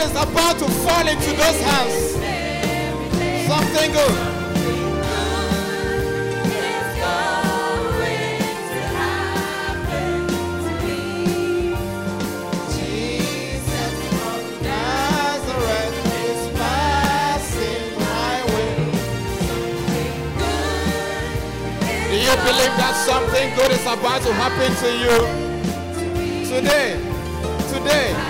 Good 0.00 0.08
is 0.08 0.16
about 0.16 0.58
to 0.58 0.64
fall 0.64 1.06
into 1.06 1.30
those 1.36 1.60
hands. 1.60 2.12
Something 3.46 3.92
good. 3.92 4.16
You 22.10 22.36
believe 22.36 22.74
that 22.78 22.94
something 23.06 23.54
good 23.54 23.70
is 23.70 23.82
about 23.82 24.22
to 24.22 24.32
happen 24.32 24.74
to 24.76 24.90
you 24.96 25.16
today? 26.48 26.96
Today, 27.68 28.29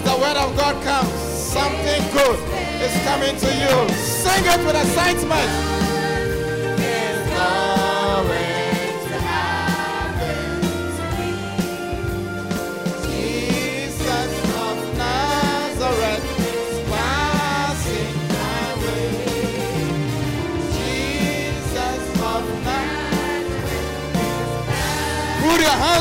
as 0.00 0.10
the 0.10 0.18
word 0.20 0.36
of 0.36 0.56
God 0.56 0.82
comes, 0.82 1.10
something 1.10 2.02
good 2.12 2.38
is 2.80 2.92
coming 3.04 3.36
to 3.36 3.46
you. 3.46 3.94
Sing 3.94 4.44
it 4.44 4.66
with 4.66 4.76
excitement. 4.76 5.70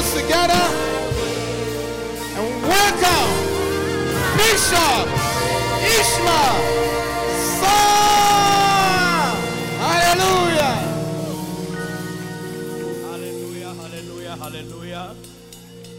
It's 0.01 0.27
going 0.27 0.49
to 0.49 0.55
happen 0.55 0.88
Bishop 4.39 5.07
Ishmael 5.95 6.57
Sam. 7.59 9.35
Hallelujah. 9.83 10.75
Hallelujah, 13.03 13.73
hallelujah, 13.81 14.35
hallelujah. 14.37 15.15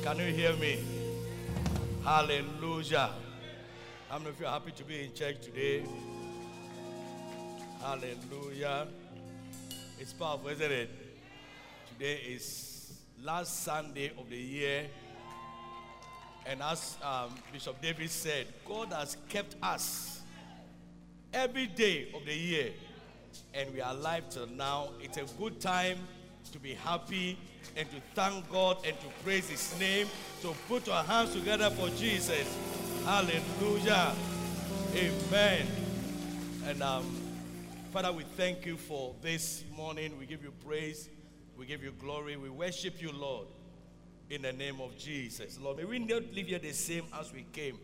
Can 0.03 0.17
you 0.21 0.33
hear 0.33 0.55
me? 0.55 0.83
Hallelujah. 2.03 3.11
How 4.09 4.19
many 4.19 4.31
of 4.31 4.41
you 4.41 4.47
are 4.47 4.53
happy 4.53 4.73
to 4.73 4.84
be 4.84 5.05
in 5.05 5.12
church 5.12 5.43
today? 5.43 5.84
Hallelujah. 7.83 8.89
It's 9.99 10.15
powerful, 10.15 10.49
isn't 10.49 10.73
it? 10.73 10.89
Today 11.93 12.15
is 12.27 12.91
last 13.23 13.65
Sunday 13.65 14.12
of 14.17 14.31
the 14.31 14.39
year. 14.39 14.87
And 16.47 16.62
as 16.62 16.97
um, 17.03 17.34
Bishop 17.53 17.81
David 17.81 18.11
said, 18.11 18.47
God 18.67 18.93
has 18.93 19.17
kept 19.28 19.56
us 19.62 20.21
every 21.33 21.67
day 21.67 22.09
of 22.15 22.25
the 22.25 22.34
year. 22.34 22.71
And 23.55 23.73
we 23.73 23.81
are 23.81 23.93
alive 23.93 24.25
till 24.31 24.47
now. 24.47 24.91
It's 25.00 25.17
a 25.17 25.25
good 25.39 25.61
time 25.61 25.99
to 26.53 26.59
be 26.59 26.75
happy 26.75 27.39
and 27.77 27.89
to 27.91 27.97
thank 28.15 28.50
God 28.50 28.79
and 28.84 28.99
to 29.00 29.06
praise 29.23 29.49
His 29.49 29.79
name. 29.79 30.06
So 30.41 30.55
put 30.69 30.87
your 30.87 31.03
hands 31.03 31.33
together 31.33 31.71
for 31.71 31.89
Jesus. 31.91 32.47
Hallelujah. 33.05 34.12
Amen. 34.95 35.67
And 36.67 36.83
um, 36.83 37.05
Father, 37.93 38.12
we 38.12 38.25
thank 38.37 38.67
you 38.67 38.77
for 38.77 39.15
this 39.23 39.65
morning. 39.77 40.19
We 40.19 40.27
give 40.27 40.43
you 40.43 40.53
praise. 40.65 41.09
We 41.56 41.67
give 41.67 41.83
you 41.83 41.93
glory. 41.93 42.37
We 42.37 42.49
worship 42.49 43.03
you, 43.03 43.12
Lord, 43.12 43.47
in 44.31 44.43
the 44.43 44.53
name 44.53 44.81
of 44.81 44.97
Jesus. 44.97 45.59
Lord, 45.61 45.79
may 45.79 45.85
we 45.85 45.99
not 45.99 46.23
leave 46.33 46.47
here 46.47 46.61
the 46.61 46.73
same 46.73 47.05
as 47.19 47.33
we 47.33 47.45
came. 47.53 47.79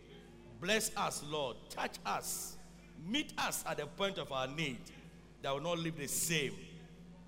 Bless 0.60 0.96
us, 0.96 1.22
Lord. 1.28 1.56
Touch 1.68 1.96
us. 2.06 2.56
Meet 3.04 3.32
us 3.36 3.64
at 3.68 3.78
the 3.78 3.86
point 3.86 4.16
of 4.18 4.30
our 4.32 4.46
need 4.46 4.78
that 5.42 5.52
will 5.52 5.60
not 5.60 5.78
live 5.78 5.98
the 5.98 6.06
same. 6.06 6.52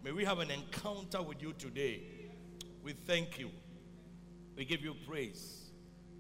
May 0.05 0.13
we 0.13 0.25
have 0.25 0.39
an 0.39 0.51
encounter 0.51 1.21
with 1.21 1.43
you 1.43 1.53
today. 1.59 2.01
We 2.83 2.93
thank 2.93 3.39
you. 3.39 3.51
We 4.57 4.65
give 4.65 4.83
you 4.83 4.95
praise. 5.07 5.71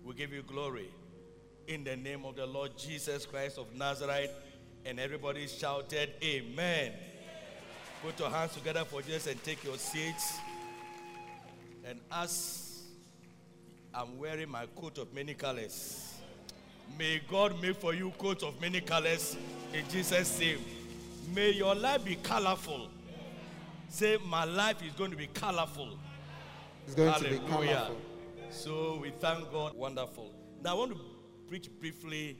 We 0.04 0.14
give 0.14 0.32
you 0.32 0.42
glory. 0.42 0.90
In 1.68 1.84
the 1.84 1.96
name 1.96 2.24
of 2.24 2.34
the 2.34 2.46
Lord 2.46 2.76
Jesus 2.76 3.26
Christ 3.26 3.58
of 3.58 3.74
Nazareth. 3.74 4.32
And 4.84 4.98
everybody 4.98 5.46
shouted, 5.46 6.10
Amen. 6.22 6.92
Put 8.02 8.18
your 8.18 8.30
hands 8.30 8.54
together 8.54 8.84
for 8.84 9.02
Jesus 9.02 9.26
and 9.28 9.42
take 9.44 9.62
your 9.64 9.76
seats. 9.76 10.38
And 11.84 12.00
as 12.12 12.67
I'm 13.98 14.16
wearing 14.16 14.48
my 14.48 14.64
coat 14.76 14.96
of 14.98 15.12
many 15.12 15.34
colors, 15.34 16.14
may 16.96 17.20
God 17.28 17.60
make 17.60 17.74
for 17.80 17.92
you 17.92 18.12
coats 18.16 18.44
of 18.44 18.60
many 18.60 18.80
colors 18.80 19.36
in 19.74 19.82
Jesus' 19.88 20.38
name. 20.38 20.60
May 21.34 21.50
your 21.50 21.74
life 21.74 22.04
be 22.04 22.14
colorful. 22.14 22.90
Say, 23.88 24.16
My 24.24 24.44
life 24.44 24.84
is 24.86 24.92
going 24.92 25.10
to 25.10 25.16
be 25.16 25.26
colorful. 25.26 25.98
It's 26.86 26.94
going 26.94 27.12
to 27.12 27.28
be 27.28 27.38
colorful. 27.38 27.96
So 28.50 29.00
we 29.02 29.10
thank 29.18 29.50
God. 29.50 29.74
Wonderful. 29.74 30.32
Now 30.62 30.76
I 30.76 30.78
want 30.78 30.92
to 30.92 31.00
preach 31.48 31.68
briefly 31.80 32.38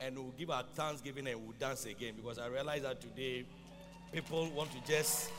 and 0.00 0.16
we'll 0.16 0.32
give 0.38 0.48
our 0.48 0.64
thanksgiving 0.74 1.26
and 1.26 1.38
we'll 1.38 1.54
dance 1.58 1.84
again 1.84 2.14
because 2.16 2.38
I 2.38 2.46
realize 2.46 2.80
that 2.80 3.02
today 3.02 3.44
people 4.10 4.50
want 4.52 4.70
to 4.72 4.78
just 4.90 5.30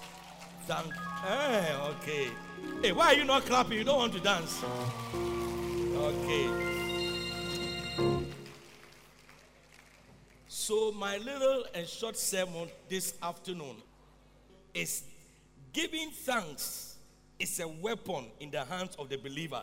thank. 0.66 0.94
Eh, 1.28 1.76
okay. 1.90 2.28
Hey, 2.82 2.92
why 2.92 3.08
are 3.08 3.14
you 3.14 3.24
not 3.24 3.46
clapping? 3.46 3.78
You 3.78 3.84
don't 3.84 3.98
want 3.98 4.14
to 4.14 4.20
dance. 4.20 4.64
Okay. 5.96 6.50
So 10.48 10.92
my 10.92 11.18
little 11.18 11.66
and 11.74 11.88
short 11.88 12.18
sermon 12.18 12.68
this 12.90 13.14
afternoon 13.22 13.76
is 14.74 15.04
giving 15.72 16.10
thanks 16.10 16.96
is 17.38 17.60
a 17.60 17.68
weapon 17.68 18.26
in 18.40 18.50
the 18.50 18.66
hands 18.66 18.96
of 18.98 19.10
the 19.10 19.18
believer 19.18 19.62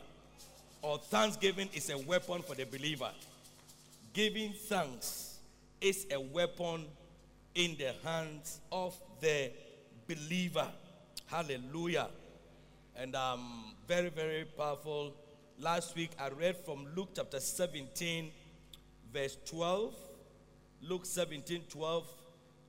or 0.81 0.99
thanksgiving 0.99 1.69
is 1.75 1.91
a 1.91 1.99
weapon 1.99 2.43
for 2.43 2.55
the 2.55 2.65
believer 2.65 3.11
giving 4.13 4.53
thanks 4.53 5.39
is 5.81 6.07
a 6.13 6.21
weapon 6.21 6.85
in 7.55 7.77
the 7.77 7.93
hands 8.05 8.61
of 8.71 8.95
the 9.21 9.51
believer 10.07 10.69
hallelujah 11.33 12.09
and 12.95 13.17
um 13.17 13.75
very 13.89 14.11
very 14.11 14.45
powerful 14.45 15.15
last 15.59 15.97
week 15.97 16.11
i 16.21 16.29
read 16.29 16.57
from 16.65 16.87
luke 16.95 17.09
chapter 17.17 17.41
17 17.41 18.31
verse 19.13 19.37
12, 19.47 19.95
Luke 20.83 21.05
17, 21.05 21.63
12, 21.69 22.07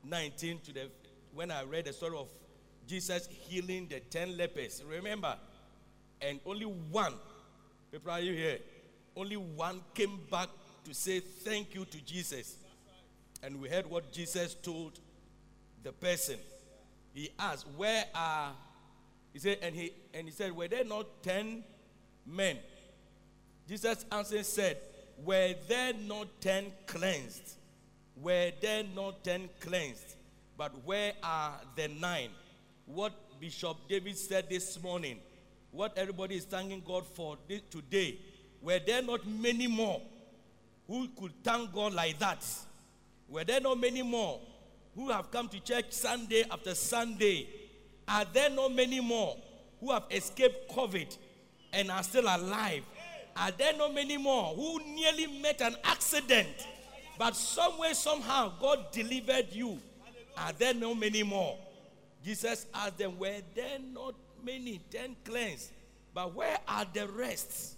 19 0.04 0.60
to 0.60 0.74
the 0.74 0.90
when 1.34 1.50
I 1.50 1.64
read 1.64 1.86
the 1.86 1.94
story 1.94 2.18
of 2.18 2.28
Jesus 2.86 3.28
healing 3.32 3.88
the 3.90 4.00
10 4.02 4.38
lepers. 4.38 4.84
Remember? 4.88 5.36
And 6.22 6.40
only 6.46 6.66
one, 6.66 7.14
people 7.92 8.12
are 8.12 8.20
you 8.20 8.34
here? 8.34 8.60
Only 9.16 9.38
one 9.38 9.82
came 9.94 10.20
back 10.30 10.50
to 10.86 10.94
say 10.94 11.22
thank 11.22 11.74
you 11.74 11.86
to 11.86 12.06
Jesus. 12.06 12.58
And 13.42 13.60
we 13.60 13.70
heard 13.70 13.90
what 13.90 14.12
Jesus 14.12 14.56
told 14.56 15.00
the 15.82 15.92
person. 15.92 16.38
He 17.14 17.30
asked, 17.38 17.68
Where 17.78 18.06
are 18.14 18.52
he 19.34 19.40
said, 19.40 19.58
and 19.62 19.76
he 19.76 19.94
and 20.14 20.28
he 20.28 20.32
said, 20.32 20.52
Were 20.52 20.68
there 20.68 20.84
not 20.84 21.24
ten 21.24 21.64
men? 22.26 22.58
Jesus 23.68 24.06
answered 24.12 24.46
said, 24.46 24.78
Were 25.24 25.54
there 25.68 25.94
not 25.94 26.28
ten 26.42 26.66
cleansed? 26.86 27.56
Were 28.16 28.52
there 28.62 28.84
not 28.96 29.24
ten 29.24 29.50
cleansed? 29.60 30.16
But 30.58 30.72
where 30.86 31.14
are 31.24 31.60
the 31.76 31.88
nine? 31.88 32.30
What 32.86 33.14
Bishop 33.40 33.78
David 33.90 34.18
said 34.18 34.50
this 34.50 34.82
morning, 34.82 35.18
what 35.72 35.98
everybody 35.98 36.36
is 36.36 36.46
thanking 36.46 36.84
God 36.86 37.06
for 37.08 37.38
today, 37.72 38.20
were 38.62 38.80
there 38.86 39.02
not 39.02 39.26
many 39.26 39.68
more 39.68 40.02
who 40.88 41.08
could 41.20 41.32
thank 41.44 41.74
God 41.74 41.94
like 41.94 42.20
that? 42.20 42.46
Were 43.28 43.44
there 43.44 43.60
not 43.60 43.80
many 43.80 44.04
more 44.04 44.40
who 44.96 45.10
have 45.10 45.32
come 45.32 45.48
to 45.50 45.60
church 45.60 45.92
Sunday 45.92 46.44
after 46.50 46.76
Sunday? 46.76 47.48
Are 48.08 48.26
there 48.32 48.50
not 48.50 48.74
many 48.74 49.00
more 49.00 49.38
who 49.80 49.92
have 49.92 50.04
escaped 50.12 50.70
COVID 50.72 51.18
and 51.72 51.90
are 51.92 52.04
still 52.04 52.26
alive? 52.26 52.84
Are 53.36 53.52
there 53.52 53.76
not 53.76 53.94
many 53.94 54.18
more 54.18 54.54
who 54.54 54.80
nearly 54.94 55.28
met 55.42 55.62
an 55.62 55.76
accident, 55.84 56.68
but 57.18 57.36
somewhere, 57.36 57.94
somehow, 57.94 58.54
God 58.60 58.92
delivered 58.92 59.48
you? 59.52 59.80
Are 60.38 60.52
there 60.54 60.74
not 60.74 60.98
many 61.00 61.24
more? 61.24 61.58
Jesus 62.24 62.66
asked 62.74 62.98
them, 62.98 63.18
Were 63.18 63.42
there 63.56 63.80
not 63.92 64.16
many? 64.44 64.80
Ten 64.90 65.16
cleansed. 65.26 65.72
But 66.14 66.34
where 66.36 66.58
are 66.68 66.86
the 66.94 67.08
rest? 67.08 67.76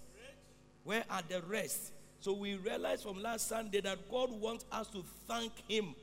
Where 0.84 1.04
are 1.10 1.22
the 1.26 1.42
rest? 1.42 1.92
So 2.20 2.32
we 2.32 2.54
realized 2.56 3.02
from 3.02 3.22
last 3.22 3.48
Sunday 3.48 3.80
that 3.80 4.10
God 4.10 4.30
wants 4.30 4.64
us 4.70 4.88
to 4.88 5.04
thank 5.26 5.52
Him. 5.68 5.94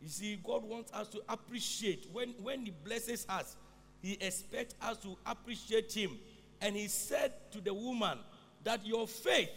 You 0.00 0.08
see, 0.08 0.38
God 0.44 0.64
wants 0.64 0.92
us 0.92 1.08
to 1.08 1.22
appreciate. 1.28 2.06
When, 2.12 2.30
when 2.42 2.64
He 2.66 2.72
blesses 2.84 3.26
us, 3.28 3.56
He 4.00 4.12
expects 4.14 4.74
us 4.80 4.98
to 4.98 5.16
appreciate 5.26 5.92
Him. 5.92 6.18
And 6.60 6.76
He 6.76 6.88
said 6.88 7.32
to 7.52 7.60
the 7.60 7.74
woman 7.74 8.18
that 8.64 8.86
your 8.86 9.06
faith, 9.06 9.50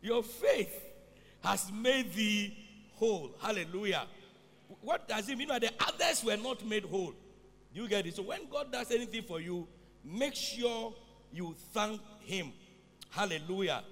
your 0.00 0.22
faith 0.22 0.82
has 1.42 1.70
made 1.72 2.12
thee 2.12 2.56
whole. 2.94 3.34
Hallelujah. 3.40 4.04
What 4.80 5.08
does 5.08 5.28
it 5.28 5.38
mean? 5.38 5.48
That 5.48 5.62
the 5.62 5.72
others 5.80 6.24
were 6.24 6.36
not 6.36 6.64
made 6.66 6.84
whole. 6.84 7.14
You 7.72 7.88
get 7.88 8.06
it? 8.06 8.16
So 8.16 8.22
when 8.22 8.48
God 8.50 8.72
does 8.72 8.90
anything 8.90 9.22
for 9.22 9.40
you, 9.40 9.68
make 10.04 10.34
sure 10.34 10.94
you 11.32 11.54
thank 11.72 12.00
Him. 12.20 12.52
Hallelujah. 13.10 13.82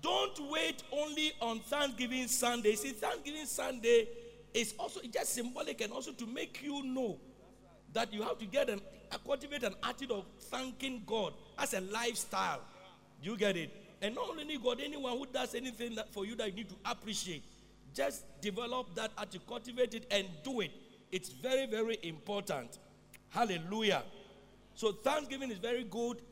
Don't 0.00 0.50
wait 0.50 0.82
only 0.92 1.32
on 1.40 1.60
Thanksgiving 1.60 2.26
Sunday. 2.26 2.74
See, 2.74 2.90
Thanksgiving 2.90 3.46
Sunday 3.46 4.08
is 4.54 4.74
also 4.78 5.00
just 5.12 5.34
symbolic 5.34 5.80
and 5.80 5.92
also 5.92 6.12
to 6.12 6.26
make 6.26 6.62
you 6.62 6.82
know 6.84 7.18
that 7.92 8.12
you 8.12 8.22
have 8.22 8.38
to 8.38 8.46
get 8.46 8.68
an 8.70 8.80
cultivate 9.26 9.62
an 9.62 9.74
attitude 9.82 10.10
of 10.10 10.24
thanking 10.50 11.02
God 11.06 11.34
as 11.58 11.74
a 11.74 11.80
lifestyle. 11.80 12.60
You 13.22 13.36
get 13.36 13.56
it? 13.56 13.70
And 14.00 14.14
not 14.14 14.30
only 14.30 14.58
God, 14.58 14.80
anyone 14.82 15.18
who 15.18 15.26
does 15.26 15.54
anything 15.54 15.96
for 16.10 16.24
you 16.26 16.34
that 16.36 16.48
you 16.48 16.54
need 16.54 16.68
to 16.70 16.76
appreciate, 16.84 17.44
just 17.94 18.24
develop 18.40 18.94
that 18.94 19.12
attitude, 19.18 19.46
cultivate 19.46 19.94
it, 19.94 20.06
and 20.10 20.26
do 20.42 20.60
it. 20.60 20.70
It's 21.12 21.28
very, 21.28 21.66
very 21.66 21.98
important. 22.02 22.78
Hallelujah. 23.28 24.02
So 24.74 24.92
Thanksgiving 24.92 25.50
is 25.50 25.58
very 25.58 25.84
good 25.84 26.22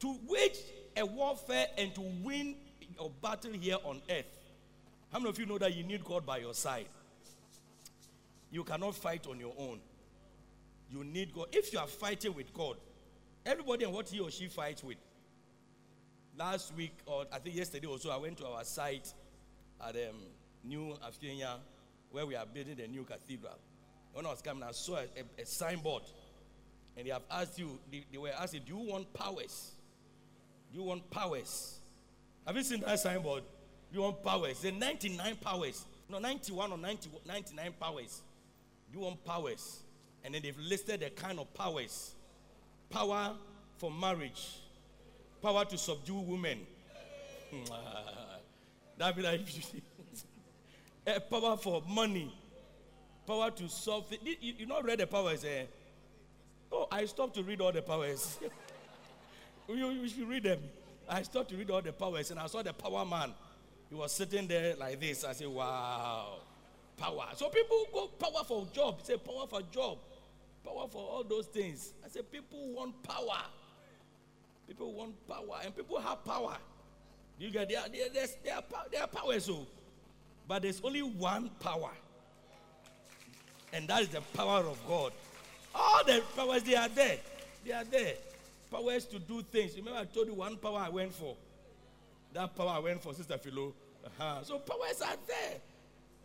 to 0.00 0.18
wage 0.28 0.58
a 0.96 1.04
warfare 1.04 1.66
and 1.78 1.94
to 1.94 2.02
win 2.22 2.56
your 2.98 3.10
battle 3.22 3.52
here 3.52 3.78
on 3.84 4.00
earth. 4.10 4.26
How 5.10 5.18
many 5.18 5.30
of 5.30 5.38
you 5.38 5.46
know 5.46 5.58
that 5.58 5.74
you 5.74 5.84
need 5.84 6.04
God 6.04 6.26
by 6.26 6.38
your 6.38 6.54
side? 6.54 6.86
You 8.50 8.64
cannot 8.64 8.94
fight 8.94 9.26
on 9.26 9.38
your 9.40 9.54
own. 9.58 9.80
You 10.90 11.04
need 11.04 11.34
God. 11.34 11.48
If 11.52 11.72
you 11.72 11.78
are 11.78 11.86
fighting 11.86 12.34
with 12.34 12.52
God, 12.54 12.76
everybody 13.44 13.84
and 13.84 13.92
what 13.92 14.08
he 14.08 14.20
or 14.20 14.30
she 14.30 14.46
fights 14.46 14.82
with. 14.84 14.96
Last 16.38 16.74
week, 16.76 16.92
or 17.06 17.24
I 17.32 17.38
think 17.38 17.56
yesterday 17.56 17.86
also, 17.86 18.10
I 18.10 18.16
went 18.18 18.36
to 18.38 18.46
our 18.46 18.62
site 18.64 19.12
at 19.82 19.94
um, 19.96 20.16
New 20.62 20.94
Afienya, 21.06 21.54
where 22.10 22.26
we 22.26 22.36
are 22.36 22.44
building 22.46 22.76
the 22.76 22.86
new 22.86 23.04
cathedral. 23.04 23.56
When 24.12 24.26
I 24.26 24.30
was 24.30 24.42
coming, 24.42 24.62
I 24.62 24.72
saw 24.72 24.96
a, 24.96 25.00
a- 25.02 25.42
a 25.42 25.46
signboard, 25.46 26.02
and 26.96 27.06
they 27.06 27.10
have 27.10 27.22
asked 27.30 27.58
you, 27.58 27.78
they, 27.90 28.04
they 28.12 28.18
were 28.18 28.30
asking, 28.38 28.62
Do 28.66 28.72
you 28.76 28.90
want 28.90 29.12
powers? 29.14 29.72
Do 30.72 30.78
you 30.78 30.84
want 30.84 31.10
powers? 31.10 31.78
Have 32.46 32.54
you 32.56 32.62
seen 32.62 32.80
that 32.82 33.00
signboard? 33.00 33.42
Do 33.92 33.98
you 33.98 34.02
want 34.02 34.22
powers? 34.22 34.60
The 34.60 34.72
99 34.72 35.36
powers. 35.36 35.84
No, 36.08 36.18
91 36.18 36.70
or 36.72 36.78
90, 36.78 37.10
99 37.26 37.72
powers. 37.80 38.22
You 38.92 39.00
want 39.00 39.24
powers? 39.24 39.80
And 40.24 40.34
then 40.34 40.42
they've 40.42 40.58
listed 40.58 41.00
the 41.00 41.10
kind 41.10 41.38
of 41.38 41.52
powers 41.54 42.14
power 42.90 43.32
for 43.78 43.90
marriage, 43.90 44.58
power 45.42 45.64
to 45.64 45.76
subdue 45.78 46.20
women. 46.20 46.60
That'd 48.98 49.16
be 49.16 49.22
like 49.22 49.40
a 51.06 51.20
power 51.30 51.56
for 51.56 51.82
money, 51.88 52.32
power 53.26 53.50
to 53.50 53.68
solve. 53.68 54.06
thi- 54.08 54.38
You, 54.40 54.54
you 54.58 54.66
not 54.66 54.84
read 54.84 54.98
the 55.00 55.06
powers, 55.06 55.44
eh? 55.44 55.64
Oh, 56.72 56.88
I 56.90 57.04
stopped 57.06 57.34
to 57.34 57.42
read 57.42 57.60
all 57.60 57.72
the 57.72 57.82
powers. 57.82 58.38
you, 59.68 59.74
you 59.90 60.08
should 60.08 60.28
read 60.28 60.44
them. 60.44 60.60
I 61.08 61.22
stopped 61.22 61.50
to 61.50 61.56
read 61.56 61.70
all 61.70 61.82
the 61.82 61.92
powers 61.92 62.30
and 62.30 62.40
I 62.40 62.46
saw 62.46 62.62
the 62.62 62.72
power 62.72 63.04
man. 63.04 63.32
He 63.88 63.94
was 63.94 64.12
sitting 64.12 64.48
there 64.48 64.74
like 64.76 64.98
this. 64.98 65.22
I 65.24 65.32
said, 65.32 65.46
wow, 65.48 66.38
power. 66.96 67.26
So 67.34 67.48
people 67.48 67.86
go 67.92 68.06
power 68.06 68.44
for 68.44 68.66
job. 68.72 69.02
Say 69.02 69.16
power 69.16 69.46
for 69.48 69.62
job, 69.62 69.98
power 70.64 70.86
for 70.88 70.98
all 71.02 71.24
those 71.24 71.46
things. 71.46 71.92
I 72.04 72.08
say 72.08 72.22
people 72.22 72.72
want 72.72 73.02
power. 73.02 73.42
People 74.66 74.92
want 74.94 75.14
power, 75.28 75.60
and 75.64 75.76
people 75.76 76.00
have 76.00 76.24
power. 76.24 76.56
You 77.38 77.50
get 77.50 77.68
there, 77.68 77.78
are, 77.78 78.62
pow- 78.62 78.86
there 78.90 79.02
are 79.02 79.06
power, 79.06 79.38
so, 79.38 79.66
but 80.48 80.62
there's 80.62 80.80
only 80.82 81.02
one 81.02 81.50
power, 81.60 81.90
and 83.72 83.86
that 83.88 84.02
is 84.02 84.08
the 84.08 84.22
power 84.34 84.60
of 84.60 84.78
God. 84.88 85.12
All 85.74 86.02
the 86.04 86.22
powers 86.34 86.62
they 86.64 86.74
are 86.74 86.88
there, 86.88 87.18
they 87.64 87.72
are 87.72 87.84
there. 87.84 88.14
Powers 88.70 89.04
to 89.06 89.18
do 89.20 89.42
things. 89.42 89.76
Remember, 89.76 90.00
I 90.00 90.04
told 90.04 90.26
you 90.26 90.34
one 90.34 90.56
power 90.56 90.78
I 90.78 90.88
went 90.88 91.14
for. 91.14 91.36
That 92.32 92.56
power 92.56 92.70
I 92.70 92.78
went 92.80 93.02
for, 93.02 93.14
Sister 93.14 93.38
Philo. 93.38 93.72
Uh-huh. 94.04 94.42
So 94.42 94.58
powers 94.58 95.00
are 95.02 95.16
there. 95.28 95.58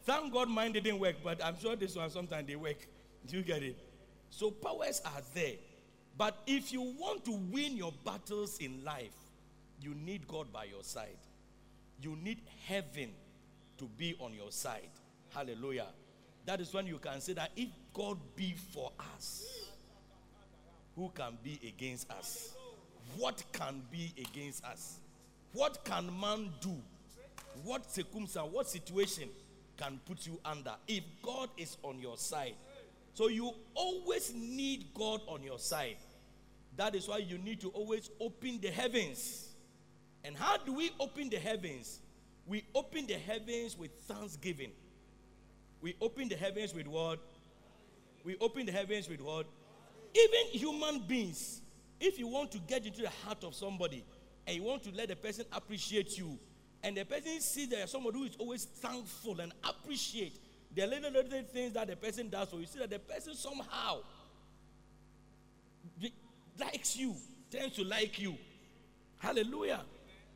Thank 0.03 0.33
God 0.33 0.49
mine 0.49 0.71
didn't 0.71 0.99
work, 0.99 1.15
but 1.23 1.43
I'm 1.43 1.59
sure 1.59 1.75
this 1.75 1.95
one 1.95 2.09
sometimes 2.09 2.47
they 2.47 2.55
work. 2.55 2.87
Do 3.27 3.37
you 3.37 3.43
get 3.43 3.61
it? 3.61 3.77
So 4.29 4.49
powers 4.49 5.01
are 5.05 5.21
there. 5.33 5.53
But 6.17 6.37
if 6.47 6.73
you 6.73 6.81
want 6.81 7.25
to 7.25 7.31
win 7.31 7.77
your 7.77 7.93
battles 8.03 8.57
in 8.59 8.83
life, 8.83 9.15
you 9.81 9.93
need 9.95 10.27
God 10.27 10.51
by 10.51 10.65
your 10.65 10.83
side. 10.83 11.17
You 12.01 12.17
need 12.21 12.41
heaven 12.65 13.09
to 13.77 13.85
be 13.97 14.15
on 14.19 14.33
your 14.33 14.51
side. 14.51 14.89
Hallelujah. 15.29 15.87
That 16.45 16.59
is 16.61 16.73
when 16.73 16.87
you 16.87 16.97
can 16.97 17.21
say 17.21 17.33
that 17.33 17.51
if 17.55 17.69
God 17.93 18.17
be 18.35 18.55
for 18.73 18.91
us, 19.15 19.43
who 20.95 21.11
can 21.15 21.37
be 21.43 21.59
against 21.67 22.11
us? 22.11 22.53
What 23.17 23.43
can 23.53 23.81
be 23.91 24.13
against 24.17 24.63
us? 24.65 24.97
What 25.53 25.83
can 25.83 26.09
man 26.19 26.49
do? 26.59 26.75
What 27.63 27.91
circumstance, 27.91 28.47
what 28.51 28.67
situation 28.67 29.29
can 29.81 29.99
put 30.05 30.27
you 30.27 30.39
under 30.45 30.73
if 30.87 31.03
God 31.23 31.49
is 31.57 31.77
on 31.83 31.99
your 31.99 32.17
side? 32.17 32.53
So 33.13 33.27
you 33.27 33.51
always 33.73 34.33
need 34.33 34.93
God 34.93 35.21
on 35.27 35.43
your 35.43 35.59
side. 35.59 35.97
That 36.77 36.95
is 36.95 37.07
why 37.07 37.17
you 37.17 37.37
need 37.37 37.59
to 37.61 37.69
always 37.69 38.09
open 38.19 38.59
the 38.61 38.69
heavens. 38.69 39.49
And 40.23 40.37
how 40.37 40.57
do 40.57 40.73
we 40.73 40.91
open 40.99 41.29
the 41.29 41.39
heavens? 41.39 41.99
We 42.45 42.63
open 42.75 43.07
the 43.07 43.15
heavens 43.15 43.77
with 43.77 43.91
thanksgiving. 44.07 44.71
We 45.81 45.95
open 45.99 46.29
the 46.29 46.35
heavens 46.35 46.73
with 46.73 46.87
what? 46.87 47.19
We 48.23 48.37
open 48.39 48.67
the 48.67 48.71
heavens 48.71 49.09
with 49.09 49.19
what? 49.19 49.47
Even 50.13 50.59
human 50.59 50.99
beings, 51.07 51.61
if 51.99 52.19
you 52.19 52.27
want 52.27 52.51
to 52.51 52.59
get 52.59 52.85
into 52.85 53.01
the 53.01 53.09
heart 53.25 53.43
of 53.43 53.55
somebody 53.55 54.05
and 54.45 54.55
you 54.55 54.63
want 54.63 54.83
to 54.83 54.91
let 54.91 55.07
the 55.07 55.15
person 55.15 55.45
appreciate 55.51 56.17
you, 56.17 56.37
and 56.83 56.97
the 56.97 57.05
person 57.05 57.39
sees 57.39 57.69
that 57.69 57.77
you're 57.77 57.87
somebody 57.87 58.17
who 58.17 58.25
is 58.25 58.35
always 58.37 58.65
thankful 58.65 59.39
and 59.39 59.51
appreciate 59.63 60.39
the 60.73 60.87
little 60.87 61.11
little 61.11 61.43
things 61.43 61.73
that 61.73 61.87
the 61.87 61.95
person 61.95 62.29
does 62.29 62.49
for 62.49 62.57
you, 62.57 62.65
see 62.65 62.79
that 62.79 62.89
the 62.89 62.99
person 62.99 63.33
somehow 63.35 63.99
likes 66.59 66.95
you, 66.95 67.15
tends 67.49 67.75
to 67.75 67.83
like 67.83 68.19
you. 68.19 68.35
Hallelujah. 69.17 69.81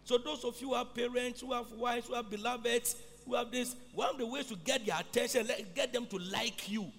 So 0.04 0.18
those 0.18 0.44
of 0.44 0.60
you 0.62 0.70
who 0.70 0.76
have 0.76 0.94
parents, 0.94 1.42
who 1.42 1.54
have 1.54 1.72
wives, 1.72 2.08
who 2.08 2.14
have 2.14 2.30
beloveds, 2.30 2.96
who 3.26 3.34
have 3.36 3.52
this. 3.52 3.76
One 3.94 4.10
of 4.10 4.18
the 4.18 4.26
ways 4.26 4.46
to 4.48 4.56
get 4.56 4.86
their 4.86 5.00
attention, 5.00 5.48
get 5.74 5.92
them 5.92 6.06
to 6.08 6.18
like 6.18 6.70
you, 6.70 6.92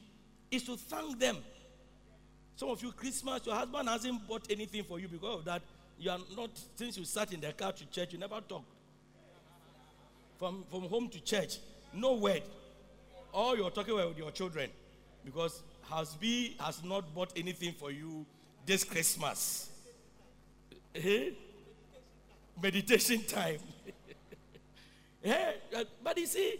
is 0.50 0.64
to 0.64 0.76
thank 0.76 1.18
them. 1.18 1.36
Some 2.56 2.70
of 2.70 2.82
you, 2.82 2.90
Christmas, 2.92 3.44
your 3.44 3.54
husband 3.54 3.88
hasn't 3.88 4.26
bought 4.26 4.46
anything 4.50 4.82
for 4.82 4.98
you 4.98 5.08
because 5.08 5.40
of 5.40 5.44
that. 5.44 5.62
You 5.98 6.10
are 6.10 6.18
not, 6.36 6.50
since 6.74 6.98
you 6.98 7.04
sat 7.04 7.32
in 7.32 7.40
the 7.40 7.52
car 7.52 7.72
to 7.72 7.86
church, 7.90 8.12
you 8.12 8.18
never 8.18 8.40
talk. 8.40 8.64
From, 10.38 10.64
from 10.70 10.82
home 10.82 11.08
to 11.08 11.20
church, 11.22 11.58
no 11.94 12.14
word. 12.14 12.42
All 13.32 13.56
you're 13.56 13.70
talking 13.70 13.94
about 13.94 14.08
with 14.08 14.18
your 14.18 14.30
children 14.30 14.70
because 15.24 15.62
husband 15.82 16.54
has 16.60 16.82
not 16.84 17.14
bought 17.14 17.32
anything 17.36 17.72
for 17.72 17.90
you 17.90 18.26
this 18.64 18.84
Christmas. 18.84 19.70
Eh? 20.94 21.30
Meditation 22.62 23.22
time. 23.24 23.58
Eh, 25.24 25.54
but 26.04 26.16
you 26.18 26.26
see, 26.26 26.54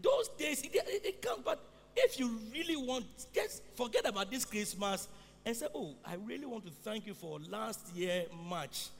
those 0.00 0.28
days, 0.38 0.62
it, 0.62 0.70
it, 0.72 1.04
it 1.04 1.22
comes. 1.22 1.40
But 1.44 1.58
if 1.96 2.20
you 2.20 2.38
really 2.52 2.76
want, 2.76 3.04
just 3.34 3.62
forget 3.74 4.08
about 4.08 4.30
this 4.30 4.44
Christmas 4.44 5.08
and 5.44 5.56
say, 5.56 5.66
Oh, 5.74 5.96
I 6.04 6.14
really 6.24 6.46
want 6.46 6.64
to 6.66 6.70
thank 6.70 7.04
you 7.04 7.14
for 7.14 7.40
last 7.50 7.92
year, 7.96 8.26
March. 8.48 8.90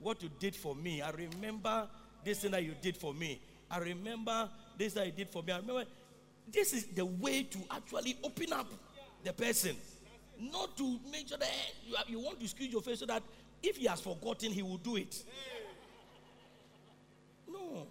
What 0.00 0.20
you 0.20 0.30
did 0.40 0.56
for 0.56 0.74
me. 0.74 1.00
I 1.00 1.10
remember 1.10 1.86
this 2.24 2.40
thing 2.40 2.50
that 2.50 2.64
you 2.64 2.74
did 2.82 2.96
for 2.96 3.14
me. 3.14 3.40
I 3.70 3.78
remember 3.78 4.48
this 4.78 4.94
that 4.94 5.06
he 5.06 5.10
did 5.12 5.28
for 5.28 5.42
me. 5.42 5.52
I 5.52 5.58
remember 5.58 5.84
this 6.52 6.72
is 6.72 6.86
the 6.86 7.04
way 7.04 7.42
to 7.44 7.58
actually 7.70 8.16
open 8.22 8.52
up 8.52 8.68
the 9.24 9.32
person. 9.32 9.76
Not 10.38 10.76
to 10.76 10.98
make 11.10 11.28
sure 11.28 11.38
that 11.38 11.48
eh, 11.48 11.72
you, 11.86 11.96
you 12.08 12.20
want 12.20 12.40
to 12.40 12.48
squeeze 12.48 12.70
your 12.72 12.82
face 12.82 13.00
so 13.00 13.06
that 13.06 13.22
if 13.62 13.76
he 13.76 13.86
has 13.86 14.00
forgotten, 14.00 14.52
he 14.52 14.62
will 14.62 14.76
do 14.76 14.96
it. 14.96 15.24
No. 17.48 17.86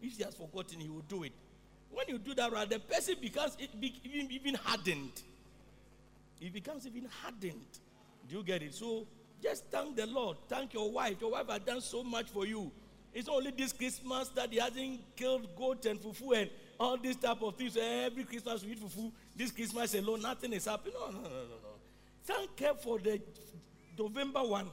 If 0.00 0.16
he 0.16 0.22
has 0.22 0.34
forgotten, 0.34 0.80
he 0.80 0.88
will 0.88 1.04
do 1.08 1.24
it. 1.24 1.32
When 1.90 2.06
you 2.08 2.18
do 2.18 2.34
that, 2.34 2.52
right, 2.52 2.68
the 2.70 2.78
person 2.78 3.16
becomes 3.20 3.56
even 3.60 4.54
hardened. 4.54 5.22
It 6.40 6.52
becomes 6.52 6.86
even 6.86 7.06
hardened. 7.22 7.78
Do 8.28 8.36
you 8.36 8.44
get 8.44 8.62
it? 8.62 8.74
So 8.74 9.06
just 9.42 9.64
thank 9.66 9.96
the 9.96 10.06
Lord. 10.06 10.38
Thank 10.48 10.72
your 10.72 10.90
wife. 10.90 11.16
Your 11.20 11.32
wife 11.32 11.48
has 11.48 11.60
done 11.60 11.80
so 11.80 12.02
much 12.04 12.30
for 12.30 12.46
you. 12.46 12.70
It's 13.12 13.28
only 13.28 13.50
this 13.50 13.72
Christmas 13.72 14.28
that 14.30 14.52
he 14.52 14.58
hasn't 14.58 15.00
killed 15.16 15.48
goat 15.56 15.84
and 15.86 16.00
fufu 16.00 16.36
and 16.36 16.50
all 16.78 16.96
this 16.96 17.16
type 17.16 17.42
of 17.42 17.56
things. 17.56 17.76
Every 17.76 18.24
Christmas 18.24 18.64
we 18.64 18.72
eat 18.72 18.80
fufu. 18.80 19.12
This 19.36 19.50
Christmas 19.50 19.94
alone, 19.94 20.22
nothing 20.22 20.52
is 20.52 20.66
happening. 20.66 20.94
No, 20.98 21.06
no, 21.10 21.20
no, 21.20 21.28
no, 21.28 21.28
no. 21.28 21.70
Thank 22.24 22.60
her 22.60 22.74
for 22.74 22.98
the 22.98 23.20
November 23.98 24.42
one. 24.42 24.70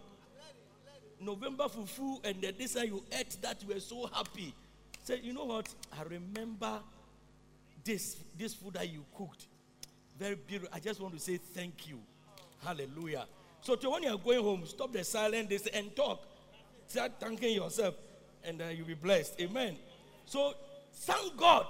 November 1.20 1.66
fufu 1.66 2.24
and 2.24 2.42
the 2.42 2.52
this 2.52 2.76
you 2.76 3.04
ate 3.12 3.38
that 3.42 3.62
you 3.64 3.74
were 3.74 3.80
so 3.80 4.08
happy. 4.14 4.54
Say, 5.04 5.20
you 5.24 5.34
know 5.34 5.46
what? 5.46 5.68
I 5.98 6.04
remember 6.04 6.80
this 7.84 8.18
this 8.38 8.54
food 8.54 8.74
that 8.74 8.88
you 8.90 9.04
cooked. 9.18 9.48
Very 10.20 10.36
beautiful. 10.36 10.70
I 10.74 10.80
just 10.80 11.00
want 11.00 11.14
to 11.16 11.20
say 11.20 11.38
thank 11.38 11.88
you. 11.88 12.00
Hallelujah. 12.64 13.26
So 13.62 13.76
when 13.90 14.04
you 14.04 14.10
are 14.14 14.18
going 14.18 14.42
home, 14.42 14.64
stop 14.66 14.94
the 14.94 15.04
silence 15.04 15.68
and 15.74 15.96
talk. 15.96 16.22
Start 16.88 17.14
thanking 17.20 17.56
yourself, 17.56 17.96
and 18.44 18.62
uh, 18.62 18.66
you'll 18.66 18.88
be 18.88 18.94
blessed. 18.94 19.40
Amen. 19.42 19.78
So 20.26 20.54
thank 20.94 21.38
God 21.38 21.66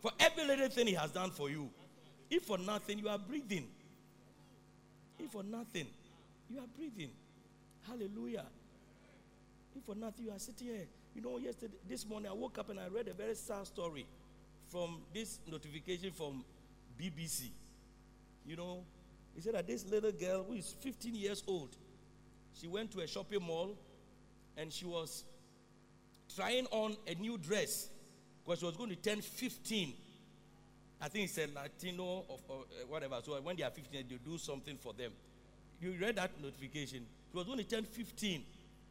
for 0.00 0.10
every 0.20 0.44
little 0.44 0.68
thing 0.68 0.86
He 0.86 0.94
has 0.94 1.10
done 1.10 1.30
for 1.30 1.50
you. 1.50 1.68
If 2.30 2.44
for 2.44 2.58
nothing, 2.58 2.98
you 2.98 3.08
are 3.08 3.18
breathing. 3.18 3.66
If 5.18 5.30
for 5.30 5.42
nothing, 5.42 5.86
you 6.50 6.58
are 6.58 6.66
breathing. 6.76 7.10
Hallelujah. 7.86 8.44
If 9.76 9.84
for 9.84 9.94
nothing, 9.94 10.26
you 10.26 10.32
are 10.32 10.38
sitting 10.38 10.68
here. 10.68 10.86
You 11.14 11.22
know, 11.22 11.38
yesterday, 11.38 11.74
this 11.88 12.06
morning, 12.06 12.30
I 12.30 12.34
woke 12.34 12.58
up 12.58 12.68
and 12.68 12.78
I 12.78 12.88
read 12.88 13.08
a 13.08 13.14
very 13.14 13.34
sad 13.34 13.66
story 13.66 14.06
from 14.68 14.98
this 15.14 15.38
notification 15.50 16.10
from 16.10 16.44
BBC. 17.00 17.50
You 18.46 18.56
know, 18.56 18.82
he 19.34 19.40
said 19.40 19.54
that 19.54 19.66
this 19.66 19.86
little 19.86 20.12
girl 20.12 20.44
who 20.48 20.54
is 20.54 20.74
15 20.80 21.14
years 21.14 21.42
old, 21.46 21.76
she 22.58 22.66
went 22.66 22.90
to 22.92 23.00
a 23.00 23.06
shopping 23.06 23.42
mall 23.42 23.76
and 24.56 24.72
she 24.72 24.84
was 24.84 25.24
trying 26.34 26.66
on 26.70 26.96
a 27.06 27.14
new 27.14 27.38
dress 27.38 27.88
because 28.44 28.60
she 28.60 28.66
was 28.66 28.76
going 28.76 28.90
to 28.90 28.96
turn 28.96 29.20
15. 29.20 29.92
I 31.00 31.08
think 31.08 31.24
it's 31.24 31.38
a 31.38 31.46
Latino 31.54 32.24
of 32.30 32.40
or 32.48 32.60
uh, 32.60 32.86
whatever. 32.88 33.18
So 33.22 33.32
when 33.42 33.56
they 33.56 33.62
are 33.62 33.70
15, 33.70 34.04
they 34.08 34.16
do 34.16 34.38
something 34.38 34.76
for 34.76 34.92
them. 34.92 35.12
You 35.80 35.94
read 36.00 36.16
that 36.16 36.30
notification. 36.40 37.04
She 37.30 37.36
was 37.36 37.46
going 37.46 37.58
to 37.58 37.64
turn 37.64 37.84
15. 37.84 38.42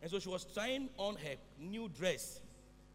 And 0.02 0.12
so 0.12 0.20
she 0.20 0.30
was 0.30 0.46
trying 0.54 0.90
on 0.98 1.16
her 1.16 1.36
new 1.60 1.90
dress. 1.90 2.42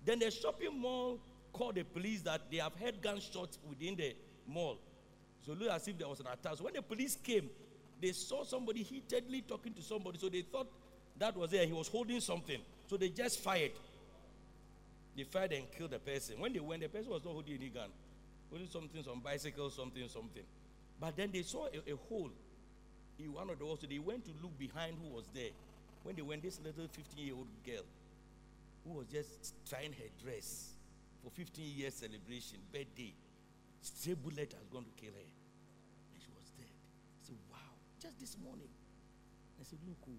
Then 0.05 0.21
the 0.21 0.31
shopping 0.31 0.79
mall 0.79 1.19
called 1.53 1.75
the 1.75 1.83
police 1.83 2.23
that 2.23 2.43
they 2.51 2.59
have 2.59 2.75
heard 2.77 3.03
gunshots 3.03 3.59
within 3.69 3.97
the 3.97 4.15
mall. 4.47 4.79
So 5.45 5.53
it 5.53 5.59
looked 5.59 5.73
as 5.73 5.89
if 5.89 5.99
there 5.99 6.09
was 6.09 6.21
an 6.21 6.27
attack. 6.27 6.57
So 6.57 6.65
when 6.65 6.75
the 6.75 6.83
police 6.83 7.17
came, 7.17 7.51
they 8.01 8.13
saw 8.13 8.45
somebody 8.45 8.83
heatedly 8.83 9.43
talking 9.43 9.75
to 9.75 9.83
somebody. 9.83 10.19
So 10.19 10.29
they 10.29 10.43
thought 10.43 10.69
that 11.19 11.37
was 11.37 11.51
there. 11.51 11.67
He 11.67 11.73
was 11.73 11.89
holding 11.89 12.21
something. 12.21 12.59
So 12.87 12.97
they 12.97 13.09
just 13.09 13.41
fired. 13.41 13.73
They 15.17 15.25
fired 15.25 15.53
and 15.53 15.71
killed 15.71 15.91
the 15.91 15.99
person. 15.99 16.39
When 16.39 16.53
they 16.53 16.61
went, 16.61 16.83
the 16.83 16.89
person 16.89 17.11
was 17.11 17.25
not 17.25 17.33
holding 17.33 17.55
any 17.55 17.69
gun. 17.69 17.91
Holding 18.51 18.69
something, 18.69 19.03
some 19.03 19.21
bicycle, 19.21 19.71
something, 19.71 20.09
something. 20.09 20.43
But 21.01 21.17
then 21.17 21.31
they 21.33 21.43
saw 21.43 21.67
a, 21.67 21.93
a 21.93 21.97
hole 22.09 22.31
in 23.19 23.33
one 23.33 23.51
of 23.51 23.59
the 23.59 23.65
walls. 23.65 23.81
So 23.81 23.87
they 23.87 23.99
went 23.99 24.25
to 24.27 24.31
look 24.43 24.57
behind 24.59 24.97
who 25.03 25.15
was 25.15 25.25
there. 25.35 25.51
When 26.03 26.17
they 26.17 26.23
went, 26.23 26.43
this 26.43 26.61
little 26.65 26.87
15 26.89 27.25
year 27.25 27.35
old 27.35 27.49
girl 27.65 27.85
who 28.85 28.99
was 28.99 29.07
just 29.07 29.55
trying 29.69 29.93
her 29.93 30.09
dress 30.25 30.71
for 31.23 31.31
15 31.31 31.65
years 31.77 31.95
celebration, 31.95 32.59
birthday, 32.73 33.13
stray 33.83 34.15
bullet 34.15 34.53
has 34.53 34.67
gone 34.73 34.85
to 34.85 34.95
kill 34.97 35.13
her. 35.13 35.29
And 36.15 36.21
she 36.23 36.31
was 36.33 36.49
dead. 36.57 36.73
I 36.73 37.21
said, 37.27 37.37
wow, 37.51 37.71
just 38.01 38.19
this 38.19 38.37
morning. 38.43 38.69
I 39.61 39.65
said, 39.65 39.79
look, 39.87 39.99
oh, 40.09 40.13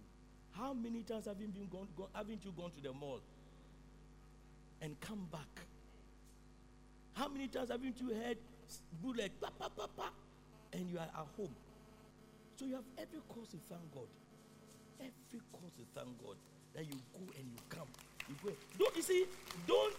how 0.52 0.74
many 0.74 1.02
times 1.02 1.26
have 1.26 1.40
you 1.42 1.48
been 1.48 1.68
gone, 1.72 1.88
gone, 1.98 2.10
haven't 2.14 2.46
you 2.46 2.54
gone 2.56 2.72
to 2.72 2.82
the 2.82 2.94
mall 2.94 3.22
and 4.82 5.00
come 5.00 5.28
back? 5.32 5.62
How 7.14 7.28
many 7.28 7.48
times 7.48 7.70
haven't 7.70 8.00
you 8.00 8.14
heard 8.14 8.38
bullet, 9.02 9.32
pa, 9.40 9.50
pa, 9.58 9.70
pa, 9.70 9.88
pa, 9.96 10.10
and 10.74 10.90
you 10.90 10.98
are 10.98 11.02
at 11.04 11.28
home? 11.38 11.54
So 12.56 12.66
you 12.66 12.76
have 12.76 12.84
every 12.98 13.20
cause 13.30 13.48
to 13.50 13.58
thank 13.70 13.82
God. 13.94 14.08
Every 15.00 15.42
cause 15.52 15.72
to 15.78 15.84
thank 15.96 16.10
God 16.24 16.36
that 16.74 16.86
you 16.86 16.96
go 17.14 17.22
and 17.38 17.46
you 17.52 17.60
come. 17.70 17.88
You 18.30 18.36
go. 18.44 18.52
Don't 18.78 18.96
you 18.96 19.02
see? 19.02 19.26
Don't 19.68 19.94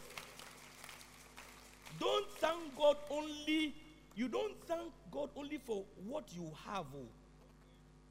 don't 1.99 2.27
thank 2.39 2.77
God 2.77 2.97
only. 3.11 3.75
You 4.15 4.29
don't 4.29 4.55
thank 4.67 4.93
God 5.11 5.31
only 5.37 5.59
for 5.59 5.85
what 6.07 6.25
you 6.35 6.51
have. 6.67 6.87
Oh. 6.95 7.07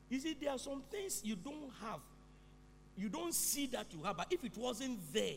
You 0.10 0.20
see, 0.20 0.36
there 0.40 0.52
are 0.52 0.60
some 0.60 0.84
things 0.92 1.22
you 1.24 1.36
don't 1.36 1.72
have. 1.82 2.00
You 2.98 3.10
don't 3.10 3.34
see 3.34 3.68
that 3.68 3.88
you 3.92 4.04
have. 4.04 4.18
But 4.18 4.28
if 4.32 4.44
it 4.44 4.58
wasn't 4.58 5.00
there, 5.14 5.36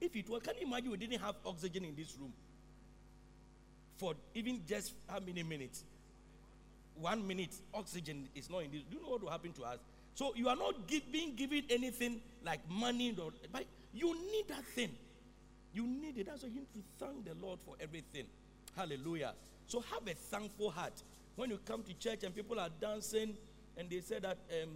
if 0.00 0.14
it 0.16 0.28
was, 0.28 0.42
can 0.42 0.54
you 0.60 0.66
imagine 0.66 0.90
we 0.90 0.96
didn't 0.96 1.20
have 1.20 1.34
oxygen 1.44 1.84
in 1.84 1.94
this 1.96 2.16
room 2.20 2.32
for 3.96 4.14
even 4.34 4.60
just 4.66 4.92
how 5.08 5.20
many 5.20 5.42
minutes? 5.42 5.84
One 6.98 7.26
minute, 7.26 7.54
oxygen 7.74 8.28
is 8.34 8.48
not 8.48 8.60
in 8.64 8.70
this. 8.70 8.82
Do 8.90 8.96
you 8.96 9.02
know 9.02 9.10
what 9.10 9.22
will 9.22 9.30
happen 9.30 9.52
to 9.52 9.64
us? 9.64 9.78
So 10.14 10.32
you 10.34 10.48
are 10.48 10.56
not 10.56 10.86
gi- 10.86 11.04
being 11.12 11.34
given 11.34 11.64
anything 11.68 12.20
like 12.44 12.60
money, 12.70 13.14
but 13.52 13.64
you 13.92 14.14
need 14.14 14.48
that 14.48 14.64
thing. 14.64 14.90
You 15.74 15.86
need 15.86 16.16
it. 16.16 16.26
That's 16.26 16.42
why 16.42 16.48
you 16.48 16.60
need 16.60 16.72
to 16.72 16.80
thank 16.98 17.24
the 17.26 17.34
Lord 17.46 17.58
for 17.66 17.74
everything. 17.80 18.24
Hallelujah. 18.74 19.34
So 19.66 19.84
have 19.92 20.06
a 20.06 20.14
thankful 20.14 20.70
heart. 20.70 21.02
When 21.34 21.50
you 21.50 21.58
come 21.66 21.82
to 21.82 21.92
church 21.94 22.24
and 22.24 22.34
people 22.34 22.58
are 22.58 22.70
dancing 22.80 23.36
and 23.76 23.90
they 23.90 24.00
say 24.00 24.18
that 24.20 24.38
um, 24.62 24.70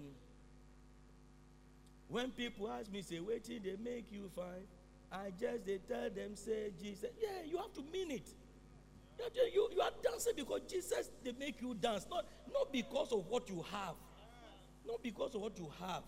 when 2.08 2.30
people 2.32 2.70
ask 2.70 2.92
me, 2.92 3.00
say, 3.00 3.20
wait 3.20 3.44
till 3.44 3.60
they 3.62 3.76
make 3.82 4.12
you 4.12 4.30
fine, 4.34 4.66
I 5.12 5.30
just 5.38 5.66
they 5.66 5.78
tell 5.78 6.08
them, 6.10 6.36
say 6.36 6.72
Jesus. 6.80 7.10
Yeah, 7.20 7.42
you 7.46 7.56
have 7.56 7.72
to 7.74 7.82
mean 7.92 8.10
it. 8.12 8.28
You, 9.34 9.42
you, 9.52 9.68
you 9.74 9.80
are 9.80 9.90
dancing 10.02 10.32
because 10.36 10.60
Jesus 10.68 11.10
they 11.22 11.32
make 11.32 11.60
you 11.60 11.74
dance, 11.74 12.06
not, 12.10 12.24
not 12.52 12.72
because 12.72 13.12
of 13.12 13.26
what 13.28 13.48
you 13.48 13.64
have. 13.70 13.94
Not 14.86 15.02
because 15.02 15.34
of 15.34 15.42
what 15.42 15.58
you 15.58 15.70
have. 15.80 16.02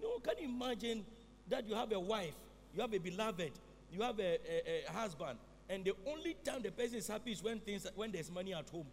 No, 0.00 0.18
can 0.18 0.34
you 0.38 0.48
imagine 0.48 1.04
that 1.48 1.66
you 1.66 1.74
have 1.74 1.92
a 1.92 2.00
wife, 2.00 2.34
you 2.74 2.80
have 2.80 2.92
a 2.92 2.98
beloved, 2.98 3.52
you 3.90 4.02
have 4.02 4.18
a, 4.18 4.38
a, 4.46 4.84
a 4.88 4.92
husband, 4.92 5.38
and 5.68 5.84
the 5.84 5.94
only 6.06 6.36
time 6.44 6.62
the 6.62 6.70
person 6.70 6.96
is 6.96 7.08
happy 7.08 7.32
is 7.32 7.42
when 7.42 7.58
things 7.60 7.86
when 7.94 8.12
there's 8.12 8.30
money 8.30 8.52
at 8.52 8.68
home. 8.68 8.86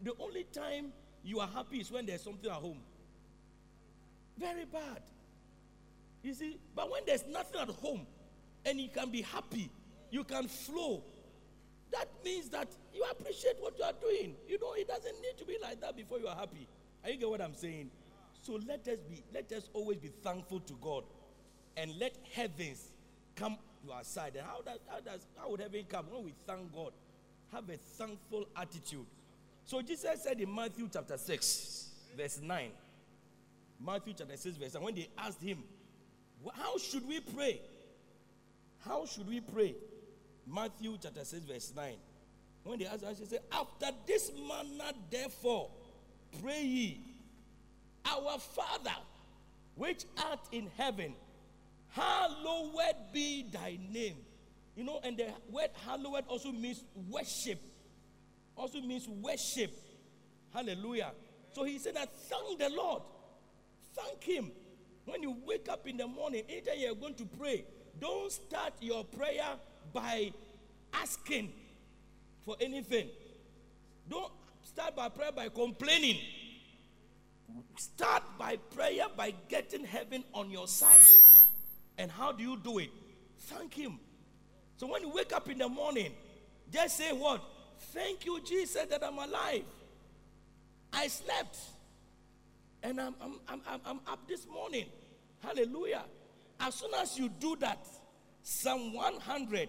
The 0.00 0.12
only 0.18 0.44
time 0.44 0.92
you 1.22 1.40
are 1.40 1.48
happy 1.48 1.80
is 1.80 1.90
when 1.90 2.06
there's 2.06 2.22
something 2.22 2.50
at 2.50 2.56
home. 2.56 2.78
Very 4.38 4.64
bad. 4.64 5.02
You 6.22 6.34
see, 6.34 6.58
but 6.74 6.90
when 6.90 7.02
there's 7.06 7.24
nothing 7.26 7.60
at 7.60 7.68
home 7.68 8.06
and 8.64 8.80
you 8.80 8.88
can 8.88 9.10
be 9.10 9.22
happy, 9.22 9.70
you 10.10 10.24
can 10.24 10.46
flow. 10.48 11.02
That 11.92 12.08
means 12.24 12.48
that 12.50 12.68
you 12.94 13.04
appreciate 13.10 13.56
what 13.60 13.76
you 13.78 13.84
are 13.84 13.92
doing. 14.00 14.34
You 14.48 14.58
know, 14.60 14.72
it 14.74 14.88
doesn't 14.88 15.20
need 15.20 15.36
to 15.38 15.44
be 15.44 15.56
like 15.62 15.80
that 15.80 15.96
before 15.96 16.18
you 16.18 16.28
are 16.28 16.36
happy. 16.36 16.66
Are 17.04 17.10
you 17.10 17.16
get 17.18 17.28
what 17.28 17.40
I'm 17.42 17.54
saying? 17.54 17.90
So 18.40 18.58
let 18.66 18.86
us 18.88 18.98
be, 19.08 19.22
let 19.34 19.50
us 19.52 19.68
always 19.72 19.98
be 19.98 20.08
thankful 20.08 20.60
to 20.60 20.72
God 20.80 21.04
and 21.76 21.92
let 21.98 22.16
heavens 22.32 22.88
come 23.36 23.56
to 23.84 23.92
our 23.92 24.04
side. 24.04 24.36
And 24.36 24.46
how 24.46 24.60
does 24.62 24.78
how 24.88 25.00
does 25.00 25.26
how 25.36 25.50
would 25.50 25.60
heaven 25.60 25.84
come 25.88 26.06
when 26.10 26.24
we 26.24 26.34
thank 26.46 26.72
God? 26.72 26.92
Have 27.52 27.68
a 27.68 27.76
thankful 27.76 28.46
attitude. 28.56 29.06
So 29.64 29.82
Jesus 29.82 30.22
said 30.22 30.40
in 30.40 30.52
Matthew 30.54 30.88
chapter 30.92 31.16
6, 31.16 31.88
verse 32.16 32.40
9. 32.42 32.70
Matthew 33.84 34.14
chapter 34.16 34.36
6, 34.36 34.56
verse 34.56 34.74
9. 34.74 34.82
When 34.82 34.94
they 34.94 35.08
asked 35.18 35.42
him, 35.42 35.58
"Wh- 35.58 35.81
How 36.54 36.78
should 36.78 37.06
we 37.06 37.20
pray? 37.20 37.60
How 38.84 39.06
should 39.06 39.28
we 39.28 39.40
pray? 39.40 39.76
Matthew 40.46 40.96
chapter 41.00 41.24
6, 41.24 41.44
verse 41.44 41.72
9. 41.76 41.94
When 42.64 42.78
they 42.78 42.86
asked, 42.86 43.04
he 43.18 43.26
said, 43.26 43.40
After 43.50 43.90
this 44.06 44.30
manner, 44.48 44.92
therefore, 45.10 45.70
pray 46.42 46.62
ye, 46.62 47.00
Our 48.04 48.38
Father, 48.38 48.96
which 49.76 50.04
art 50.28 50.40
in 50.52 50.68
heaven, 50.76 51.14
hallowed 51.90 52.94
be 53.12 53.46
thy 53.52 53.78
name. 53.90 54.16
You 54.76 54.84
know, 54.84 55.00
and 55.04 55.16
the 55.16 55.26
word 55.50 55.70
hallowed 55.86 56.24
also 56.28 56.50
means 56.50 56.82
worship. 57.10 57.60
Also 58.56 58.80
means 58.80 59.06
worship. 59.08 59.72
Hallelujah. 60.52 61.12
So 61.52 61.64
he 61.64 61.78
said 61.78 61.96
that 61.96 62.08
thank 62.28 62.58
the 62.58 62.70
Lord. 62.70 63.02
Thank 63.94 64.22
him. 64.24 64.50
When 65.04 65.22
you 65.22 65.36
wake 65.44 65.68
up 65.68 65.86
in 65.86 65.96
the 65.96 66.06
morning, 66.06 66.42
anytime 66.48 66.74
you're 66.78 66.94
going 66.94 67.14
to 67.14 67.24
pray, 67.24 67.64
don't 68.00 68.30
start 68.30 68.74
your 68.80 69.04
prayer 69.04 69.48
by 69.92 70.32
asking 70.92 71.52
for 72.44 72.56
anything. 72.60 73.08
Don't 74.08 74.32
start 74.62 74.96
by 74.96 75.08
prayer 75.08 75.32
by 75.32 75.48
complaining. 75.48 76.18
Start 77.76 78.22
by 78.38 78.56
prayer 78.56 79.06
by 79.16 79.34
getting 79.48 79.84
heaven 79.84 80.24
on 80.32 80.50
your 80.50 80.66
side. 80.66 81.00
And 81.98 82.10
how 82.10 82.32
do 82.32 82.42
you 82.42 82.56
do 82.56 82.78
it? 82.78 82.90
Thank 83.38 83.74
Him. 83.74 83.98
So 84.76 84.86
when 84.86 85.02
you 85.02 85.10
wake 85.10 85.32
up 85.32 85.48
in 85.50 85.58
the 85.58 85.68
morning, 85.68 86.12
just 86.72 86.96
say 86.96 87.12
what? 87.12 87.42
Thank 87.92 88.24
you, 88.24 88.40
Jesus, 88.40 88.86
that 88.86 89.04
I'm 89.04 89.18
alive. 89.18 89.64
I 90.92 91.08
slept. 91.08 91.58
And 92.82 93.00
I'm, 93.00 93.14
I'm, 93.20 93.60
I'm, 93.66 93.80
I'm, 93.84 94.00
up 94.06 94.26
this 94.26 94.46
morning. 94.48 94.86
Hallelujah. 95.40 96.02
As 96.58 96.74
soon 96.74 96.90
as 96.94 97.18
you 97.18 97.28
do 97.28 97.56
that, 97.60 97.86
Psalm 98.42 98.92
100, 98.94 99.68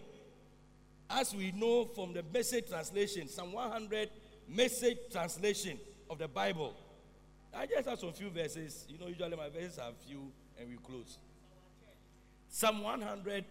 as 1.09 1.35
we 1.35 1.51
know 1.51 1.85
from 1.85 2.13
the 2.13 2.23
message 2.33 2.69
translation, 2.69 3.27
Psalm 3.27 3.51
100 3.53 4.09
message 4.47 4.97
translation 5.11 5.79
of 6.09 6.17
the 6.17 6.27
Bible. 6.27 6.75
I 7.55 7.65
just 7.65 7.87
have 7.87 7.99
some 7.99 8.13
few 8.13 8.29
verses. 8.29 8.85
You 8.89 8.97
know, 8.97 9.07
usually 9.07 9.35
my 9.35 9.49
verses 9.49 9.77
are 9.77 9.91
few 10.07 10.31
and 10.59 10.69
we 10.69 10.77
close. 10.77 11.17
Psalm 12.49 12.81
100, 12.81 13.45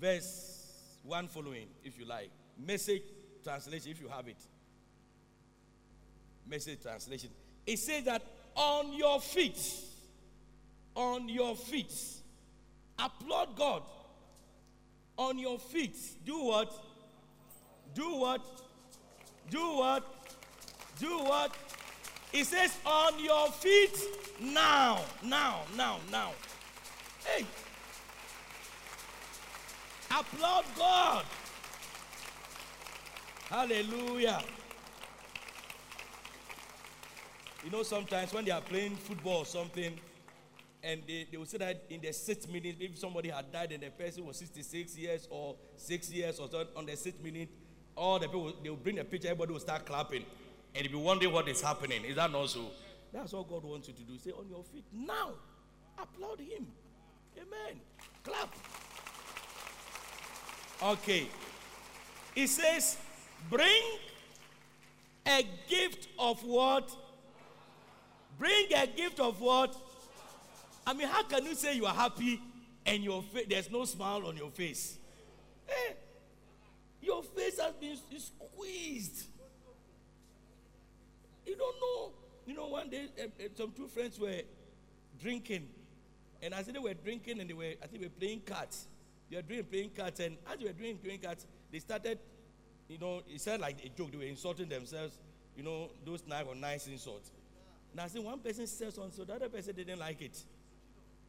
verse 0.00 0.66
1 1.04 1.28
following, 1.28 1.68
if 1.84 1.98
you 1.98 2.06
like. 2.06 2.30
Message 2.58 3.02
translation, 3.44 3.90
if 3.90 4.00
you 4.00 4.08
have 4.08 4.26
it. 4.28 4.36
Message 6.48 6.82
translation. 6.82 7.30
It 7.66 7.78
says 7.78 8.04
that 8.04 8.22
on 8.56 8.92
your 8.92 9.20
feet, 9.20 9.58
on 10.94 11.28
your 11.28 11.54
feet, 11.54 11.92
applaud 12.98 13.56
God. 13.56 13.82
On 15.18 15.38
your 15.38 15.58
feet, 15.58 15.96
do 16.26 16.42
what? 16.42 16.72
Do 17.94 18.16
what? 18.16 18.42
Do 19.50 19.76
what? 19.76 20.04
Do 20.98 21.18
what? 21.20 21.56
It 22.32 22.44
says, 22.44 22.76
on 22.84 23.18
your 23.22 23.48
feet 23.48 23.98
now, 24.40 25.00
now, 25.22 25.60
now, 25.74 25.98
now. 26.10 26.32
Hey, 27.24 27.46
applaud 30.10 30.64
God. 30.76 31.24
Hallelujah. 33.48 34.42
You 37.66 37.72
know, 37.72 37.82
sometimes 37.82 38.32
when 38.32 38.44
they 38.44 38.52
are 38.52 38.60
playing 38.60 38.94
football 38.94 39.38
or 39.38 39.44
something, 39.44 39.98
and 40.84 41.02
they, 41.04 41.26
they 41.28 41.36
will 41.36 41.46
say 41.46 41.58
that 41.58 41.82
in 41.90 42.00
the 42.00 42.12
sixth 42.12 42.48
minute, 42.48 42.76
if 42.78 42.96
somebody 42.96 43.28
had 43.28 43.50
died 43.50 43.72
and 43.72 43.82
the 43.82 43.90
person 43.90 44.24
was 44.24 44.36
66 44.36 44.96
years 44.96 45.26
or 45.28 45.56
six 45.76 46.08
years 46.12 46.38
or 46.38 46.48
so, 46.48 46.64
on 46.76 46.86
the 46.86 46.96
sixth 46.96 47.20
minute, 47.24 47.48
all 47.96 48.20
the 48.20 48.28
people 48.28 48.52
they 48.62 48.70
will 48.70 48.76
bring 48.76 49.00
a 49.00 49.04
picture, 49.04 49.26
everybody 49.26 49.52
will 49.52 49.58
start 49.58 49.84
clapping, 49.84 50.24
and 50.76 50.84
you'll 50.84 51.00
be 51.00 51.04
wondering 51.04 51.32
what 51.32 51.48
is 51.48 51.60
happening. 51.60 52.04
Is 52.04 52.14
that 52.14 52.30
not 52.30 52.48
so? 52.50 52.66
That's 53.12 53.32
what 53.32 53.48
God 53.48 53.64
wants 53.64 53.88
you 53.88 53.94
to 53.94 54.02
do. 54.02 54.16
Say 54.16 54.30
on 54.30 54.48
your 54.48 54.62
feet 54.62 54.84
now, 54.92 55.30
applaud 55.98 56.38
Him. 56.38 56.68
Amen. 57.36 57.80
Clap. 58.22 58.54
Okay. 60.84 61.26
It 62.36 62.46
says, 62.46 62.96
bring 63.50 63.82
a 65.26 65.44
gift 65.68 66.06
of 66.16 66.44
what? 66.44 66.96
Bring 68.38 68.66
a 68.76 68.86
gift 68.86 69.20
of 69.20 69.40
what? 69.40 69.74
I 70.86 70.92
mean, 70.92 71.08
how 71.08 71.22
can 71.24 71.44
you 71.44 71.54
say 71.54 71.74
you 71.74 71.86
are 71.86 71.94
happy 71.94 72.40
and 72.84 73.02
your 73.02 73.22
fa- 73.22 73.42
there's 73.48 73.70
no 73.70 73.84
smile 73.84 74.26
on 74.26 74.36
your 74.36 74.50
face? 74.50 74.98
Eh, 75.68 75.92
your 77.02 77.22
face 77.22 77.58
has 77.58 77.72
been 77.74 77.96
squeezed. 78.18 79.26
You 81.44 81.56
don't 81.56 81.76
know. 81.80 82.12
You 82.46 82.54
know, 82.54 82.66
one 82.68 82.88
day 82.88 83.06
eh, 83.18 83.26
eh, 83.40 83.48
some 83.56 83.72
two 83.72 83.88
friends 83.88 84.18
were 84.18 84.40
drinking, 85.20 85.68
and 86.42 86.54
as 86.54 86.66
they 86.66 86.78
were 86.78 86.94
drinking 86.94 87.40
and 87.40 87.48
they 87.50 87.54
were, 87.54 87.72
I 87.82 87.86
think, 87.86 88.02
they 88.02 88.06
were 88.06 88.14
playing 88.20 88.40
cards. 88.42 88.86
They 89.30 89.36
were 89.36 89.42
doing 89.42 89.64
playing 89.64 89.90
cards, 89.96 90.20
and 90.20 90.36
as 90.52 90.58
they 90.58 90.66
were 90.66 90.72
doing 90.72 90.98
playing 90.98 91.20
cards, 91.20 91.46
they 91.72 91.80
started, 91.80 92.18
you 92.88 92.98
know, 92.98 93.22
it 93.28 93.40
sounded 93.40 93.62
like 93.62 93.84
a 93.84 93.88
joke. 93.88 94.12
They 94.12 94.18
were 94.18 94.24
insulting 94.24 94.68
themselves, 94.68 95.18
you 95.56 95.64
know, 95.64 95.88
those 96.04 96.22
nice 96.28 96.44
or 96.46 96.54
nice 96.54 96.86
insults. 96.86 97.30
Now, 97.96 98.06
see 98.08 98.18
one 98.18 98.38
person 98.40 98.66
said 98.66 98.92
something, 98.92 99.10
so 99.10 99.24
the 99.24 99.32
other 99.32 99.48
person 99.48 99.74
didn't 99.74 99.98
like 99.98 100.20
it. 100.20 100.38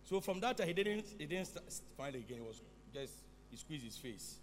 So 0.03 0.19
from 0.19 0.41
that 0.41 0.57
time, 0.57 0.67
he 0.67 0.73
didn't, 0.73 1.05
he 1.17 1.25
didn't 1.25 1.49
find 1.97 2.13
it 2.13 2.19
again. 2.19 2.39
It 2.39 2.45
was 2.45 2.61
just, 2.93 3.13
he 3.49 3.55
squeezed 3.55 3.85
his 3.85 3.95
face. 3.95 4.35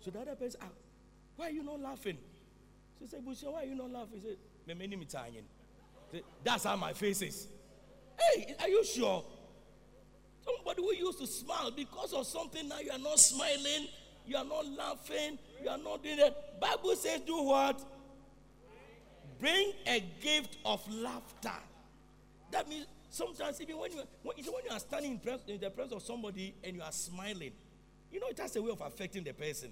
So 0.00 0.10
the 0.10 0.20
other 0.20 0.34
person, 0.34 0.60
ah, 0.62 0.68
why 1.36 1.48
are 1.48 1.50
you 1.50 1.62
not 1.62 1.80
laughing? 1.80 2.16
So 2.98 3.04
he 3.04 3.06
said, 3.06 3.24
Busha, 3.24 3.52
why 3.52 3.62
are 3.62 3.66
you 3.66 3.74
not 3.74 3.90
laughing? 3.90 4.20
He 4.22 4.28
said, 4.28 4.36
"Me 4.66 4.74
many 4.74 4.96
me 4.96 5.04
tangin." 5.04 5.44
He 6.10 6.16
said, 6.18 6.22
That's 6.42 6.64
how 6.64 6.76
my 6.76 6.94
face 6.94 7.20
is. 7.20 7.46
Hey, 8.18 8.54
are 8.60 8.68
you 8.68 8.82
sure? 8.84 9.22
Somebody 10.42 10.82
who 10.82 10.94
used 10.94 11.18
to 11.18 11.26
smile 11.26 11.70
because 11.70 12.14
of 12.14 12.26
something 12.26 12.66
now 12.68 12.78
you 12.80 12.90
are 12.90 12.98
not 12.98 13.18
smiling, 13.18 13.86
you 14.26 14.36
are 14.36 14.44
not 14.44 14.66
laughing, 14.66 15.38
you 15.62 15.68
are 15.68 15.78
not 15.78 16.02
doing 16.02 16.16
that. 16.16 16.58
Bible 16.58 16.96
says, 16.96 17.20
do 17.20 17.42
what? 17.42 17.80
Bring 19.40 19.72
a 19.86 20.00
gift 20.20 20.58
of 20.64 20.80
laughter. 20.92 21.56
That 22.50 22.68
means 22.68 22.86
sometimes 23.10 23.60
even 23.60 23.78
when 23.78 23.92
you 23.92 24.02
when, 24.22 24.36
you 24.36 24.52
when 24.52 24.64
you 24.64 24.70
are 24.70 24.80
standing 24.80 25.12
in, 25.12 25.18
pres- 25.18 25.40
in 25.46 25.60
the 25.60 25.70
presence 25.70 25.94
of 25.94 26.02
somebody 26.02 26.54
and 26.64 26.76
you 26.76 26.82
are 26.82 26.92
smiling, 26.92 27.52
you 28.10 28.20
know 28.20 28.28
it 28.28 28.38
has 28.38 28.56
a 28.56 28.62
way 28.62 28.70
of 28.70 28.80
affecting 28.80 29.22
the 29.24 29.32
person. 29.32 29.70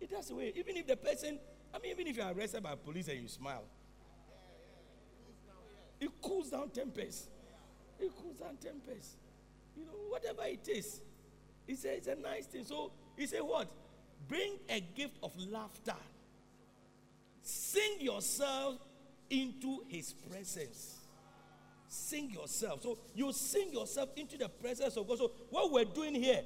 It 0.00 0.10
has 0.14 0.30
a 0.30 0.34
way. 0.34 0.52
Even 0.54 0.76
if 0.76 0.86
the 0.86 0.96
person, 0.96 1.38
I 1.74 1.78
mean, 1.78 1.92
even 1.92 2.06
if 2.06 2.16
you 2.16 2.22
are 2.22 2.32
arrested 2.32 2.62
by 2.62 2.74
police 2.74 3.08
and 3.08 3.20
you 3.20 3.28
smile, 3.28 3.64
it 6.00 6.10
cools 6.22 6.50
down 6.50 6.70
tempers. 6.70 7.28
It 7.98 8.12
cools 8.16 8.36
down 8.36 8.56
tempers. 8.56 9.16
You 9.76 9.84
know, 9.84 9.92
whatever 10.08 10.42
it 10.44 10.68
is. 10.68 11.00
He 11.66 11.74
said 11.74 11.98
it's 11.98 12.06
a 12.08 12.14
nice 12.16 12.46
thing. 12.46 12.64
So 12.64 12.92
he 13.16 13.26
said, 13.26 13.40
What? 13.42 13.68
Bring 14.28 14.58
a 14.68 14.80
gift 14.80 15.16
of 15.22 15.32
laughter. 15.50 15.94
Sing 17.68 18.00
yourself 18.00 18.76
into 19.28 19.82
his 19.88 20.14
presence. 20.14 21.00
Sing 21.86 22.30
yourself. 22.30 22.82
So 22.82 22.98
you 23.14 23.30
sing 23.30 23.74
yourself 23.74 24.08
into 24.16 24.38
the 24.38 24.48
presence 24.48 24.96
of 24.96 25.06
God. 25.06 25.18
So 25.18 25.32
what 25.50 25.70
we're 25.70 25.84
doing 25.84 26.14
here, 26.14 26.40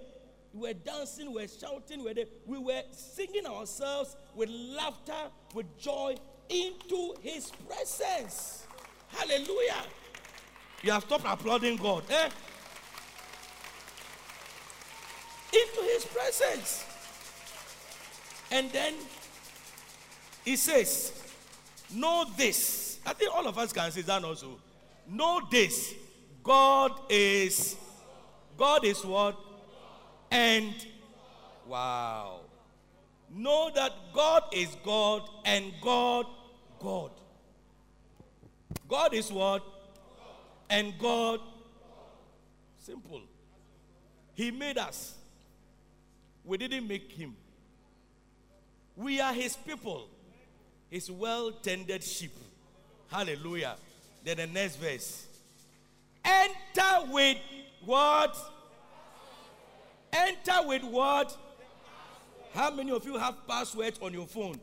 we're 0.53 0.75
dancing, 0.75 1.33
we're 1.33 1.47
shouting, 1.47 2.03
we're 2.03 2.25
we 2.45 2.59
were 2.59 2.83
singing 2.91 3.47
ourselves 3.47 4.17
with 4.35 4.49
laughter, 4.51 5.31
with 5.55 5.79
joy 5.79 6.17
into 6.49 7.15
his 7.21 7.53
presence. 7.69 8.67
Hallelujah. 9.07 9.85
You 10.83 10.91
have 10.91 11.05
stopped 11.05 11.25
applauding 11.25 11.77
God. 11.77 12.03
Eh? 12.11 12.31
Into 15.53 15.83
his 15.83 16.05
presence. 16.05 16.85
And 18.51 18.73
then 18.73 18.95
he 20.45 20.57
says, 20.57 21.13
Know 21.95 22.25
this. 22.37 22.99
I 23.05 23.13
think 23.13 23.35
all 23.35 23.47
of 23.47 23.59
us 23.59 23.73
can 23.73 23.91
say 23.91 24.03
that 24.03 24.25
also. 24.25 24.59
Know 25.09 25.43
this. 25.51 25.95
God 26.43 26.93
is 27.09 27.77
God 28.57 28.85
is 28.85 29.05
what? 29.05 29.39
And 30.31 30.75
wow. 31.67 32.41
Know 33.35 33.71
that 33.75 33.93
God 34.13 34.45
is 34.53 34.77
God 34.85 35.23
and 35.45 35.73
God 35.81 36.27
God. 36.81 37.11
God 38.89 39.15
is 39.15 39.31
what? 39.31 39.63
And 40.69 40.99
God 40.99 41.41
simple. 42.79 43.23
He 44.35 44.51
made 44.51 44.79
us. 44.79 45.15
We 46.45 46.57
didn't 46.59 46.89
make 46.89 47.13
him. 47.13 47.37
We 48.97 49.21
are 49.21 49.33
his 49.33 49.57
people, 49.57 50.09
his 50.93 51.11
well 51.11 51.51
tended 51.51 52.05
sheep. 52.05 52.35
Hallelujah. 53.11 53.77
Then 54.23 54.37
the 54.37 54.47
next 54.47 54.77
verse. 54.77 55.27
Enter 56.23 57.11
with 57.11 57.39
what? 57.83 58.37
Enter 60.13 60.67
with 60.67 60.85
what? 60.85 61.35
How 62.55 62.71
many 62.71 62.93
of 62.93 63.07
you 63.07 63.17
have 63.17 63.35
passwords 63.49 63.99
on 64.03 64.13
your 64.13 64.27
phone? 64.27 64.61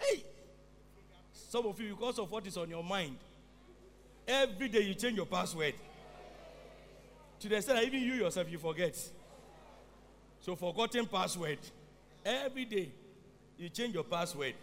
Hey, 0.00 0.22
some 1.32 1.66
of 1.66 1.80
you, 1.80 1.96
because 1.96 2.20
of 2.20 2.30
what 2.30 2.46
is 2.46 2.56
on 2.56 2.70
your 2.70 2.84
mind, 2.84 3.16
every 4.26 4.68
day 4.68 4.82
you 4.82 4.94
change 4.94 5.16
your 5.16 5.26
password. 5.26 5.74
To 7.40 7.48
the 7.48 7.56
extent 7.56 7.80
that 7.80 7.84
even 7.84 8.02
you 8.02 8.14
yourself 8.14 8.48
you 8.48 8.58
forget. 8.58 8.96
So 10.42 10.54
forgotten 10.54 11.06
password. 11.06 11.58
Every 12.24 12.64
day 12.64 12.92
you 13.58 13.68
change 13.68 13.94
your 13.94 14.04
password. 14.04 14.54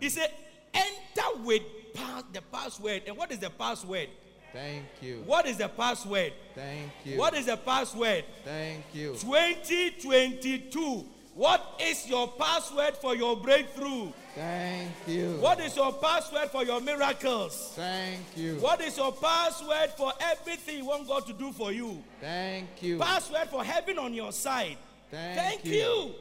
He 0.00 0.08
said, 0.08 0.30
enter 0.74 1.42
with 1.44 1.62
pass, 1.94 2.24
the 2.32 2.42
password. 2.42 3.02
And 3.06 3.16
what 3.16 3.30
is 3.30 3.38
the 3.38 3.50
password? 3.50 4.08
Thank 4.52 4.84
you. 5.00 5.22
What 5.24 5.46
is 5.46 5.56
the 5.56 5.68
password? 5.68 6.32
Thank 6.54 6.90
you. 7.04 7.18
What 7.18 7.34
is 7.34 7.46
the 7.46 7.56
password? 7.56 8.24
Thank 8.44 8.84
you. 8.92 9.14
2022. 9.14 11.06
What 11.34 11.80
is 11.80 12.06
your 12.06 12.28
password 12.28 12.94
for 12.98 13.16
your 13.16 13.36
breakthrough? 13.36 14.12
Thank 14.34 14.90
you. 15.06 15.38
What 15.40 15.60
is 15.60 15.74
your 15.74 15.92
password 15.94 16.50
for 16.50 16.64
your 16.64 16.82
miracles? 16.82 17.72
Thank 17.74 18.20
you. 18.36 18.56
What 18.56 18.82
is 18.82 18.98
your 18.98 19.12
password 19.12 19.90
for 19.96 20.12
everything 20.20 20.78
you 20.78 20.84
want 20.84 21.08
God 21.08 21.26
to 21.26 21.32
do 21.32 21.52
for 21.52 21.72
you? 21.72 22.02
Thank 22.20 22.82
you. 22.82 22.98
Password 22.98 23.48
for 23.48 23.64
heaven 23.64 23.98
on 23.98 24.12
your 24.12 24.32
side. 24.32 24.76
Thank 25.10 25.38
Thank 25.38 25.64
you. 25.64 25.72
you. 25.72 26.14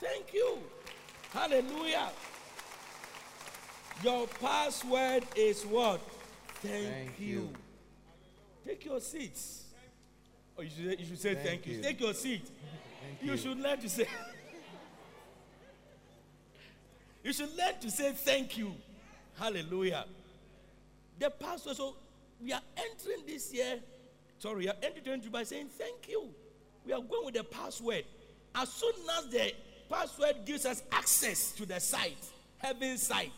Thank 0.00 0.34
you. 0.34 0.58
Hallelujah. 1.32 2.08
Your 4.02 4.26
password 4.26 5.24
is 5.36 5.64
what? 5.64 6.00
Thank, 6.62 6.86
Thank 6.88 7.20
you. 7.20 7.26
you. 7.26 7.50
Take 8.66 8.84
your 8.84 9.00
seats. 9.00 9.64
Oh, 10.58 10.62
you 10.62 10.70
should, 10.70 11.00
you 11.00 11.06
should 11.06 11.20
say 11.20 11.34
thank, 11.34 11.46
Thank 11.46 11.66
you. 11.66 11.76
you. 11.76 11.82
Take 11.82 12.00
your 12.00 12.14
seat. 12.14 12.42
Thank 12.46 13.22
You 13.22 13.32
you. 13.32 13.38
should 13.38 13.58
learn 13.58 13.78
to 13.80 13.88
say. 13.88 14.06
you 17.24 17.32
should 17.32 17.56
learn 17.56 17.74
to 17.80 17.90
say 17.90 18.12
thank 18.12 18.58
you. 18.58 18.74
Hallelujah. 19.38 20.04
The 21.18 21.30
pastor, 21.30 21.74
so 21.74 21.94
we 22.42 22.52
are 22.52 22.60
entering 22.76 23.24
this 23.26 23.52
year, 23.52 23.78
sorry, 24.38 24.56
we 24.64 24.68
are 24.68 24.74
entering 24.82 25.20
2022 25.20 25.30
by 25.30 25.42
saying 25.44 25.68
thank 25.78 26.08
you. 26.08 26.28
We 26.84 26.92
are 26.92 27.00
going 27.00 27.26
with 27.26 27.34
the 27.34 27.44
password. 27.44 28.04
As 28.54 28.68
soon 28.70 28.92
as 29.18 29.28
the 29.28 29.52
password 29.90 30.36
gives 30.46 30.64
us 30.64 30.82
access 30.92 31.52
to 31.52 31.66
the 31.66 31.80
site, 31.80 32.24
heaven's 32.58 33.02
site, 33.02 33.32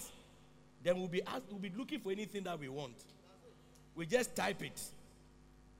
then 0.83 0.99
we'll 0.99 1.09
be, 1.09 1.23
ask, 1.23 1.43
we'll 1.51 1.59
be 1.59 1.73
looking 1.77 2.01
for 2.01 2.13
anything 2.13 2.45
that 2.45 2.59
we 2.59 2.69
want. 2.69 2.95
We 3.95 4.07
just 4.07 4.37
type 4.37 4.63
it, 4.63 4.81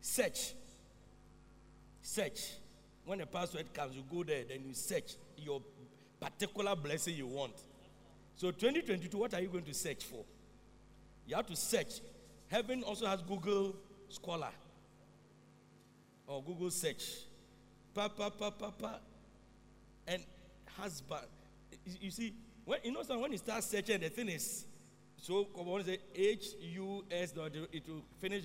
search, 0.01 0.55
search. 2.01 2.53
When 3.05 3.19
the 3.19 3.27
password 3.27 3.73
comes, 3.75 3.97
you 3.97 4.05
go 4.11 4.23
there, 4.23 4.45
then 4.49 4.61
you 4.67 4.75
search 4.75 5.15
your 5.37 5.61
particular 6.21 6.77
blessing 6.77 7.17
you 7.17 7.27
want. 7.27 7.55
So 8.37 8.51
2022, 8.51 9.17
what 9.17 9.35
are 9.35 9.41
you 9.41 9.49
going 9.49 9.65
to 9.65 9.75
search 9.75 10.05
for? 10.05 10.25
You 11.27 11.37
have 11.37 11.47
to 11.47 11.57
search. 11.57 12.01
Heaven 12.49 12.83
also 12.83 13.07
has 13.07 13.23
Google 13.23 13.75
Scholar 14.09 14.51
or 16.27 16.43
Google 16.43 16.71
Search. 16.71 17.05
Pa 17.95 18.09
pa 18.09 18.31
pa 18.31 18.51
pa 18.51 18.71
pa. 18.71 18.95
And 20.07 20.23
husband. 20.79 21.27
You- 22.01 22.11
see, 22.11 22.35
when 22.65 22.79
you 22.85 22.93
know 22.93 23.03
when 23.19 23.33
you 23.33 23.39
start 23.39 23.65
searching, 23.65 24.01
the 24.01 24.09
thing 24.09 24.29
is 24.29 24.65
so 25.17 25.45
come 25.45 25.69
on, 25.69 25.85
say 25.85 25.99
H 26.15 26.47
U 26.75 27.05
S 27.11 27.33
it 27.73 27.89
will 27.89 28.03
finish 28.21 28.45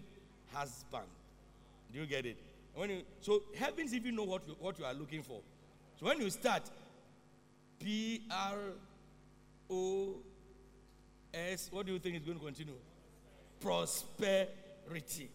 husband. 0.53 1.07
Do 1.91 1.99
you 1.99 2.05
get 2.05 2.25
it? 2.25 2.37
When 2.75 2.89
you, 2.89 3.01
so 3.21 3.43
heavens 3.57 3.93
even 3.93 4.15
know 4.15 4.23
what 4.23 4.47
you, 4.47 4.55
what 4.59 4.77
you 4.77 4.85
are 4.85 4.93
looking 4.93 5.23
for. 5.23 5.41
So 5.99 6.05
when 6.05 6.21
you 6.21 6.29
start 6.29 6.63
P 7.79 8.21
R 8.29 8.57
O 9.69 10.15
S, 11.33 11.69
what 11.71 11.85
do 11.85 11.93
you 11.93 11.99
think 11.99 12.17
is 12.17 12.23
going 12.23 12.37
to 12.37 12.43
continue? 12.43 12.75
Prosperity. 13.59 15.29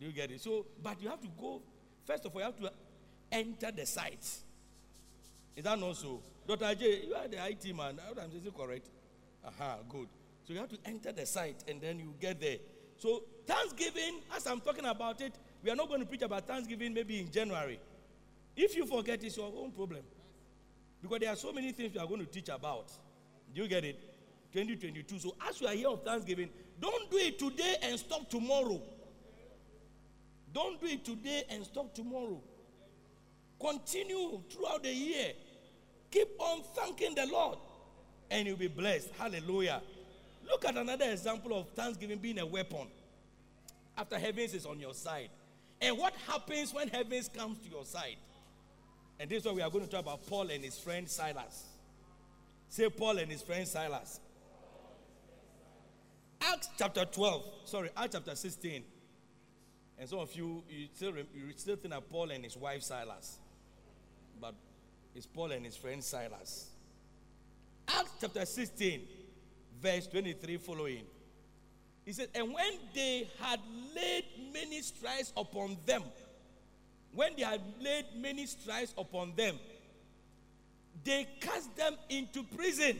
Do 0.00 0.06
you 0.06 0.12
get 0.12 0.30
it? 0.32 0.40
So, 0.40 0.66
but 0.82 1.00
you 1.00 1.08
have 1.08 1.20
to 1.20 1.28
go. 1.40 1.62
First 2.04 2.24
of 2.24 2.34
all, 2.34 2.40
you 2.40 2.46
have 2.46 2.58
to 2.58 2.72
enter 3.30 3.70
the 3.70 3.86
site. 3.86 4.28
Is 5.56 5.64
that 5.64 5.78
not 5.78 5.96
so? 5.96 6.22
Dr. 6.46 6.64
Ajay, 6.64 7.06
you 7.06 7.14
are 7.14 7.28
the 7.28 7.36
IT 7.48 7.76
man. 7.76 7.98
How 8.02 8.10
am 8.12 8.30
I 8.30 8.30
saying 8.30 8.52
correct? 8.56 8.88
Aha, 9.44 9.78
good. 9.88 10.08
So 10.44 10.52
you 10.52 10.58
have 10.58 10.68
to 10.70 10.78
enter 10.84 11.12
the 11.12 11.26
site 11.26 11.62
and 11.68 11.80
then 11.80 11.98
you 11.98 12.14
get 12.20 12.40
there. 12.40 12.56
So 12.96 13.22
Thanksgiving, 13.46 14.20
as 14.34 14.46
I'm 14.46 14.60
talking 14.60 14.84
about 14.84 15.20
it, 15.20 15.34
we 15.62 15.70
are 15.70 15.76
not 15.76 15.88
going 15.88 16.00
to 16.00 16.06
preach 16.06 16.22
about 16.22 16.46
Thanksgiving 16.46 16.94
maybe 16.94 17.20
in 17.20 17.30
January. 17.30 17.78
If 18.56 18.76
you 18.76 18.86
forget, 18.86 19.22
it's 19.22 19.36
your 19.36 19.52
own 19.56 19.70
problem. 19.72 20.02
Because 21.00 21.18
there 21.20 21.30
are 21.30 21.36
so 21.36 21.52
many 21.52 21.72
things 21.72 21.94
we 21.94 22.00
are 22.00 22.06
going 22.06 22.20
to 22.20 22.26
teach 22.26 22.48
about. 22.48 22.92
Do 23.54 23.62
you 23.62 23.68
get 23.68 23.84
it? 23.84 24.00
2022. 24.52 25.18
So 25.18 25.34
as 25.48 25.60
you 25.60 25.66
are 25.66 25.74
here 25.74 25.88
of 25.88 26.04
Thanksgiving, 26.04 26.50
don't 26.80 27.10
do 27.10 27.16
it 27.16 27.38
today 27.38 27.76
and 27.82 27.98
stop 27.98 28.28
tomorrow. 28.28 28.80
Don't 30.52 30.80
do 30.80 30.86
it 30.86 31.04
today 31.04 31.44
and 31.50 31.64
stop 31.64 31.94
tomorrow. 31.94 32.40
Continue 33.58 34.40
throughout 34.50 34.82
the 34.82 34.92
year. 34.92 35.32
Keep 36.12 36.28
on 36.38 36.62
thanking 36.74 37.14
the 37.16 37.26
Lord 37.26 37.58
and 38.30 38.46
you'll 38.46 38.56
be 38.56 38.68
blessed. 38.68 39.10
Hallelujah. 39.18 39.82
Look 40.48 40.64
at 40.64 40.76
another 40.76 41.10
example 41.10 41.58
of 41.58 41.68
thanksgiving 41.70 42.18
being 42.18 42.38
a 42.38 42.46
weapon. 42.46 42.86
After 43.96 44.18
heavens 44.18 44.54
is 44.54 44.66
on 44.66 44.78
your 44.78 44.94
side. 44.94 45.30
And 45.80 45.98
what 45.98 46.14
happens 46.28 46.72
when 46.72 46.88
heavens 46.88 47.28
comes 47.28 47.58
to 47.60 47.68
your 47.68 47.84
side? 47.84 48.16
And 49.18 49.28
this 49.28 49.40
is 49.40 49.44
what 49.44 49.54
we 49.54 49.62
are 49.62 49.70
going 49.70 49.84
to 49.84 49.90
talk 49.90 50.00
about 50.00 50.26
Paul 50.26 50.50
and 50.50 50.64
his 50.64 50.78
friend 50.78 51.08
Silas. 51.08 51.64
Say 52.68 52.88
Paul 52.88 53.18
and 53.18 53.30
his 53.30 53.42
friend 53.42 53.66
Silas. 53.66 54.20
Acts 56.40 56.68
chapter 56.78 57.04
12, 57.04 57.44
sorry, 57.64 57.90
Acts 57.96 58.14
chapter 58.14 58.34
16. 58.34 58.82
And 59.98 60.08
some 60.08 60.18
of 60.18 60.34
you, 60.34 60.64
you 60.68 60.88
still, 60.94 61.12
you 61.16 61.52
still 61.56 61.76
think 61.76 61.94
of 61.94 62.08
Paul 62.08 62.30
and 62.30 62.42
his 62.42 62.56
wife 62.56 62.82
Silas. 62.82 63.38
But 64.40 64.54
it's 65.14 65.26
Paul 65.26 65.52
and 65.52 65.64
his 65.64 65.76
friend 65.76 66.02
Silas. 66.02 66.70
Acts 67.88 68.12
chapter 68.20 68.44
16, 68.44 69.00
verse 69.80 70.06
23 70.06 70.56
following. 70.58 71.04
He 72.04 72.12
said, 72.12 72.28
And 72.34 72.52
when 72.52 72.72
they 72.94 73.28
had 73.40 73.60
laid 73.94 74.24
many 74.52 74.80
stripes 74.80 75.32
upon 75.36 75.76
them, 75.86 76.02
when 77.14 77.32
they 77.36 77.42
had 77.42 77.60
laid 77.80 78.06
many 78.16 78.46
stripes 78.46 78.94
upon 78.96 79.34
them, 79.36 79.56
they 81.04 81.26
cast 81.40 81.74
them 81.76 81.94
into 82.08 82.42
prison, 82.44 82.96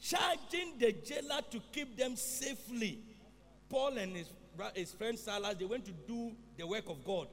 charging 0.00 0.78
the 0.78 0.92
jailer 0.92 1.40
to 1.50 1.60
keep 1.72 1.96
them 1.96 2.16
safely. 2.16 2.98
Paul 3.68 3.98
and 3.98 4.16
his, 4.16 4.30
his 4.74 4.92
friend 4.92 5.18
Silas, 5.18 5.56
they 5.58 5.64
went 5.64 5.84
to 5.86 5.92
do 5.92 6.32
the 6.56 6.66
work 6.66 6.88
of 6.88 7.04
God. 7.04 7.28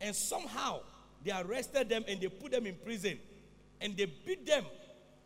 And 0.00 0.14
somehow 0.14 0.80
they 1.24 1.32
arrested 1.32 1.88
them 1.88 2.04
and 2.06 2.20
they 2.20 2.28
put 2.28 2.52
them 2.52 2.66
in 2.66 2.74
prison. 2.76 3.18
And 3.80 3.96
they 3.96 4.06
beat 4.06 4.46
them 4.46 4.64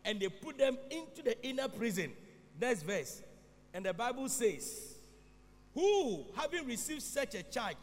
and 0.05 0.19
they 0.19 0.29
put 0.29 0.57
them 0.57 0.77
into 0.89 1.21
the 1.23 1.41
inner 1.45 1.67
prison. 1.67 2.11
Next 2.59 2.83
verse. 2.83 3.21
And 3.73 3.85
the 3.85 3.93
Bible 3.93 4.27
says, 4.29 4.95
Who, 5.73 6.25
having 6.35 6.65
received 6.65 7.01
such 7.01 7.35
a 7.35 7.43
charge, 7.43 7.75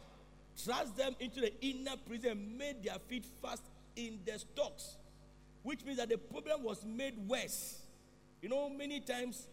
thrust 0.57 0.97
them 0.97 1.15
into 1.21 1.41
the 1.41 1.53
inner 1.61 1.97
prison 2.07 2.31
and 2.31 2.59
made 2.59 2.83
their 2.83 2.99
feet 3.07 3.27
fast 3.43 3.63
in 3.95 4.21
the 4.25 4.39
stocks. 4.39 4.97
Which 5.63 5.85
means 5.85 5.99
that 5.99 6.09
the 6.09 6.19
problem 6.19 6.63
was 6.63 6.85
made 6.85 7.17
worse. 7.29 7.81
You 8.41 8.49
know, 8.49 8.69
many 8.69 9.01
times 9.01 9.49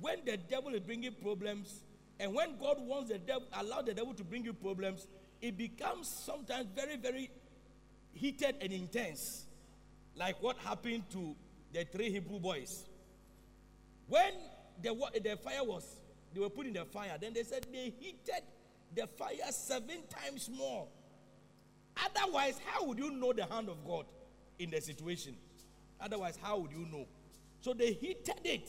when 0.00 0.24
the 0.24 0.36
devil 0.36 0.74
is 0.74 0.80
bringing 0.80 1.12
problems, 1.22 1.82
and 2.18 2.34
when 2.34 2.58
God 2.58 2.76
wants 2.80 3.10
the 3.10 3.18
devil, 3.18 3.44
allow 3.52 3.82
the 3.82 3.94
devil 3.94 4.14
to 4.14 4.24
bring 4.24 4.44
you 4.44 4.52
problems, 4.52 5.06
it 5.40 5.56
becomes 5.56 6.08
sometimes 6.08 6.66
very, 6.74 6.96
very 6.96 7.30
heated 8.14 8.56
and 8.60 8.72
intense. 8.72 9.44
Like 10.16 10.42
what 10.42 10.56
happened 10.58 11.04
to 11.12 11.34
the 11.72 11.84
three 11.84 12.10
Hebrew 12.10 12.38
boys. 12.38 12.84
When 14.08 14.32
the, 14.82 14.94
the 15.22 15.36
fire 15.36 15.64
was, 15.64 15.84
they 16.32 16.40
were 16.40 16.50
put 16.50 16.66
in 16.66 16.72
the 16.72 16.84
fire, 16.84 17.16
then 17.20 17.32
they 17.34 17.42
said 17.42 17.66
they 17.72 17.92
heated 17.98 18.42
the 18.94 19.06
fire 19.06 19.50
seven 19.50 19.98
times 20.08 20.48
more. 20.48 20.86
Otherwise, 22.04 22.60
how 22.66 22.84
would 22.84 22.98
you 22.98 23.10
know 23.10 23.32
the 23.32 23.44
hand 23.46 23.68
of 23.68 23.84
God 23.84 24.06
in 24.58 24.70
the 24.70 24.80
situation? 24.80 25.36
Otherwise, 26.00 26.38
how 26.40 26.58
would 26.58 26.72
you 26.72 26.86
know? 26.90 27.06
So 27.60 27.72
they 27.72 27.92
heated 27.92 28.40
it. 28.44 28.68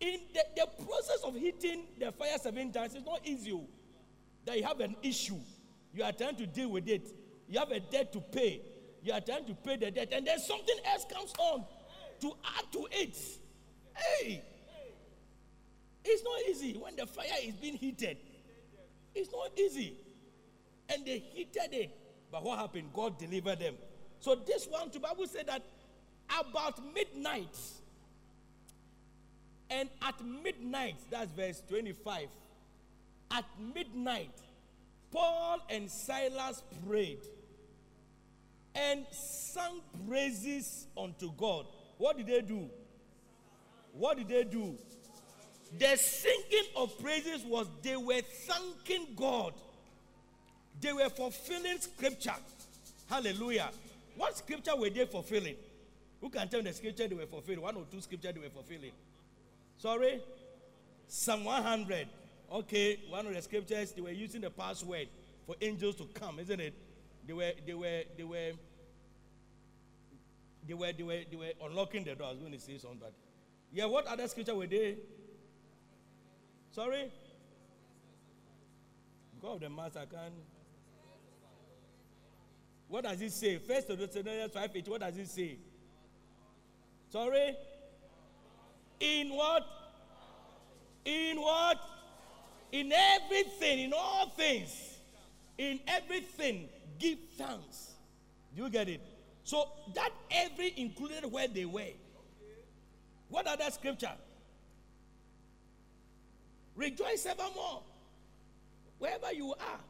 In 0.00 0.20
the, 0.34 0.44
the 0.56 0.84
process 0.84 1.20
of 1.24 1.34
heating 1.36 1.84
the 1.98 2.12
fire 2.12 2.36
seven 2.38 2.72
times, 2.72 2.94
it's 2.94 3.06
not 3.06 3.20
easy. 3.24 3.52
oh. 3.52 3.66
That 4.44 4.58
you 4.58 4.64
have 4.64 4.80
an 4.80 4.96
issue, 5.02 5.38
you 5.94 6.02
are 6.02 6.12
trying 6.12 6.36
to 6.36 6.46
deal 6.46 6.70
with 6.70 6.88
it. 6.88 7.08
You 7.48 7.58
have 7.58 7.70
a 7.70 7.80
debt 7.80 8.12
to 8.12 8.20
pay. 8.20 8.60
You 9.02 9.12
are 9.12 9.20
trying 9.20 9.46
to 9.46 9.54
pay 9.54 9.76
the 9.76 9.90
debt, 9.90 10.12
and 10.12 10.26
then 10.26 10.38
something 10.38 10.76
else 10.86 11.04
comes 11.12 11.32
on 11.38 11.64
to 12.20 12.32
add 12.56 12.72
to 12.72 12.86
it. 12.92 13.16
Hey, 13.94 14.42
it's 16.04 16.22
not 16.22 16.38
easy 16.48 16.74
when 16.74 16.96
the 16.96 17.06
fire 17.06 17.26
is 17.44 17.54
being 17.54 17.76
heated. 17.76 18.16
It's 19.14 19.30
not 19.30 19.50
easy. 19.58 19.94
And 20.88 21.04
they 21.04 21.18
heated 21.18 21.72
it. 21.72 21.90
But 22.30 22.44
what 22.44 22.58
happened? 22.58 22.90
God 22.92 23.18
delivered 23.18 23.58
them. 23.58 23.74
So 24.20 24.34
this 24.34 24.66
one, 24.66 24.88
the 24.92 25.00
Bible 25.00 25.26
said 25.26 25.46
that 25.48 25.62
about 26.40 26.80
midnight, 26.94 27.56
and 29.68 29.88
at 30.00 30.14
midnight, 30.24 30.96
that's 31.10 31.32
verse 31.32 31.62
25. 31.68 32.28
At 33.30 33.44
midnight, 33.74 34.30
Paul 35.12 35.58
and 35.68 35.90
Silas 35.90 36.62
prayed 36.86 37.20
and 38.74 39.04
sang 39.10 39.80
praises 40.08 40.86
unto 40.96 41.30
God. 41.36 41.66
What 41.98 42.16
did 42.16 42.26
they 42.26 42.40
do? 42.40 42.68
What 43.92 44.16
did 44.16 44.28
they 44.28 44.44
do? 44.44 44.76
The 45.78 45.96
singing 45.96 46.64
of 46.76 46.98
praises 46.98 47.44
was 47.44 47.66
they 47.82 47.96
were 47.96 48.20
thanking 48.46 49.14
God. 49.14 49.52
They 50.80 50.92
were 50.92 51.08
fulfilling 51.10 51.78
scripture. 51.78 52.34
Hallelujah. 53.08 53.70
What 54.16 54.36
scripture 54.36 54.76
were 54.76 54.90
they 54.90 55.04
fulfilling? 55.06 55.56
Who 56.20 56.30
can 56.30 56.48
tell 56.48 56.62
the 56.62 56.72
scripture 56.72 57.08
they 57.08 57.14
were 57.14 57.26
fulfilling? 57.26 57.60
One 57.60 57.76
or 57.76 57.84
two 57.90 58.00
scripture 58.00 58.32
they 58.32 58.40
were 58.40 58.50
fulfilling. 58.50 58.92
Sorry? 59.78 60.20
Psalm 61.08 61.44
100. 61.44 62.08
Okay, 62.52 63.00
one 63.08 63.26
of 63.26 63.34
the 63.34 63.40
scriptures, 63.40 63.92
they 63.92 64.02
were 64.02 64.10
using 64.10 64.42
the 64.42 64.50
password 64.50 65.08
for 65.46 65.54
angels 65.62 65.96
to 65.96 66.04
come, 66.12 66.38
isn't 66.38 66.60
it? 66.60 66.74
They 67.26 67.32
were, 67.32 67.52
they 67.66 67.72
were, 67.72 68.02
they 68.14 68.24
were, 68.24 68.52
they 70.68 70.74
were, 70.74 70.92
they 70.92 71.02
were, 71.02 71.20
they 71.30 71.36
were 71.36 71.52
unlocking 71.66 72.04
the 72.04 72.14
door. 72.14 72.26
I 72.26 72.30
was 72.32 72.40
going 72.40 72.52
to 72.52 72.60
say 72.60 72.76
something, 72.76 72.98
but 73.00 73.14
yeah, 73.72 73.86
what 73.86 74.06
other 74.06 74.28
scripture 74.28 74.54
were 74.54 74.66
they? 74.66 74.96
Sorry? 76.72 77.10
God 79.40 79.54
of 79.54 79.60
the 79.60 79.70
master 79.70 80.04
can. 80.10 80.32
What 82.86 83.04
does 83.04 83.22
it 83.22 83.32
say? 83.32 83.56
First 83.56 83.88
Thessalonians 83.88 84.52
5 84.52 84.70
8. 84.74 84.88
What 84.88 85.00
does 85.00 85.16
it 85.16 85.28
say? 85.28 85.56
Sorry? 87.08 87.56
In 89.00 89.30
what? 89.30 89.66
In 91.06 91.40
what? 91.40 91.78
In 92.72 92.90
everything, 92.92 93.80
in 93.80 93.92
all 93.92 94.30
things, 94.30 94.98
in 95.58 95.78
everything, 95.86 96.68
give 96.98 97.18
thanks. 97.36 97.92
Do 98.56 98.64
you 98.64 98.70
get 98.70 98.88
it? 98.88 99.00
So 99.44 99.68
that 99.94 100.10
every 100.30 100.72
included 100.76 101.30
where 101.30 101.48
they 101.48 101.64
were. 101.64 101.92
What 103.28 103.46
other 103.46 103.70
scripture? 103.70 104.12
Rejoice 106.74 107.26
evermore. 107.26 107.82
Wherever 108.98 109.32
you 109.32 109.52
are. 109.52 109.80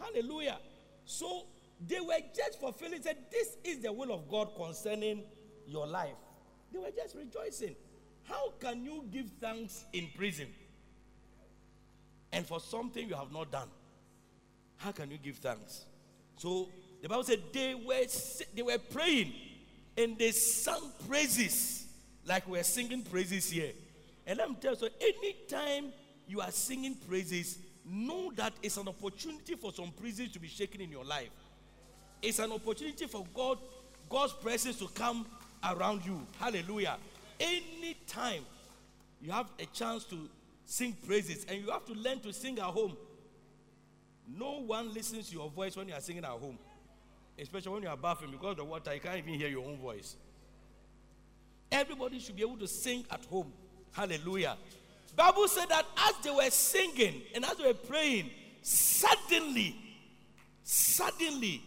Hallelujah. 0.00 0.58
So 1.04 1.46
they 1.86 2.00
were 2.00 2.20
just 2.36 2.60
fulfilling, 2.60 3.02
said, 3.02 3.16
This 3.30 3.56
is 3.64 3.80
the 3.80 3.92
will 3.92 4.12
of 4.12 4.28
God 4.28 4.50
concerning 4.56 5.22
your 5.66 5.86
life. 5.86 6.16
They 6.72 6.78
were 6.78 6.90
just 6.94 7.16
rejoicing. 7.16 7.74
How 8.24 8.52
can 8.60 8.84
you 8.84 9.04
give 9.10 9.30
thanks 9.40 9.84
in 9.92 10.08
prison? 10.16 10.48
And 12.32 12.46
for 12.46 12.60
something 12.60 13.08
you 13.08 13.14
have 13.14 13.32
not 13.32 13.50
done, 13.50 13.68
how 14.76 14.92
can 14.92 15.10
you 15.10 15.18
give 15.18 15.36
thanks? 15.36 15.86
So 16.36 16.68
the 17.02 17.08
Bible 17.08 17.24
said 17.24 17.40
they 17.52 17.74
were 17.74 18.04
they 18.54 18.62
were 18.62 18.78
praying 18.78 19.32
and 19.96 20.16
they 20.18 20.30
sang 20.30 20.92
praises 21.08 21.86
like 22.24 22.46
we're 22.48 22.62
singing 22.62 23.02
praises 23.02 23.50
here. 23.50 23.72
And 24.26 24.38
let 24.38 24.48
me 24.48 24.56
tell 24.60 24.72
you, 24.72 24.78
so 24.78 24.88
anytime 25.00 25.92
you 26.28 26.40
are 26.40 26.50
singing 26.50 26.94
praises, 27.08 27.58
know 27.84 28.30
that 28.36 28.52
it's 28.62 28.76
an 28.76 28.86
opportunity 28.86 29.54
for 29.54 29.72
some 29.72 29.90
praises 29.90 30.30
to 30.32 30.38
be 30.38 30.48
shaken 30.48 30.80
in 30.82 30.90
your 30.90 31.04
life. 31.04 31.30
It's 32.20 32.38
an 32.38 32.52
opportunity 32.52 33.06
for 33.06 33.24
God, 33.32 33.58
God's 34.08 34.34
presence 34.34 34.78
to 34.80 34.88
come 34.88 35.26
around 35.64 36.04
you. 36.04 36.26
Hallelujah. 36.38 36.98
Anytime 37.40 38.44
you 39.20 39.32
have 39.32 39.46
a 39.58 39.66
chance 39.66 40.04
to 40.04 40.28
sing 40.68 40.94
praises, 41.06 41.46
and 41.48 41.64
you 41.64 41.70
have 41.70 41.86
to 41.86 41.94
learn 41.94 42.20
to 42.20 42.30
sing 42.30 42.58
at 42.58 42.64
home. 42.66 42.94
No 44.28 44.60
one 44.60 44.92
listens 44.92 45.30
to 45.30 45.34
your 45.34 45.48
voice 45.48 45.74
when 45.74 45.88
you 45.88 45.94
are 45.94 46.00
singing 46.00 46.24
at 46.24 46.30
home, 46.30 46.58
especially 47.38 47.72
when 47.72 47.82
you 47.84 47.88
are 47.88 47.96
bathing 47.96 48.30
because 48.30 48.56
the 48.56 48.64
water, 48.64 48.94
you 48.94 49.00
can't 49.00 49.16
even 49.16 49.32
hear 49.32 49.48
your 49.48 49.66
own 49.66 49.78
voice. 49.78 50.16
Everybody 51.72 52.20
should 52.20 52.36
be 52.36 52.42
able 52.42 52.58
to 52.58 52.68
sing 52.68 53.06
at 53.10 53.24
home. 53.24 53.50
Hallelujah. 53.92 54.58
Bible 55.16 55.48
said 55.48 55.70
that 55.70 55.86
as 55.96 56.14
they 56.22 56.30
were 56.30 56.50
singing 56.50 57.22
and 57.34 57.46
as 57.46 57.56
they 57.56 57.66
were 57.66 57.72
praying, 57.72 58.30
suddenly, 58.60 59.74
suddenly, 60.64 61.62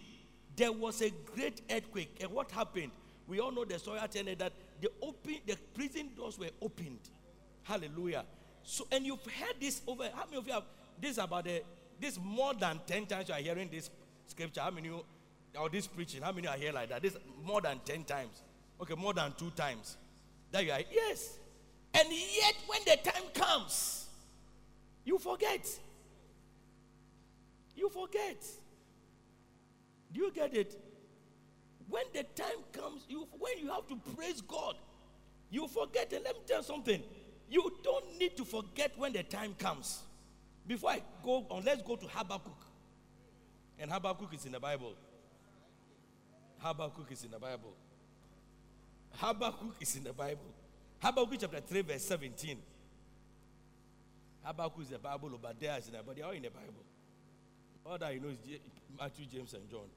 there 0.55 0.71
was 0.71 1.01
a 1.01 1.09
great 1.33 1.61
earthquake. 1.71 2.17
And 2.21 2.31
what 2.31 2.51
happened? 2.51 2.91
We 3.27 3.39
all 3.39 3.51
know 3.51 3.65
the 3.65 3.79
story 3.79 3.97
at 3.97 4.11
the 4.11 4.19
end 4.19 4.37
that 4.37 4.53
the 4.79 4.91
open, 5.01 5.37
the 5.47 5.57
prison 5.73 6.11
doors 6.15 6.37
were 6.37 6.51
opened. 6.61 6.99
Hallelujah. 7.63 8.25
So, 8.63 8.87
and 8.91 9.05
you've 9.05 9.23
heard 9.23 9.55
this 9.59 9.81
over. 9.87 10.03
How 10.13 10.25
many 10.25 10.37
of 10.37 10.47
you 10.47 10.53
have 10.53 10.63
this 10.99 11.17
about 11.17 11.45
the 11.45 11.63
this 11.99 12.19
more 12.21 12.53
than 12.53 12.79
ten 12.85 13.05
times 13.05 13.29
you 13.29 13.35
are 13.35 13.41
hearing 13.41 13.69
this 13.71 13.89
scripture? 14.27 14.61
How 14.61 14.71
many 14.71 14.87
you 14.87 15.03
or 15.59 15.69
this 15.69 15.87
preaching? 15.87 16.21
How 16.21 16.31
many 16.31 16.47
are 16.47 16.57
here 16.57 16.71
like 16.71 16.89
that? 16.89 17.01
This 17.01 17.17
more 17.43 17.61
than 17.61 17.79
ten 17.85 18.03
times. 18.03 18.43
Okay, 18.81 18.95
more 18.95 19.13
than 19.13 19.33
two 19.37 19.51
times. 19.51 19.97
That 20.51 20.65
you 20.65 20.71
are 20.71 20.81
yes. 20.91 21.37
And 21.93 22.07
yet, 22.09 22.55
when 22.67 22.79
the 22.85 22.97
time 23.03 23.23
comes, 23.33 24.05
you 25.03 25.17
forget. 25.19 25.67
You 27.75 27.89
forget. 27.89 28.37
Do 30.13 30.19
you 30.19 30.31
get 30.31 30.53
it? 30.53 30.79
When 31.89 32.03
the 32.13 32.23
time 32.35 32.63
comes, 32.71 33.05
you 33.09 33.27
when 33.37 33.57
you 33.57 33.69
have 33.71 33.87
to 33.87 33.95
praise 34.15 34.41
God, 34.41 34.75
you 35.49 35.67
forget. 35.67 36.13
And 36.13 36.23
let 36.23 36.35
me 36.35 36.41
tell 36.47 36.59
you 36.59 36.63
something. 36.63 37.01
You 37.51 37.69
don't 37.83 38.17
need 38.17 38.37
to 38.37 38.45
forget 38.45 38.97
when 38.97 39.11
the 39.11 39.23
time 39.23 39.53
comes. 39.59 39.99
Before 40.65 40.91
I 40.91 41.01
go 41.21 41.45
on, 41.49 41.65
let's 41.65 41.81
go 41.81 41.97
to 41.97 42.07
Habakkuk. 42.07 42.55
And 43.77 43.91
Habakkuk 43.91 44.33
is 44.33 44.45
in 44.45 44.53
the 44.53 44.59
Bible. 44.59 44.93
Habakkuk 46.59 47.11
is 47.11 47.25
in 47.25 47.31
the 47.31 47.39
Bible. 47.39 47.73
Habakkuk 49.17 49.75
is 49.81 49.97
in 49.97 50.05
the 50.05 50.13
Bible. 50.13 50.47
Habakkuk 51.03 51.39
chapter 51.41 51.59
3, 51.59 51.81
verse 51.81 52.03
17. 52.05 52.57
Habakkuk 54.43 54.83
is 54.83 54.89
the 54.89 54.99
Bible, 54.99 55.31
Obadiah 55.33 55.77
is 55.77 55.87
in 55.87 55.91
the 55.91 55.97
Bible. 55.97 56.13
They 56.15 56.21
are 56.21 56.27
all 56.27 56.31
in 56.31 56.43
the 56.43 56.49
Bible. 56.49 56.85
All 57.85 57.97
that 57.97 58.13
you 58.13 58.21
know 58.21 58.29
is 58.29 58.37
Matthew, 58.97 59.25
James, 59.25 59.53
and 59.55 59.69
John. 59.69 59.89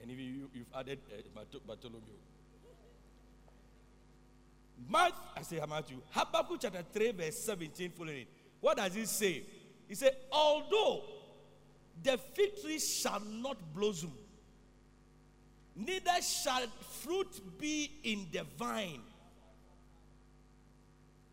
And 0.00 0.08
even 0.08 0.24
you, 0.24 0.50
you've 0.54 0.72
added 0.72 1.00
uh, 1.12 1.48
Bartholomew. 1.66 1.98
Mark, 4.86 5.12
I 5.36 5.42
say 5.42 5.60
Matthew, 5.68 6.00
Habakkuk 6.10 6.58
chapter 6.60 6.84
3, 6.92 7.12
verse 7.12 7.38
17, 7.38 7.90
following 7.90 8.18
it. 8.18 8.28
What 8.60 8.76
does 8.76 8.94
it 8.96 9.08
say? 9.08 9.42
He 9.88 9.94
said, 9.94 10.16
Although 10.30 11.02
the 12.02 12.18
fig 12.18 12.60
tree 12.60 12.78
shall 12.78 13.20
not 13.20 13.56
blossom, 13.74 14.12
neither 15.74 16.22
shall 16.22 16.66
fruit 17.02 17.58
be 17.58 17.90
in 18.04 18.26
the 18.32 18.44
vine, 18.58 19.00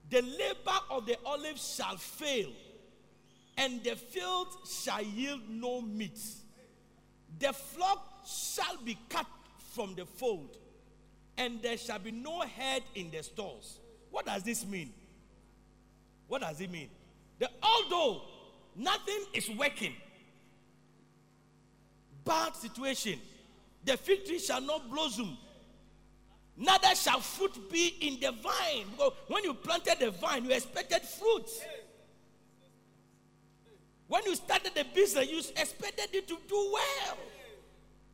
the 0.10 0.22
labor 0.22 0.80
of 0.92 1.06
the 1.06 1.18
olive 1.26 1.60
shall 1.60 1.98
fail, 1.98 2.52
and 3.58 3.84
the 3.84 3.96
field 3.96 4.48
shall 4.68 5.02
yield 5.02 5.42
no 5.50 5.82
meat. 5.82 6.20
The 7.40 7.54
flock 7.54 8.26
shall 8.26 8.78
be 8.84 8.98
cut 9.10 9.26
from 9.74 9.96
the 9.96 10.06
fold, 10.06 10.58
and 11.38 11.62
there 11.62 11.78
shall 11.78 12.00
be 12.00 12.12
no 12.12 12.42
head 12.42 12.84
in 12.96 13.12
the 13.12 13.22
stalls. 13.24 13.80
What 14.10 14.26
does 14.26 14.44
this 14.44 14.66
mean? 14.66 14.94
What 16.28 16.42
does 16.42 16.60
it 16.62 16.72
mean? 16.72 16.90
The 17.40 17.50
although 17.62 18.22
nothing 18.76 19.26
is 19.34 19.50
working, 19.50 19.94
bad 22.24 22.56
situation, 22.56 23.20
the 23.84 23.98
fig 23.98 24.26
tree 24.26 24.40
shall 24.40 24.62
not 24.62 24.90
blossom, 24.90 25.38
neither 26.58 26.96
shall 26.96 27.20
fruit 27.20 27.70
be 27.70 27.96
in 28.02 28.20
the 28.20 28.32
vine. 28.32 28.86
Because 28.92 29.14
when 29.28 29.44
you 29.44 29.54
planted 29.54 30.00
the 30.00 30.12
vine, 30.12 30.46
you 30.46 30.52
expected 30.52 31.02
fruit. 31.02 31.50
When 34.08 34.24
you 34.26 34.36
started 34.36 34.72
the 34.76 34.86
business, 34.94 35.30
you 35.30 35.40
expected 35.40 36.10
it 36.14 36.28
to 36.28 36.38
do 36.48 36.72
well. 36.74 37.18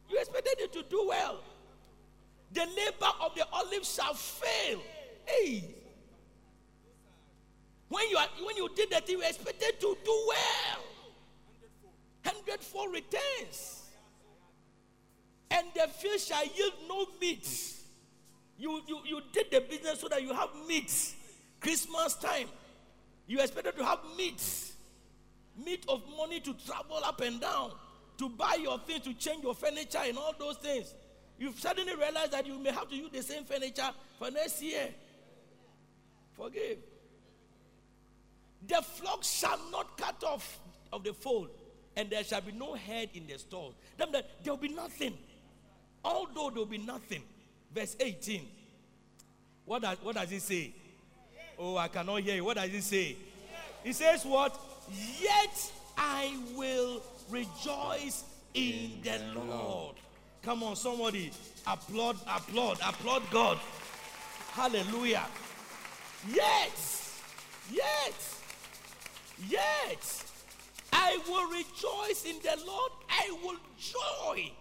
You 0.09 0.19
expected 0.19 0.55
it 0.59 0.73
to 0.73 0.83
do 0.83 1.05
well. 1.07 1.41
The 2.53 2.61
labor 2.61 3.11
of 3.21 3.35
the 3.35 3.45
olive 3.53 3.85
shall 3.85 4.13
fail. 4.13 4.81
Hey. 5.25 5.75
When 7.87 8.09
you 8.09 8.17
are, 8.17 8.27
when 8.45 8.55
you 8.57 8.69
did 8.75 8.89
that, 8.91 9.07
you 9.09 9.21
expected 9.21 9.79
to 9.79 9.97
do 10.03 10.25
well. 10.27 10.83
Hundredfold 12.25 12.93
returns. 12.93 13.77
and 15.51 15.67
the 15.75 15.87
field 15.87 16.19
shall 16.19 16.45
yield 16.45 16.73
no 16.87 17.05
meat. 17.19 17.47
You, 18.57 18.81
you, 18.87 18.99
you 19.05 19.21
did 19.33 19.47
the 19.51 19.61
business 19.61 19.99
so 19.99 20.07
that 20.07 20.21
you 20.21 20.33
have 20.33 20.49
meat. 20.67 21.13
Christmas 21.59 22.13
time, 22.15 22.47
you 23.27 23.39
expected 23.39 23.77
to 23.77 23.85
have 23.85 23.99
meat. 24.17 24.41
Meat 25.63 25.83
of 25.87 26.01
money 26.17 26.39
to 26.39 26.53
travel 26.65 27.01
up 27.03 27.19
and 27.21 27.41
down, 27.41 27.71
to 28.17 28.29
buy 28.29 28.57
your 28.61 28.79
things, 28.79 29.01
to 29.01 29.13
change 29.13 29.43
your 29.43 29.53
furniture, 29.53 29.99
and 30.05 30.17
all 30.17 30.33
those 30.39 30.57
things. 30.57 30.93
You've 31.41 31.59
suddenly 31.59 31.95
realized 31.95 32.33
that 32.33 32.45
you 32.45 32.59
may 32.59 32.69
have 32.69 32.87
to 32.87 32.95
use 32.95 33.09
the 33.11 33.23
same 33.23 33.45
furniture 33.45 33.89
for 34.19 34.29
next 34.29 34.61
year. 34.61 34.89
Forgive. 36.37 36.77
The 38.67 38.79
flock 38.83 39.23
shall 39.23 39.59
not 39.71 39.97
cut 39.97 40.23
off 40.23 40.59
of 40.93 41.03
the 41.03 41.13
fold, 41.13 41.49
and 41.95 42.11
there 42.11 42.23
shall 42.23 42.41
be 42.41 42.51
no 42.51 42.75
head 42.75 43.09
in 43.15 43.25
the 43.25 43.39
stall. 43.39 43.73
There 43.97 44.07
will 44.45 44.57
be 44.57 44.69
nothing. 44.69 45.17
Although 46.05 46.51
there 46.51 46.59
will 46.59 46.65
be 46.67 46.77
nothing. 46.77 47.23
Verse 47.73 47.95
18. 47.99 48.47
What 49.65 49.81
does, 49.81 49.97
what 50.03 50.17
does 50.17 50.31
it 50.31 50.43
say? 50.43 50.75
Oh, 51.57 51.75
I 51.75 51.87
cannot 51.87 52.21
hear 52.21 52.35
you. 52.35 52.45
What 52.45 52.57
does 52.57 52.71
it 52.71 52.83
say? 52.83 53.15
It 53.83 53.95
says 53.95 54.23
what? 54.25 54.59
Yet 55.19 55.71
I 55.97 56.37
will 56.55 57.01
rejoice 57.31 58.25
in 58.53 58.99
the 59.01 59.19
Lord. 59.33 59.95
Come 60.43 60.63
on, 60.63 60.75
somebody. 60.75 61.31
Applaud, 61.67 62.17
applaud, 62.27 62.79
applaud 62.83 63.23
God. 63.29 63.59
Hallelujah. 64.51 65.25
Yet, 66.33 66.71
yet, 67.71 68.13
yet, 69.47 70.23
I 70.91 71.19
will 71.27 71.49
rejoice 71.51 72.25
in 72.25 72.37
the 72.43 72.57
Lord. 72.65 72.91
I 73.09 73.37
will 73.43 73.57
joy. 73.77 74.51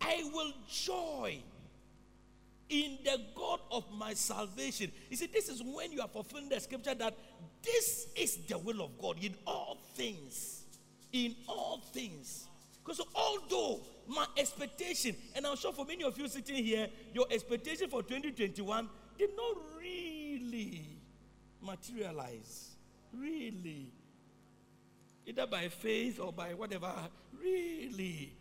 I 0.00 0.30
will 0.32 0.52
joy 0.70 1.38
in 2.68 2.98
the 3.04 3.20
God 3.34 3.60
of 3.70 3.84
my 3.92 4.14
salvation. 4.14 4.92
You 5.10 5.16
see, 5.16 5.26
this 5.26 5.48
is 5.48 5.62
when 5.62 5.92
you 5.92 6.00
are 6.00 6.08
fulfilling 6.08 6.48
the 6.48 6.60
scripture 6.60 6.94
that 6.94 7.16
this 7.62 8.06
is 8.16 8.36
the 8.48 8.58
will 8.58 8.82
of 8.82 8.98
God 8.98 9.22
in 9.22 9.34
all 9.46 9.78
things. 9.94 10.62
In 11.12 11.34
all 11.48 11.82
things. 11.92 12.46
Because 12.84 13.00
although 13.14 13.80
my 14.08 14.26
expectation, 14.36 15.16
and 15.34 15.46
I'm 15.46 15.56
sure 15.56 15.72
for 15.72 15.84
many 15.84 16.04
of 16.04 16.18
you 16.18 16.28
sitting 16.28 16.64
here, 16.64 16.88
your 17.12 17.26
expectation 17.30 17.88
for 17.88 18.02
2021 18.02 18.88
did 19.18 19.30
not 19.36 19.56
really 19.78 20.82
materialize. 21.60 22.76
Really. 23.12 23.90
Either 25.26 25.46
by 25.46 25.68
faith 25.68 26.20
or 26.20 26.32
by 26.32 26.54
whatever. 26.54 26.92
Really. 27.40 28.32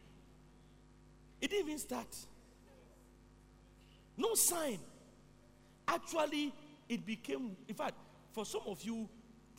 It 1.41 1.49
didn't 1.49 1.67
even 1.67 1.79
start. 1.79 2.15
No 4.17 4.35
sign. 4.35 4.79
Actually, 5.87 6.53
it 6.87 7.05
became, 7.05 7.55
in 7.67 7.75
fact, 7.75 7.95
for 8.31 8.45
some 8.45 8.61
of 8.67 8.83
you, 8.83 9.07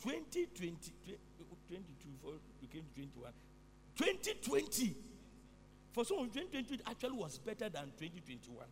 2020, 0.03 0.75
22 1.69 2.07
before 2.09 2.33
it 2.35 2.61
became 2.61 2.83
21, 2.95 3.31
2020, 3.97 4.95
for 5.97 6.05
some 6.05 6.29
2020 6.29 6.79
actually 6.85 7.17
was 7.17 7.39
better 7.39 7.69
than 7.69 7.85
2021. 7.97 8.63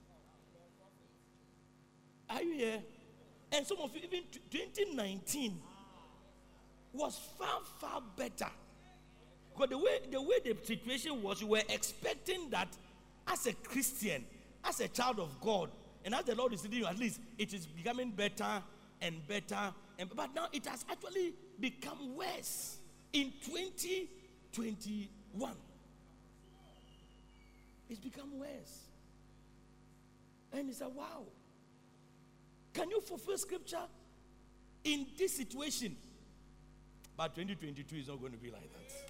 Are 2.29 2.43
you 2.43 2.53
here? 2.53 2.83
And 3.51 3.65
some 3.65 3.79
of 3.79 3.95
you, 3.95 4.01
even 4.03 4.21
2019 4.51 5.59
was 6.93 7.19
far, 7.39 7.61
far 7.81 8.03
better. 8.15 8.51
Because 9.51 9.69
the 9.71 9.77
way, 9.79 10.01
the 10.11 10.21
way 10.21 10.35
the 10.43 10.55
situation 10.63 11.23
was, 11.23 11.41
you 11.41 11.47
were 11.47 11.63
expecting 11.67 12.51
that 12.51 12.67
as 13.27 13.47
a 13.47 13.53
Christian, 13.53 14.23
as 14.63 14.79
a 14.81 14.88
child 14.88 15.19
of 15.19 15.41
God, 15.41 15.71
and 16.03 16.13
as 16.13 16.25
the 16.25 16.35
Lord 16.35 16.53
is 16.53 16.63
leading 16.63 16.81
you, 16.81 16.85
at 16.85 16.99
least 16.99 17.21
it 17.39 17.55
is 17.55 17.65
becoming 17.65 18.11
better 18.11 18.61
and 19.01 19.27
better. 19.27 19.73
And, 19.97 20.15
but 20.15 20.35
now 20.35 20.45
it 20.53 20.67
has 20.67 20.85
actually 20.91 21.33
become 21.59 22.15
worse 22.15 22.77
in 23.13 23.33
2021. 23.43 25.55
It's 27.89 27.99
become 27.99 28.39
worse. 28.39 28.85
And 30.53 30.67
he 30.67 30.73
said, 30.73 30.87
wow. 30.95 31.23
Can 32.73 32.89
you 32.89 32.99
fulfill 33.01 33.37
scripture 33.37 33.83
in 34.83 35.05
this 35.17 35.37
situation? 35.37 35.95
But 37.17 37.35
2022 37.35 37.95
is 37.95 38.07
not 38.07 38.19
going 38.19 38.33
to 38.33 38.37
be 38.37 38.51
like 38.51 38.61
that. 38.61 39.05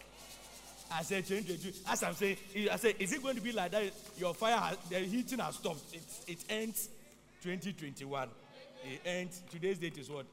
I 0.91 1.01
said 1.01 1.25
2022. 1.25 1.79
As 1.89 2.03
I'm 2.03 2.13
saying, 2.13 2.37
I 2.71 2.75
said, 2.77 2.95
is 2.99 3.11
it 3.11 3.23
going 3.23 3.35
to 3.35 3.41
be 3.41 3.51
like 3.51 3.71
that? 3.71 3.83
Your 4.17 4.33
fire, 4.33 4.57
has, 4.57 4.77
the 4.89 4.99
heating 4.99 5.39
has 5.39 5.55
stopped. 5.55 5.81
It, 5.93 6.03
it 6.27 6.45
ends 6.47 6.89
2021. 7.41 8.29
It 8.83 9.01
ends. 9.03 9.41
Today's 9.51 9.79
date 9.79 9.97
is 9.97 10.09
what? 10.09 10.25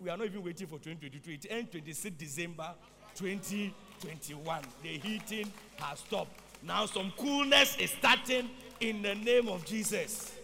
We 0.00 0.10
are 0.10 0.16
not 0.16 0.26
even 0.26 0.42
waiting 0.42 0.66
for 0.66 0.78
2022. 0.78 1.30
It 1.30 1.46
ends 1.48 1.70
26 1.70 2.16
December 2.16 2.70
2021. 3.16 4.62
The 4.82 4.88
heating 4.88 5.52
has 5.76 6.00
stopped. 6.00 6.32
Now 6.62 6.86
some 6.86 7.12
coolness 7.16 7.76
is 7.78 7.90
starting 7.90 8.50
in 8.80 9.02
the 9.02 9.14
name 9.14 9.48
of 9.48 9.64
Jesus. 9.64 10.34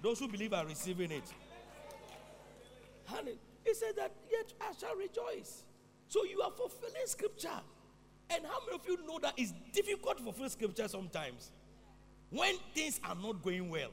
Those 0.00 0.18
who 0.18 0.28
believe 0.28 0.52
are 0.52 0.66
receiving 0.66 1.10
it. 1.10 1.24
Honey, 3.04 3.38
he 3.64 3.74
said 3.74 3.96
that 3.96 4.12
yet 4.30 4.52
I 4.60 4.72
shall 4.78 4.96
rejoice. 4.96 5.64
So 6.08 6.24
you 6.24 6.40
are 6.42 6.50
fulfilling 6.50 7.06
scripture. 7.06 7.48
And 8.30 8.44
how 8.46 8.60
many 8.66 8.78
of 8.78 8.86
you 8.86 9.06
know 9.06 9.18
that 9.20 9.34
it's 9.36 9.52
difficult 9.72 10.18
to 10.18 10.24
fulfill 10.24 10.48
scripture 10.48 10.88
sometimes? 10.88 11.50
When 12.30 12.56
things 12.74 13.00
are 13.04 13.14
not 13.14 13.42
going 13.42 13.68
well. 13.68 13.90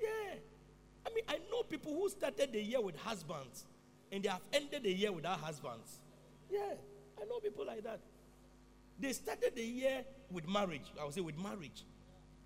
Yeah. 0.00 0.34
I 1.06 1.14
mean, 1.14 1.24
I 1.28 1.38
know 1.50 1.62
people 1.62 1.94
who 1.94 2.08
started 2.08 2.52
the 2.52 2.60
year 2.60 2.80
with 2.80 2.96
husbands 2.96 3.66
and 4.10 4.22
they 4.22 4.28
have 4.28 4.40
ended 4.52 4.82
the 4.82 4.92
year 4.92 5.12
without 5.12 5.38
husbands. 5.38 6.00
Yeah. 6.50 6.74
I 7.20 7.24
know 7.26 7.38
people 7.38 7.66
like 7.66 7.84
that. 7.84 8.00
They 8.98 9.12
started 9.12 9.54
the 9.54 9.62
year 9.62 10.04
with 10.30 10.48
marriage. 10.48 10.92
I 11.00 11.04
would 11.04 11.14
say 11.14 11.20
with 11.20 11.38
marriage. 11.38 11.84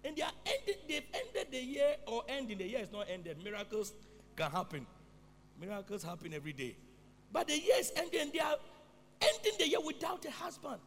And 0.05 0.17
they 0.17 0.23
are 0.23 0.33
ended, 0.45 0.77
they've 0.89 1.03
ended 1.15 1.51
the 1.51 1.61
year 1.61 1.97
or 2.07 2.23
ending 2.29 2.59
the 2.59 2.69
year 2.69 2.81
is 2.81 2.93
not 2.93 3.07
ended. 3.11 3.43
Miracles 3.43 3.93
can 4.37 4.51
happen. 4.51 4.87
Miracles 5.59 6.03
happen 6.03 6.35
every 6.35 6.53
day. 6.53 6.77
But 7.33 7.49
the 7.49 7.59
year 7.59 7.77
is 7.79 7.93
ending 7.97 8.21
and 8.21 8.33
they 8.33 8.41
are 8.41 8.57
ending 9.21 9.53
the 9.59 9.69
year 9.69 9.81
without 9.85 10.25
a 10.27 10.31
husband. 10.31 10.81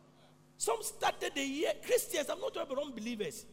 Some 0.58 0.82
started 0.82 1.34
the 1.36 1.44
year, 1.44 1.72
Christians, 1.86 2.30
I'm 2.30 2.40
not 2.40 2.54
talking 2.54 2.72
about 2.72 2.86
unbelievers. 2.86 3.46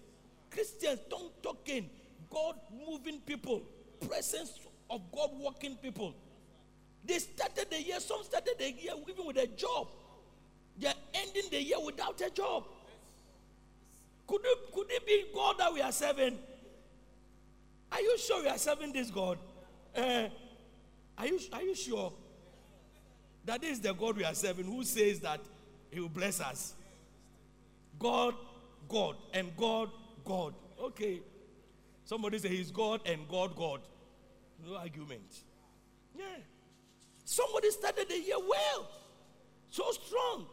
Christians 0.50 1.00
don't 1.10 1.42
talking, 1.42 1.88
God 2.30 2.56
moving 2.86 3.20
people, 3.20 3.62
presence 4.08 4.58
of 4.90 5.00
God 5.12 5.30
walking 5.34 5.76
people. 5.76 6.14
They 7.04 7.18
started 7.18 7.70
the 7.70 7.82
year, 7.82 8.00
some 8.00 8.22
started 8.22 8.54
the 8.58 8.70
year 8.70 8.92
even 9.08 9.26
with 9.26 9.36
a 9.36 9.46
job. 9.48 9.88
They're 10.78 10.94
ending 11.14 11.50
the 11.50 11.62
year 11.62 11.78
without 11.84 12.20
a 12.20 12.30
job. 12.30 12.64
Could 14.26 14.40
it, 14.44 14.58
could 14.72 14.90
it 14.90 15.06
be 15.06 15.24
God 15.34 15.56
that 15.58 15.72
we 15.72 15.80
are 15.80 15.92
serving? 15.92 16.38
Are 17.92 18.00
you 18.00 18.18
sure 18.18 18.42
we 18.42 18.48
are 18.48 18.58
serving 18.58 18.92
this 18.92 19.10
God? 19.10 19.38
Uh, 19.96 20.28
are, 21.16 21.26
you, 21.26 21.38
are 21.52 21.62
you 21.62 21.74
sure 21.74 22.12
that 23.44 23.62
is 23.62 23.80
the 23.80 23.92
God 23.92 24.16
we 24.16 24.24
are 24.24 24.34
serving 24.34 24.64
who 24.64 24.82
says 24.84 25.20
that 25.20 25.40
He 25.90 26.00
will 26.00 26.08
bless 26.08 26.40
us? 26.40 26.74
God, 27.98 28.34
God, 28.88 29.16
and 29.32 29.56
God, 29.56 29.90
God. 30.24 30.54
Okay. 30.80 31.20
Somebody 32.04 32.38
say 32.38 32.48
He's 32.48 32.70
God 32.70 33.00
and 33.06 33.28
God, 33.28 33.54
God. 33.54 33.80
No 34.66 34.76
argument. 34.76 35.42
Yeah. 36.16 36.24
Somebody 37.24 37.70
started 37.70 38.08
the 38.08 38.18
year 38.18 38.36
well, 38.38 38.88
so 39.70 39.90
strong. 39.92 40.46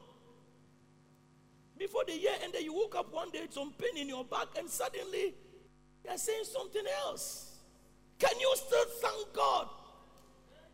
Before 1.82 2.04
the 2.06 2.16
year 2.16 2.34
ended, 2.44 2.62
you 2.62 2.76
woke 2.76 2.96
up 2.96 3.12
one 3.12 3.32
day 3.32 3.42
with 3.42 3.54
some 3.54 3.74
pain 3.74 3.98
in 3.98 4.08
your 4.08 4.24
back, 4.24 4.50
and 4.56 4.70
suddenly 4.70 5.34
you're 6.06 6.16
saying 6.16 6.44
something 6.44 6.84
else. 7.06 7.56
Can 8.20 8.40
you 8.40 8.54
still 8.56 8.86
thank 9.02 9.34
God? 9.34 9.68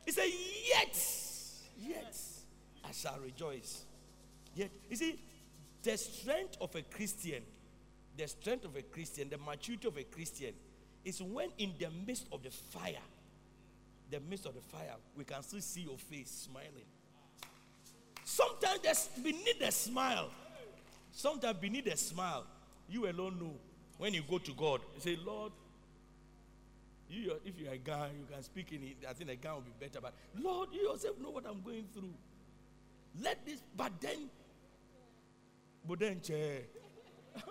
He 0.05 0.11
said, 0.11 0.27
Yet, 0.67 0.99
yet 1.77 2.17
I 2.83 2.91
shall 2.91 3.17
rejoice. 3.23 3.85
Yet, 4.53 4.69
you 4.89 4.97
see, 4.97 5.17
the 5.81 5.97
strength 5.97 6.57
of 6.59 6.75
a 6.75 6.81
Christian, 6.81 7.41
the 8.17 8.27
strength 8.27 8.65
of 8.65 8.75
a 8.75 8.81
Christian, 8.81 9.29
the 9.29 9.37
maturity 9.37 9.87
of 9.87 9.95
a 9.95 10.03
Christian 10.03 10.53
is 11.05 11.21
when 11.21 11.51
in 11.57 11.71
the 11.79 11.87
midst 12.05 12.25
of 12.33 12.43
the 12.43 12.51
fire, 12.51 12.95
the 14.11 14.19
midst 14.29 14.45
of 14.45 14.55
the 14.55 14.61
fire, 14.61 14.95
we 15.15 15.23
can 15.23 15.41
still 15.41 15.61
see 15.61 15.83
your 15.83 15.97
face 15.97 16.49
smiling. 16.49 16.85
Sometimes 18.25 18.81
there's 18.83 19.07
beneath 19.23 19.61
a 19.61 19.71
smile, 19.71 20.29
sometimes 21.17 21.57
beneath 21.57 21.87
a 21.87 21.97
smile, 21.97 22.45
you 22.87 23.09
alone 23.09 23.39
know 23.39 23.55
when 23.97 24.13
you 24.13 24.21
go 24.29 24.37
to 24.37 24.53
God. 24.53 24.81
You 24.95 25.01
say, 25.01 25.17
Lord, 25.25 25.51
you, 27.09 27.33
if 27.43 27.59
you're 27.59 27.73
a 27.73 27.77
guy, 27.77 28.09
you 28.17 28.25
can 28.31 28.43
speak 28.43 28.71
in 28.71 28.83
it. 28.83 28.97
I 29.09 29.13
think 29.13 29.29
a 29.31 29.35
guy 29.35 29.53
will 29.53 29.61
be 29.61 29.73
better. 29.79 29.99
But 29.99 30.13
Lord, 30.39 30.69
you 30.71 30.81
yourself 30.89 31.17
know 31.19 31.31
what 31.31 31.45
I'm 31.47 31.61
going 31.61 31.85
through. 31.93 32.13
Let 33.21 33.45
this, 33.45 33.63
but 33.75 33.91
then, 33.99 34.29
but 35.87 35.99
then, 35.99 36.21
chair. 36.21 36.61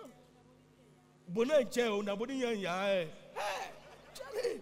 Eh. 3.35 3.67
Charlie. 4.13 4.61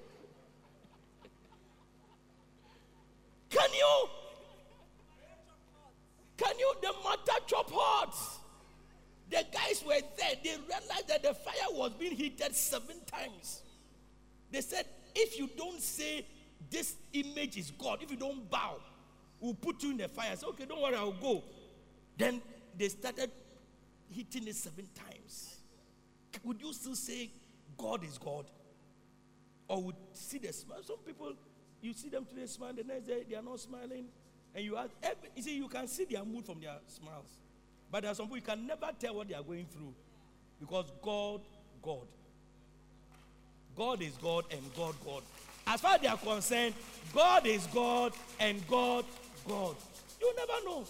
Can 3.52 3.70
you? 3.74 4.08
Can 6.38 6.58
you? 6.58 6.74
The 6.82 6.92
matter 7.04 7.40
chop 7.46 7.70
hot. 7.72 8.35
The 9.36 9.46
guys 9.52 9.84
were 9.86 10.00
there. 10.18 10.36
They 10.42 10.52
realized 10.52 11.10
that 11.10 11.22
the 11.22 11.34
fire 11.34 11.72
was 11.72 11.92
being 12.00 12.16
heated 12.16 12.56
seven 12.56 12.96
times. 13.06 13.64
They 14.50 14.62
said, 14.62 14.86
if 15.14 15.38
you 15.38 15.50
don't 15.58 15.82
say 15.82 16.26
this 16.70 16.96
image 17.12 17.58
is 17.58 17.70
God, 17.72 18.02
if 18.02 18.10
you 18.10 18.16
don't 18.16 18.50
bow, 18.50 18.78
we'll 19.42 19.54
put 19.54 19.84
you 19.84 19.92
in 19.92 19.98
the 19.98 20.08
fire. 20.08 20.34
Said, 20.38 20.48
okay, 20.52 20.64
don't 20.64 20.82
worry, 20.82 20.96
I'll 20.96 21.12
go. 21.12 21.44
Then 22.18 22.42
they 22.78 22.88
started 22.88 23.30
hitting 24.10 24.48
it 24.48 24.56
seven 24.56 24.88
times. 24.96 25.58
Would 26.46 26.62
you 26.62 26.72
still 26.72 26.96
say 26.96 27.30
God 27.78 28.06
is 28.06 28.18
God? 28.18 28.46
Or 29.68 29.84
would 29.84 29.96
see 30.14 30.38
the 30.38 30.54
smile? 30.54 30.80
Some 30.82 31.00
people, 31.06 31.34
you 31.82 31.92
see 31.92 32.08
them 32.08 32.24
today 32.24 32.46
smile, 32.46 32.72
the 32.72 32.86
next 32.86 33.06
day 33.08 33.26
they 33.30 33.36
are 33.36 33.42
not 33.42 33.60
smiling. 33.60 34.06
And 34.54 34.64
you 34.64 34.78
ask, 34.78 34.92
every, 35.04 35.28
you 35.36 35.42
see, 35.42 35.58
you 35.58 35.68
can 35.68 35.88
see 35.90 36.06
their 36.06 36.24
mood 36.24 36.46
from 36.46 36.62
their 36.62 36.78
smiles. 36.88 37.38
But 37.92 38.02
there 38.02 38.12
are 38.12 38.16
some 38.16 38.26
people 38.26 38.38
you 38.38 38.44
can 38.44 38.68
never 38.68 38.90
tell 39.00 39.16
what 39.16 39.28
they 39.28 39.36
are 39.36 39.44
going 39.44 39.66
through. 39.66 39.94
Because 40.60 40.92
God, 41.02 41.42
God. 41.82 42.08
God 43.76 44.02
is 44.02 44.14
God 44.18 44.46
and 44.52 44.62
God, 44.76 44.96
God. 45.06 45.24
As 45.68 45.82
far 45.82 45.96
as 45.96 46.02
they 46.02 46.08
are 46.08 46.18
concerned, 46.18 46.74
God 47.14 47.46
is 47.46 47.66
God 47.68 48.14
and 48.40 48.66
God, 48.68 49.06
God. 49.48 49.76
You 50.22 50.34
never 50.36 50.66
know. 50.66 50.86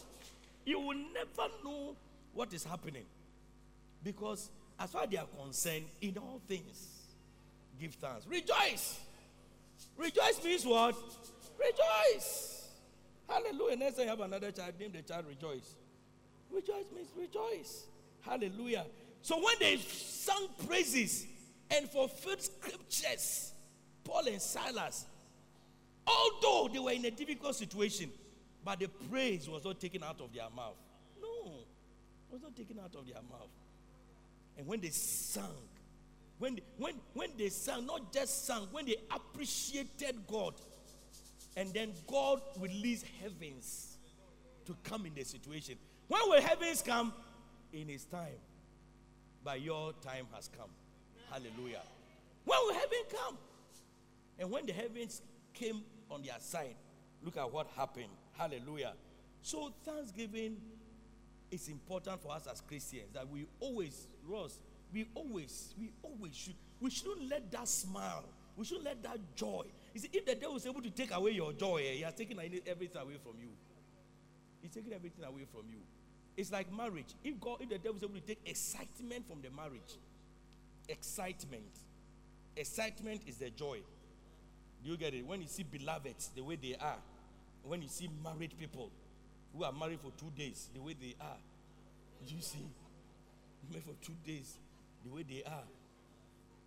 You 0.65 0.79
will 0.79 0.97
never 1.13 1.51
know 1.63 1.95
what 2.33 2.53
is 2.53 2.63
happening. 2.63 3.05
Because 4.03 4.49
as 4.79 4.91
far 4.91 5.03
as 5.03 5.09
they 5.09 5.17
are 5.17 5.27
concerned, 5.41 5.85
in 6.01 6.17
all 6.17 6.41
things, 6.47 6.89
give 7.79 7.93
thanks. 7.95 8.27
Rejoice. 8.27 8.99
Rejoice 9.97 10.43
means 10.43 10.65
what? 10.65 10.95
Rejoice. 11.57 12.67
Hallelujah. 13.27 13.77
Next 13.77 13.95
time 13.95 14.03
you 14.03 14.09
have 14.09 14.19
another 14.19 14.51
child, 14.51 14.73
name 14.79 14.91
the 14.91 15.01
child 15.01 15.25
Rejoice. 15.27 15.75
Rejoice 16.55 16.85
means 16.95 17.09
rejoice. 17.17 17.83
Hallelujah. 18.21 18.85
So 19.21 19.35
when 19.35 19.55
they 19.59 19.75
sang 19.75 20.47
praises 20.65 21.27
and 21.69 21.89
fulfilled 21.89 22.41
scriptures, 22.41 23.51
Paul 24.05 24.27
and 24.27 24.41
Silas, 24.41 25.05
although 26.07 26.69
they 26.71 26.79
were 26.79 26.91
in 26.91 27.03
a 27.05 27.11
difficult 27.11 27.55
situation, 27.55 28.09
but 28.63 28.79
the 28.79 28.87
praise 29.11 29.49
was 29.49 29.65
not 29.65 29.81
taken 29.81 30.01
out 30.01 30.21
of 30.21 30.33
their 30.33 30.49
mouth. 30.55 30.77
No, 31.21 31.51
it 32.29 32.33
was 32.33 32.41
not 32.41 32.55
taken 32.55 32.79
out 32.79 32.95
of 32.95 33.05
their 33.05 33.21
mouth. 33.29 33.49
And 34.57 34.65
when 34.65 34.79
they 34.79 34.89
sang, 34.89 35.43
when 36.39 36.55
they, 36.55 36.63
when, 36.77 36.93
when 37.13 37.29
they 37.37 37.49
sang, 37.49 37.85
not 37.85 38.13
just 38.13 38.45
sang, 38.45 38.61
when 38.71 38.85
they 38.85 38.95
appreciated 39.13 40.15
God, 40.27 40.53
and 41.57 41.73
then 41.73 41.91
God 42.07 42.41
released 42.59 43.05
heavens 43.21 43.97
to 44.65 44.75
come 44.83 45.05
in 45.05 45.13
the 45.13 45.23
situation. 45.23 45.75
When 46.07 46.21
will 46.27 46.41
heavens 46.41 46.81
come? 46.81 47.13
In 47.73 47.87
His 47.87 48.05
time. 48.05 48.39
But 49.43 49.61
your 49.61 49.93
time 50.01 50.27
has 50.33 50.49
come. 50.55 50.69
Hallelujah. 51.31 51.81
When 52.45 52.57
will 52.63 52.73
heaven 52.73 52.99
come? 53.11 53.37
And 54.39 54.51
when 54.51 54.65
the 54.65 54.73
heavens 54.73 55.21
came 55.53 55.83
on 56.09 56.21
their 56.21 56.35
side, 56.39 56.75
look 57.23 57.37
at 57.37 57.51
what 57.51 57.67
happened. 57.75 58.09
Hallelujah. 58.33 58.93
So 59.41 59.73
thanksgiving 59.83 60.57
is 61.51 61.67
important 61.69 62.21
for 62.21 62.31
us 62.33 62.47
as 62.51 62.61
Christians 62.61 63.13
that 63.13 63.27
we 63.29 63.45
always, 63.59 64.07
Ross, 64.27 64.59
we 64.91 65.07
always, 65.13 65.73
we 65.79 65.91
always 66.01 66.35
should, 66.35 66.55
we 66.79 66.89
shouldn't 66.89 67.29
let 67.29 67.51
that 67.51 67.67
smile, 67.67 68.25
we 68.55 68.65
shouldn't 68.65 68.85
let 68.85 69.03
that 69.03 69.19
joy. 69.35 69.63
You 69.93 69.99
see, 70.01 70.09
if 70.13 70.25
the 70.25 70.35
devil 70.35 70.55
is 70.55 70.65
able 70.65 70.81
to 70.81 70.89
take 70.89 71.13
away 71.13 71.31
your 71.31 71.53
joy, 71.53 71.81
he 71.93 72.01
has 72.01 72.13
taken 72.13 72.39
everything 72.39 73.01
away 73.01 73.17
from 73.23 73.33
you. 73.39 73.49
He's 74.61 74.71
taking 74.71 74.93
everything 74.93 75.23
away 75.23 75.45
from 75.51 75.63
you. 75.69 75.79
It's 76.37 76.51
like 76.51 76.71
marriage. 76.71 77.15
If 77.23 77.39
God, 77.39 77.57
if 77.61 77.69
the 77.69 77.77
devil 77.77 77.97
is 77.97 78.03
able 78.03 78.15
to 78.15 78.21
take 78.21 78.39
excitement 78.45 79.27
from 79.27 79.41
the 79.41 79.49
marriage, 79.49 79.97
excitement, 80.89 81.63
excitement 82.55 83.21
is 83.25 83.37
the 83.37 83.49
joy. 83.49 83.79
Do 84.83 84.91
you 84.91 84.97
get 84.97 85.13
it? 85.13 85.25
When 85.25 85.41
you 85.41 85.47
see 85.47 85.63
beloveds 85.63 86.29
the 86.35 86.43
way 86.43 86.57
they 86.57 86.75
are, 86.79 86.97
when 87.63 87.81
you 87.81 87.87
see 87.87 88.09
married 88.23 88.53
people 88.59 88.91
who 89.55 89.63
are 89.63 89.71
married 89.71 89.99
for 90.01 90.11
two 90.11 90.31
days 90.37 90.69
the 90.73 90.81
way 90.81 90.95
they 90.99 91.15
are, 91.21 91.37
you 92.27 92.41
see, 92.41 92.67
married 93.69 93.83
for 93.85 93.93
two 94.05 94.13
days 94.25 94.57
the 95.03 95.11
way 95.11 95.23
they 95.23 95.43
are. 95.43 95.63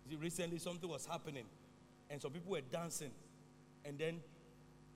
See, 0.09 0.15
recently 0.15 0.57
something 0.57 0.89
was 0.89 1.05
happening, 1.05 1.45
and 2.09 2.21
some 2.21 2.31
people 2.31 2.51
were 2.51 2.61
dancing, 2.61 3.11
and 3.85 3.99
then 3.99 4.19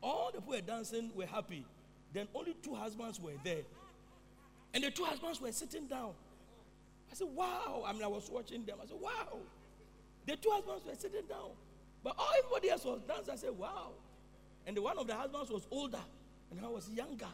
all 0.01 0.31
the 0.33 0.39
people 0.39 0.55
were 0.55 0.61
dancing 0.61 1.11
were 1.13 1.25
happy. 1.25 1.65
Then 2.11 2.27
only 2.33 2.55
two 2.61 2.75
husbands 2.75 3.19
were 3.19 3.33
there, 3.43 3.61
and 4.73 4.83
the 4.83 4.91
two 4.91 5.03
husbands 5.03 5.39
were 5.41 5.51
sitting 5.51 5.87
down. 5.87 6.11
I 7.11 7.15
said, 7.15 7.27
"Wow!" 7.33 7.83
I 7.85 7.93
mean, 7.93 8.03
I 8.03 8.07
was 8.07 8.29
watching 8.29 8.65
them. 8.65 8.77
I 8.81 8.85
said, 8.85 8.97
"Wow!" 8.99 9.39
The 10.25 10.35
two 10.35 10.49
husbands 10.49 10.85
were 10.85 10.95
sitting 10.95 11.25
down, 11.27 11.51
but 12.03 12.15
all 12.17 12.29
everybody 12.37 12.69
else 12.69 12.85
was 12.85 13.01
dancing. 13.07 13.33
I 13.33 13.37
said, 13.37 13.57
"Wow!" 13.57 13.91
And 14.65 14.77
the 14.77 14.81
one 14.81 14.97
of 14.97 15.07
the 15.07 15.15
husbands 15.15 15.49
was 15.51 15.67
older, 15.69 16.03
and 16.51 16.65
I 16.65 16.67
was 16.67 16.89
younger. 16.89 17.27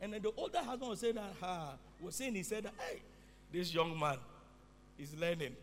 And 0.00 0.12
then 0.12 0.22
the 0.22 0.32
older 0.36 0.58
husband 0.58 0.90
was 0.90 1.00
saying 1.00 1.16
that, 1.16 1.32
ha, 1.40 1.74
was 2.00 2.14
saying, 2.14 2.34
he 2.34 2.42
said, 2.44 2.70
hey, 2.78 3.00
this 3.52 3.74
young 3.74 3.98
man 3.98 4.18
is 4.98 5.12
learning. 5.18 5.56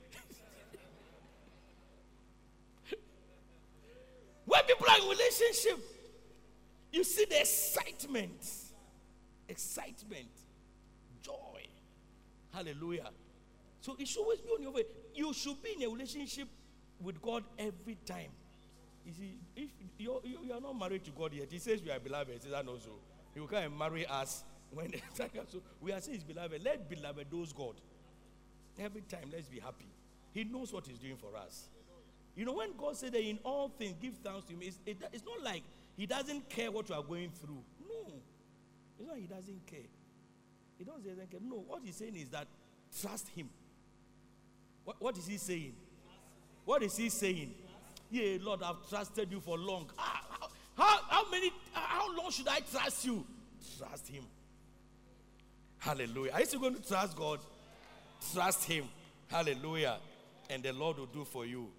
when 4.45 4.63
people 4.63 4.88
are 4.89 4.97
in 4.97 5.07
relationship, 5.09 5.80
you 6.91 7.03
see 7.03 7.26
the 7.26 7.39
excitement, 7.39 8.45
excitement. 9.47 10.28
Hallelujah. 12.56 13.10
So 13.82 13.97
it 13.99 14.08
should 14.08 14.22
always 14.22 14.39
be 14.39 14.49
on 14.49 14.62
your 14.62 14.72
way. 14.72 14.84
You 15.14 15.34
should 15.34 15.62
be 15.62 15.74
in 15.78 15.84
a 15.84 15.91
relationship 15.91 16.47
with 17.01 17.22
God 17.22 17.43
every 17.60 17.97
time. 18.06 18.32
You 19.06 19.12
see, 19.12 19.38
if 19.56 19.70
you're, 19.97 20.22
you 20.24 20.53
are 20.53 20.62
not 20.62 20.80
married 20.80 21.03
to 21.06 21.12
God 21.12 21.34
yet, 21.34 21.51
He 21.51 21.60
says 21.60 21.84
we 21.84 21.91
are 21.91 21.99
beloved. 21.99 22.34
He 22.34 22.39
says 22.39 22.51
that 22.51 22.66
also. 22.68 22.91
He 23.34 23.41
will 23.41 23.47
come 23.47 23.64
and 23.64 23.78
marry 23.78 24.06
us 24.08 24.43
when. 24.72 24.93
So 25.16 25.62
we 25.82 25.91
are 25.91 25.99
saying 25.99 26.16
His 26.16 26.24
beloved. 26.24 26.64
Let 26.64 26.89
beloved 26.89 27.32
knows 27.32 27.51
God. 27.51 27.76
Every 28.80 29.01
time, 29.01 29.30
let's 29.32 29.47
be 29.47 29.60
happy. 29.60 29.88
He 30.34 30.45
knows 30.45 30.72
what 30.72 30.88
He's 30.88 30.97
doing 30.97 31.18
for 31.18 31.38
us. 31.38 31.68
You 32.36 32.45
know, 32.45 32.53
when 32.53 32.70
God 32.78 32.95
said 32.95 33.12
that 33.14 33.22
in 33.22 33.39
all 33.43 33.70
things 33.70 33.95
give 34.01 34.16
thanks 34.24 34.45
to 34.45 34.53
Him, 34.53 34.60
it's, 34.62 34.80
it, 34.86 34.97
it's 35.12 35.26
not 35.26 35.43
like 35.43 35.64
He 35.97 36.06
doesn't 36.06 36.49
care 36.49 36.72
what 36.72 36.88
you 36.88 36.95
are 36.95 37.03
going 37.03 37.32
through. 37.32 37.64
No, 37.88 38.14
it's 38.97 39.08
not 39.08 39.18
He 39.18 39.28
doesn't 39.28 39.66
care. 39.68 39.88
He 40.78 40.84
doesn't, 40.84 41.03
doesn't 41.03 41.32
care. 41.32 41.39
No, 41.41 41.63
what 41.67 41.82
He's 41.84 41.95
saying 41.95 42.15
is 42.15 42.30
that 42.30 42.47
trust 43.01 43.30
Him. 43.30 43.49
What, 44.84 45.01
what 45.01 45.17
is 45.17 45.28
He 45.28 45.38
saying? 45.38 45.73
What 46.63 46.84
is 46.84 46.95
He 46.97 47.09
saying? 47.09 47.53
Yeah, 48.11 48.38
Lord, 48.41 48.61
I've 48.63 48.88
trusted 48.89 49.32
you 49.32 49.39
for 49.39 49.57
long. 49.57 49.89
Ah, 49.97 50.21
how, 50.30 50.84
how, 50.84 50.99
how 51.09 51.32
many, 51.32 51.51
how 51.73 52.15
long 52.15 52.32
should 52.32 52.47
I 52.47 52.59
trust 52.59 53.05
you? 53.05 53.26
Trust 53.78 54.07
Him. 54.07 54.23
Hallelujah. 55.80 56.32
Are 56.32 56.39
you 56.39 56.45
still 56.45 56.59
going 56.59 56.76
to 56.76 56.88
trust 56.88 57.15
God? 57.15 57.39
Trust 58.34 58.63
Him. 58.65 58.86
Hallelujah. 59.28 59.97
And 60.49 60.61
the 60.61 60.73
Lord 60.73 60.97
will 60.97 61.05
do 61.07 61.26
for 61.26 61.45
you. 61.45 61.69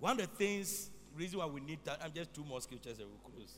One 0.00 0.20
of 0.20 0.30
the 0.30 0.36
things, 0.36 0.90
reason 1.16 1.38
why 1.38 1.46
we 1.46 1.60
need 1.60 1.78
that, 1.84 2.00
I'm 2.04 2.12
just 2.12 2.34
two 2.34 2.44
more 2.44 2.60
scriptures 2.60 2.98
and 2.98 3.08
we'll 3.08 3.32
close. 3.32 3.54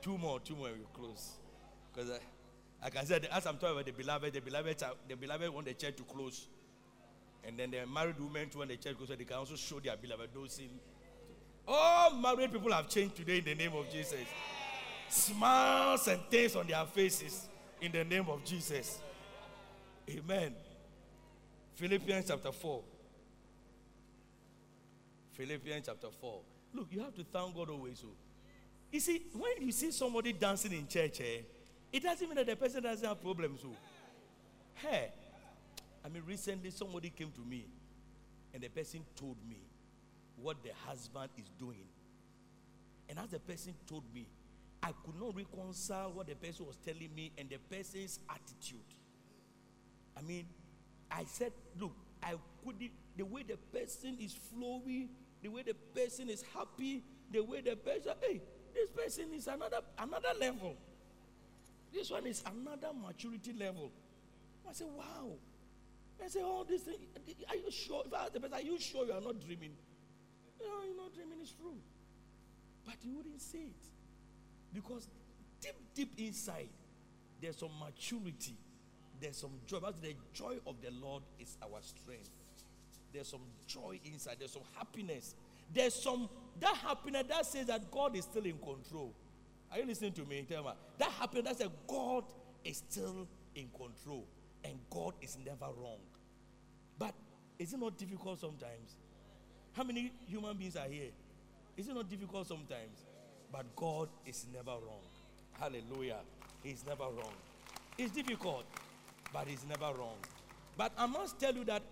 Two 0.00 0.16
more, 0.18 0.40
two 0.40 0.54
more 0.54 0.68
we'll 0.68 0.88
close. 0.92 1.32
Because 1.92 2.10
I, 2.10 2.18
like 2.82 2.96
I 2.96 3.04
said, 3.04 3.28
as 3.32 3.46
I'm 3.46 3.56
talking 3.56 3.72
about 3.72 3.86
the 3.86 3.92
beloved, 3.92 4.32
the 4.32 4.40
beloved, 4.40 4.82
the 5.08 5.16
beloved 5.16 5.50
want 5.50 5.66
the 5.66 5.74
church 5.74 5.96
to 5.96 6.02
close. 6.04 6.46
And 7.44 7.58
then 7.58 7.70
the 7.70 7.86
married 7.86 8.18
women 8.18 8.48
too, 8.48 8.58
when 8.58 8.68
the 8.68 8.76
church 8.76 8.98
goes, 8.98 9.08
so 9.08 9.14
they 9.14 9.24
can 9.24 9.36
also 9.36 9.56
show 9.56 9.80
their 9.80 9.96
beloved 9.96 10.30
those 10.34 10.58
in. 10.58 10.70
All 11.66 12.14
married 12.14 12.52
people 12.52 12.72
have 12.72 12.88
changed 12.88 13.16
today 13.16 13.38
in 13.38 13.44
the 13.44 13.54
name 13.54 13.72
of 13.74 13.90
Jesus. 13.90 14.20
Smiles 15.08 16.08
and 16.08 16.20
things 16.30 16.56
on 16.56 16.66
their 16.66 16.84
faces 16.86 17.48
in 17.80 17.92
the 17.92 18.04
name 18.04 18.28
of 18.28 18.44
Jesus. 18.44 18.98
Amen. 20.08 20.54
Philippians 21.74 22.26
chapter 22.28 22.52
4. 22.52 22.82
Philippians 25.32 25.86
chapter 25.86 26.08
4. 26.10 26.40
Look, 26.74 26.88
you 26.90 27.00
have 27.00 27.14
to 27.14 27.24
thank 27.24 27.54
God 27.54 27.70
always. 27.70 27.98
So. 27.98 28.08
You 28.90 29.00
see, 29.00 29.22
when 29.32 29.60
you 29.60 29.72
see 29.72 29.90
somebody 29.90 30.32
dancing 30.32 30.72
in 30.72 30.86
church, 30.86 31.20
eh, 31.20 31.40
it 31.96 32.02
doesn't 32.02 32.28
mean 32.28 32.36
that 32.36 32.46
the 32.46 32.56
person 32.56 32.82
doesn't 32.82 33.08
have 33.08 33.22
problems. 33.22 33.62
So. 33.62 33.68
Hey, 34.74 35.08
I 36.04 36.08
mean, 36.08 36.22
recently 36.26 36.70
somebody 36.70 37.08
came 37.08 37.30
to 37.30 37.40
me 37.40 37.64
and 38.52 38.62
the 38.62 38.68
person 38.68 39.00
told 39.16 39.36
me 39.48 39.56
what 40.36 40.62
the 40.62 40.72
husband 40.86 41.30
is 41.38 41.48
doing. 41.58 41.86
And 43.08 43.18
as 43.18 43.30
the 43.30 43.38
person 43.38 43.72
told 43.88 44.02
me, 44.14 44.28
I 44.82 44.92
could 45.04 45.18
not 45.18 45.34
reconcile 45.34 46.12
what 46.12 46.26
the 46.26 46.34
person 46.34 46.66
was 46.66 46.76
telling 46.84 47.14
me 47.14 47.32
and 47.38 47.48
the 47.48 47.56
person's 47.74 48.20
attitude. 48.28 48.78
I 50.18 50.20
mean, 50.20 50.44
I 51.10 51.24
said, 51.24 51.52
look, 51.80 51.94
I 52.22 52.34
couldn't, 52.62 52.90
the 53.16 53.24
way 53.24 53.42
the 53.42 53.56
person 53.56 54.18
is 54.20 54.34
flowing, 54.52 55.08
the 55.42 55.48
way 55.48 55.62
the 55.62 55.74
person 55.98 56.28
is 56.28 56.44
happy, 56.54 57.02
the 57.32 57.40
way 57.40 57.62
the 57.62 57.74
person, 57.74 58.12
hey, 58.20 58.42
this 58.74 58.90
person 58.90 59.32
is 59.32 59.46
another 59.46 59.78
another 59.98 60.28
level. 60.38 60.76
This 61.96 62.10
one 62.10 62.26
is 62.26 62.42
another 62.44 62.88
maturity 62.92 63.54
level. 63.58 63.90
I 64.68 64.74
say, 64.74 64.84
wow. 64.84 65.32
I 66.22 66.28
say, 66.28 66.42
all 66.42 66.64
this 66.64 66.82
thing, 66.82 66.96
are 67.48 67.56
you 67.56 67.70
sure? 67.70 68.02
If 68.04 68.12
I 68.12 68.24
ask 68.24 68.34
the 68.34 68.40
person, 68.40 68.52
are 68.52 68.60
you 68.60 68.78
sure 68.78 69.06
you 69.06 69.12
are 69.12 69.20
not 69.20 69.40
dreaming? 69.40 69.72
No, 70.60 70.66
you're 70.84 70.96
not 70.96 71.14
dreaming, 71.14 71.38
it's 71.40 71.52
true. 71.52 71.78
But 72.84 72.96
you 73.02 73.16
wouldn't 73.16 73.40
say 73.40 73.60
it. 73.60 73.84
Because 74.74 75.08
deep, 75.62 75.74
deep 75.94 76.12
inside, 76.18 76.68
there's 77.40 77.56
some 77.56 77.70
maturity, 77.80 78.56
there's 79.18 79.38
some 79.38 79.52
joy. 79.66 79.78
But 79.80 80.02
the 80.02 80.14
joy 80.34 80.56
of 80.66 80.76
the 80.82 80.90
Lord 81.02 81.22
is 81.40 81.56
our 81.62 81.80
strength. 81.80 82.28
There's 83.10 83.28
some 83.28 83.40
joy 83.66 84.00
inside, 84.04 84.36
there's 84.38 84.52
some 84.52 84.64
happiness. 84.76 85.34
There's 85.72 85.94
some 85.94 86.28
that 86.60 86.76
happiness 86.76 87.24
that 87.30 87.46
says 87.46 87.66
that 87.68 87.90
God 87.90 88.16
is 88.16 88.24
still 88.24 88.44
in 88.44 88.58
control. 88.58 89.14
Are 89.72 89.78
you 89.78 89.86
listening 89.86 90.12
to 90.12 90.24
me? 90.24 90.44
Tell 90.48 90.62
me. 90.62 90.70
That 90.98 91.10
happened. 91.10 91.46
that 91.46 91.58
says 91.58 91.68
God 91.86 92.24
is 92.64 92.82
still 92.88 93.26
in 93.54 93.68
control 93.76 94.26
and 94.64 94.74
God 94.90 95.14
is 95.20 95.36
never 95.44 95.66
wrong. 95.80 95.98
But 96.98 97.14
is 97.58 97.72
it 97.72 97.78
not 97.78 97.96
difficult 97.96 98.40
sometimes? 98.40 98.96
How 99.72 99.84
many 99.84 100.12
human 100.26 100.56
beings 100.56 100.76
are 100.76 100.88
here? 100.88 101.10
Is 101.76 101.88
it 101.88 101.94
not 101.94 102.08
difficult 102.08 102.46
sometimes? 102.46 103.04
But 103.52 103.74
God 103.76 104.08
is 104.24 104.46
never 104.52 104.70
wrong. 104.70 105.04
Hallelujah. 105.52 106.20
He's 106.62 106.84
never 106.86 107.04
wrong. 107.04 107.32
It's 107.98 108.12
difficult, 108.12 108.64
but 109.32 109.46
he's 109.46 109.64
never 109.66 109.96
wrong. 109.98 110.16
But 110.76 110.92
I 110.98 111.06
must 111.06 111.38
tell 111.38 111.54
you 111.54 111.64
that 111.64 111.82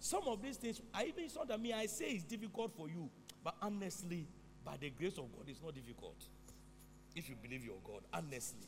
some 0.00 0.22
of 0.26 0.42
these 0.42 0.56
things, 0.56 0.80
I 0.94 1.04
even 1.04 1.28
saw 1.28 1.44
that 1.44 1.60
me, 1.60 1.72
I 1.72 1.86
say 1.86 2.06
it's 2.06 2.24
difficult 2.24 2.72
for 2.76 2.88
you. 2.88 3.08
But 3.42 3.56
honestly, 3.60 4.26
by 4.64 4.76
the 4.76 4.90
grace 4.90 5.18
of 5.18 5.32
God, 5.32 5.44
it's 5.48 5.62
not 5.62 5.74
difficult. 5.74 6.16
If 7.18 7.28
you 7.28 7.34
believe 7.42 7.64
your 7.64 7.78
God, 7.84 8.02
honestly. 8.12 8.66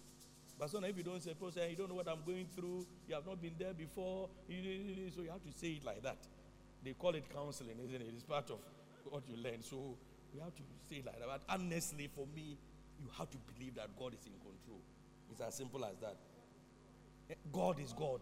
But 0.59 0.71
sometimes 0.71 0.93
if 0.93 0.99
you 0.99 1.05
don't 1.05 1.23
say, 1.23 1.35
Pastor, 1.41 1.69
you 1.69 1.77
don't 1.77 1.89
know 1.89 1.95
what 1.95 2.09
I'm 2.09 2.23
going 2.27 2.47
through, 2.55 2.85
you 3.09 3.15
have 3.15 3.25
not 3.27 3.41
been 3.41 3.55
there 3.59 3.73
before, 3.73 4.29
so 4.47 5.23
you 5.23 5.31
have 5.31 5.43
to 5.43 5.53
say 5.59 5.79
it 5.79 5.85
like 5.85 6.03
that. 6.03 6.19
They 6.85 6.93
call 6.93 7.15
it 7.15 7.25
counseling, 7.33 7.77
isn't 7.83 7.95
it? 7.95 8.09
It's 8.15 8.25
part 8.25 8.51
of 8.51 8.59
what 9.09 9.23
you 9.29 9.37
learn. 9.43 9.63
So 9.63 9.97
we 10.35 10.41
have 10.41 10.55
to 10.55 10.63
say 10.89 10.97
it 10.97 11.07
like 11.07 11.19
that. 11.19 11.29
But 11.29 11.43
honestly, 11.49 12.11
for 12.15 12.27
me, 12.35 12.59
you 13.01 13.09
have 13.17 13.31
to 13.31 13.39
believe 13.55 13.77
that 13.77 13.97
God 13.99 14.15
is 14.15 14.27
in 14.27 14.33
control. 14.33 14.81
It's 15.31 15.41
as 15.41 15.55
simple 15.55 15.85
as 15.85 15.97
that. 16.01 16.17
God 17.53 17.81
is 17.81 17.93
God. 17.93 18.21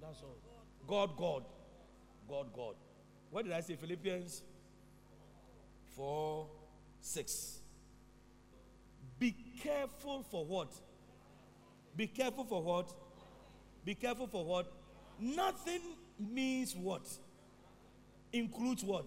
That's 0.00 0.20
all. 0.22 0.36
God, 0.86 1.16
God. 1.16 1.44
God, 2.28 2.46
God. 2.54 2.74
What 3.30 3.44
did 3.44 3.54
I 3.54 3.60
say? 3.60 3.76
Philippians 3.76 4.42
4 5.96 6.46
6. 7.00 7.58
Be 9.18 9.34
careful 9.62 10.24
for 10.30 10.44
what? 10.44 10.72
Be 11.96 12.06
careful 12.06 12.44
for 12.44 12.62
what? 12.62 12.92
Be 13.84 13.94
careful 13.94 14.26
for 14.26 14.44
what? 14.44 14.72
Nothing 15.18 15.80
means 16.18 16.74
what? 16.74 17.06
Includes 18.32 18.84
what? 18.84 19.06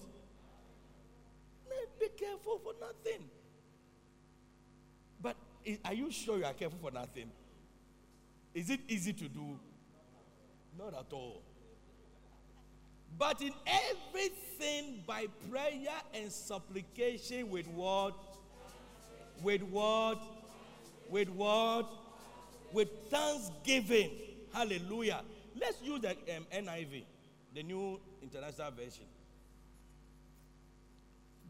Be 1.99 2.07
careful 2.17 2.59
for 2.63 2.73
nothing. 2.79 3.25
But 5.21 5.35
are 5.83 5.93
you 5.93 6.11
sure 6.11 6.37
you 6.37 6.45
are 6.45 6.53
careful 6.53 6.79
for 6.81 6.91
nothing? 6.91 7.29
Is 8.53 8.69
it 8.69 8.79
easy 8.87 9.13
to 9.13 9.27
do? 9.27 9.59
Not 10.77 10.93
at 10.93 11.11
all. 11.11 11.43
But 13.17 13.41
in 13.41 13.51
everything 13.67 15.03
by 15.05 15.27
prayer 15.51 16.01
and 16.13 16.31
supplication 16.31 17.49
with 17.49 17.67
what? 17.67 18.15
With 19.43 19.63
what? 19.63 20.21
With 21.09 21.29
what? 21.29 21.89
With 22.73 22.89
thanksgiving. 23.09 24.11
Hallelujah. 24.53 25.21
Let's 25.59 25.81
use 25.81 26.01
the 26.01 26.11
um, 26.11 26.45
NIV, 26.53 27.03
the 27.53 27.63
New 27.63 27.99
International 28.21 28.71
Version. 28.71 29.05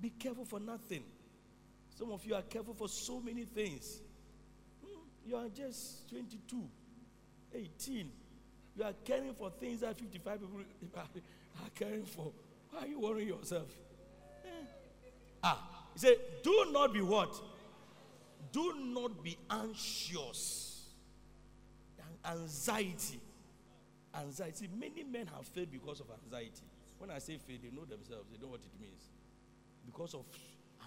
Be 0.02 0.10
careful 0.12 0.46
for 0.46 0.60
nothing. 0.60 1.04
Some 1.98 2.12
of 2.12 2.26
you 2.26 2.34
are 2.36 2.42
careful 2.44 2.74
for 2.74 2.88
so 2.88 3.20
many 3.20 3.44
things. 3.44 4.00
Hmm, 4.86 5.00
You 5.28 5.36
are 5.36 5.50
just 5.50 6.10
22, 6.10 6.64
18. 7.54 8.10
You 8.78 8.84
are 8.86 8.94
caring 9.04 9.34
for 9.34 9.50
things 9.60 9.82
that 9.82 10.00
55 10.00 10.40
people 10.40 10.60
are 10.98 11.70
caring 11.76 12.06
for. 12.06 12.32
Why 12.72 12.82
are 12.82 12.88
you 12.88 13.00
worrying 13.02 13.28
yourself? 13.28 13.68
Eh. 14.46 14.50
Ah, 15.44 15.88
he 15.94 16.00
said, 16.00 16.16
do 16.44 16.68
not 16.72 16.94
be 16.94 17.02
what? 17.02 17.36
Do 18.52 18.74
not 18.78 19.24
be 19.24 19.38
anxious. 19.50 20.88
Anxiety. 22.26 23.20
Anxiety. 24.16 24.70
Many 24.78 25.04
men 25.04 25.28
have 25.28 25.46
failed 25.46 25.72
because 25.72 26.00
of 26.00 26.08
anxiety. 26.24 26.64
When 26.98 27.12
I 27.12 27.20
say 27.20 27.38
fail, 27.38 27.58
they 27.62 27.70
know 27.76 27.86
themselves, 27.86 28.26
they 28.32 28.42
know 28.42 28.52
what 28.52 28.62
it 28.62 28.82
means. 28.82 29.04
Because 29.86 30.14
of 30.14 30.26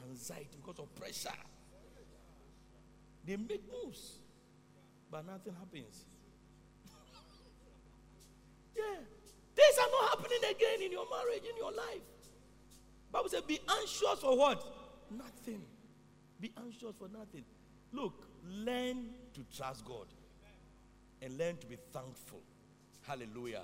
anxiety, 0.09 0.59
because 0.65 0.79
of 0.79 0.95
pressure. 0.95 1.31
They 3.25 3.37
make 3.37 3.63
moves, 3.73 4.19
but 5.11 5.27
nothing 5.27 5.55
happens. 5.59 6.05
Yeah. 8.75 8.83
Things 9.55 9.79
are 9.79 9.91
not 9.91 10.17
happening 10.17 10.51
again 10.51 10.81
in 10.83 10.93
your 10.93 11.05
marriage, 11.11 11.43
in 11.49 11.57
your 11.59 11.73
life. 11.73 12.01
Bible 13.13 13.29
says, 13.29 13.43
be 13.43 13.61
anxious 13.69 14.21
for 14.21 14.35
what? 14.37 14.65
Nothing. 15.11 15.63
Be 16.43 16.53
anxious 16.59 16.97
for 16.99 17.07
nothing. 17.09 17.45
Look, 17.93 18.27
learn 18.45 19.11
to 19.35 19.57
trust 19.57 19.85
God 19.85 20.07
and 21.23 21.39
learn 21.39 21.57
to 21.59 21.67
be 21.69 21.77
thankful. 21.93 22.41
Hallelujah. 23.07 23.63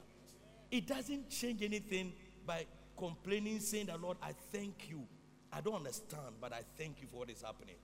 It 0.70 0.86
doesn't 0.86 1.28
change 1.28 1.62
anything 1.62 2.12
by 2.46 2.66
complaining, 2.96 3.58
saying 3.58 3.86
that 3.86 4.00
Lord, 4.00 4.16
I 4.22 4.32
thank 4.52 4.88
you. 4.88 5.02
I 5.52 5.60
don't 5.60 5.74
understand, 5.74 6.36
but 6.40 6.52
I 6.52 6.60
thank 6.76 7.00
you 7.00 7.08
for 7.08 7.16
what 7.16 7.30
is 7.30 7.42
happening. 7.42 7.74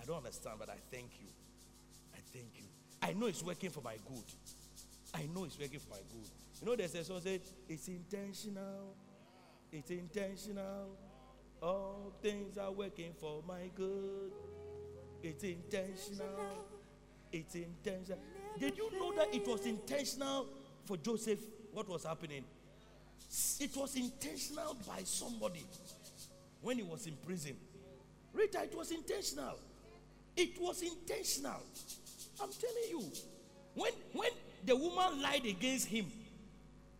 I 0.00 0.04
don't 0.04 0.18
understand, 0.18 0.56
but 0.60 0.70
I 0.70 0.76
thank 0.92 1.10
you. 1.20 1.26
I 2.14 2.18
thank 2.32 2.52
you. 2.54 2.66
I 3.02 3.14
know 3.14 3.26
it's 3.26 3.42
working 3.42 3.70
for 3.70 3.80
my 3.80 3.96
good. 4.06 4.24
I 5.12 5.26
know 5.34 5.44
it's 5.44 5.58
working 5.58 5.80
for 5.80 5.90
my 5.90 6.02
good. 6.12 6.30
You 6.60 6.66
know, 6.66 6.76
there's 6.76 6.94
a 6.94 7.02
song 7.04 7.20
said, 7.20 7.40
it's 7.68 7.88
intentional. 7.88 8.94
It's 9.72 9.90
intentional. 9.90 10.90
All 11.62 12.12
things 12.22 12.58
are 12.58 12.70
working 12.70 13.12
for 13.18 13.42
my 13.46 13.70
good. 13.74 14.32
It's 15.22 15.42
intentional. 15.42 16.66
It's 17.32 17.54
intentional. 17.54 18.20
Did 18.58 18.76
you 18.76 18.90
know 18.98 19.12
that 19.14 19.34
it 19.34 19.46
was 19.46 19.66
intentional 19.66 20.46
for 20.84 20.96
Joseph? 20.96 21.40
What 21.72 21.88
was 21.88 22.04
happening? 22.04 22.44
It 23.60 23.76
was 23.76 23.96
intentional 23.96 24.76
by 24.86 25.02
somebody 25.04 25.66
when 26.62 26.76
he 26.76 26.82
was 26.82 27.06
in 27.06 27.16
prison. 27.26 27.56
Rita, 28.32 28.62
it 28.62 28.76
was 28.76 28.90
intentional. 28.90 29.58
It 30.36 30.60
was 30.60 30.82
intentional. 30.82 31.62
I'm 32.40 32.50
telling 32.50 32.90
you. 32.90 33.02
When 33.74 33.92
when 34.12 34.30
the 34.64 34.74
woman 34.74 35.20
lied 35.20 35.44
against 35.44 35.86
him, 35.88 36.06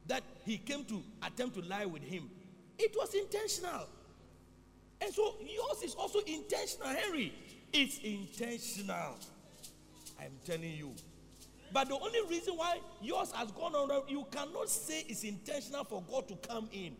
that 0.06 0.22
he 0.44 0.58
came 0.58 0.84
to 0.86 1.02
attempt 1.22 1.56
to 1.56 1.62
lie 1.62 1.86
with 1.86 2.02
him, 2.02 2.30
it 2.78 2.94
was 2.96 3.14
intentional. 3.14 3.86
And 5.00 5.12
so 5.12 5.34
yours 5.40 5.82
is 5.82 5.94
also 5.94 6.20
intentional, 6.20 6.88
Henry. 6.88 7.32
It's 7.72 7.98
intentional. 7.98 9.16
I'm 10.20 10.32
telling 10.44 10.72
you. 10.72 10.92
But 11.72 11.88
the 11.88 11.94
only 11.94 12.20
reason 12.28 12.54
why 12.56 12.78
yours 13.02 13.32
has 13.32 13.50
gone 13.50 13.74
on, 13.74 13.90
uh, 13.90 14.00
you 14.08 14.26
cannot 14.30 14.68
say 14.68 15.04
it's 15.08 15.24
intentional 15.24 15.84
for 15.84 16.02
God 16.10 16.28
to 16.28 16.36
come 16.36 16.68
in. 16.72 16.96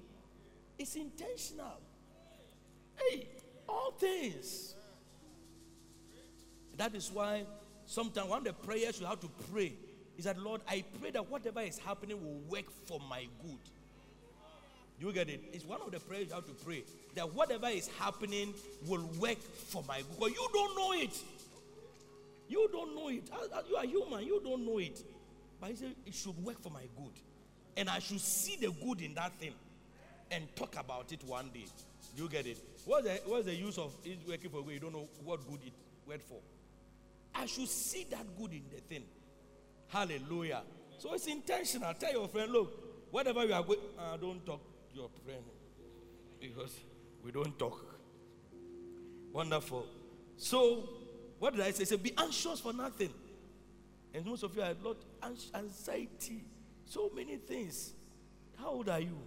It's 0.79 0.97
intentional. 0.97 1.81
Hey, 2.97 3.29
all 3.69 3.93
things. 3.93 4.75
That 6.77 6.95
is 6.95 7.11
why 7.11 7.45
sometimes 7.87 8.29
one 8.29 8.39
of 8.39 8.45
the 8.45 8.53
prayers 8.53 9.01
you 9.01 9.07
have 9.07 9.21
to 9.21 9.31
pray 9.51 9.73
is 10.19 10.25
that, 10.25 10.39
Lord, 10.39 10.61
I 10.69 10.85
pray 11.01 11.11
that 11.13 11.31
whatever 11.31 11.61
is 11.61 11.79
happening 11.79 12.23
will 12.23 12.41
work 12.49 12.71
for 12.87 13.01
my 13.09 13.27
good. 13.43 13.59
You 14.99 15.13
get 15.13 15.29
it? 15.29 15.41
It's 15.53 15.65
one 15.65 15.81
of 15.85 15.91
the 15.93 16.01
prayers 16.01 16.29
you 16.29 16.35
have 16.35 16.47
to 16.47 16.65
pray 16.65 16.83
that 17.15 17.35
whatever 17.35 17.69
is 17.69 17.89
happening 17.99 18.55
will 18.87 19.09
work 19.19 19.39
for 19.39 19.83
my 19.87 19.99
good. 19.99 20.19
Because 20.19 20.33
you 20.33 20.49
don't 20.53 20.77
know 20.77 20.93
it. 20.93 21.19
You 22.49 22.69
don't 22.73 22.95
know 22.95 23.09
it. 23.09 23.29
You 23.69 23.77
are 23.77 23.85
human. 23.85 24.25
You 24.27 24.41
don't 24.43 24.65
know 24.65 24.79
it. 24.79 25.03
But 25.61 25.71
he 25.71 25.77
said 25.77 25.95
it 26.07 26.15
should 26.15 26.43
work 26.45 26.63
for 26.63 26.71
my 26.71 26.83
good. 26.97 27.13
And 27.77 27.91
I 27.91 27.99
should 27.99 28.21
see 28.21 28.57
the 28.57 28.73
good 28.85 29.03
in 29.03 29.15
that 29.15 29.35
thing 29.39 29.53
and 30.31 30.45
talk 30.57 30.77
about 30.79 31.13
it 31.13 31.23
one 31.25 31.51
day. 31.53 31.67
You 32.17 32.29
get 32.29 32.47
it? 32.47 32.59
What's 32.87 33.07
the, 33.07 33.21
what's 33.27 33.45
the 33.45 33.55
use 33.55 33.77
of 33.77 33.93
it 34.05 34.19
working 34.27 34.51
for 34.51 34.63
good? 34.63 34.75
You 34.75 34.81
don't 34.81 34.95
know 34.95 35.09
what 35.25 35.47
good 35.47 35.61
it 35.67 35.73
worked 36.07 36.23
for. 36.23 36.39
I 37.35 37.45
should 37.45 37.69
see 37.69 38.07
that 38.11 38.25
good 38.39 38.53
in 38.53 38.63
the 38.75 38.81
thing. 38.81 39.03
Hallelujah. 39.89 40.63
So 40.99 41.13
it's 41.13 41.27
intentional. 41.27 41.93
Tell 41.95 42.13
your 42.13 42.29
friend, 42.29 42.51
look, 42.51 42.73
whatever 43.11 43.45
you 43.45 43.53
are 43.53 43.63
going, 43.63 43.79
uh, 43.99 44.17
don't 44.17 44.45
talk 44.47 44.61
your 44.97 45.11
friend 45.25 45.45
because 46.41 46.81
we 47.23 47.31
don't 47.31 47.59
talk. 47.59 47.85
Wonderful. 49.33 49.87
So, 50.37 50.89
what 51.39 51.55
did 51.55 51.63
I 51.63 51.71
say? 51.71 51.85
Say, 51.85 51.97
be 51.97 52.13
anxious 52.17 52.61
for 52.61 52.73
nothing. 52.73 53.13
And 54.15 54.25
most 54.25 54.43
of 54.43 54.57
you 54.57 54.63
have 54.63 54.83
a 54.83 54.89
lot 54.89 54.97
anxiety, 55.55 56.43
so 56.87 57.11
many 57.15 57.37
things. 57.37 57.93
How 58.59 58.69
old 58.69 58.89
are 58.89 59.01
you? 59.01 59.19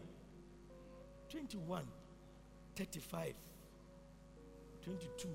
21, 1.29 1.83
35, 2.75 3.33
22. 4.83 5.27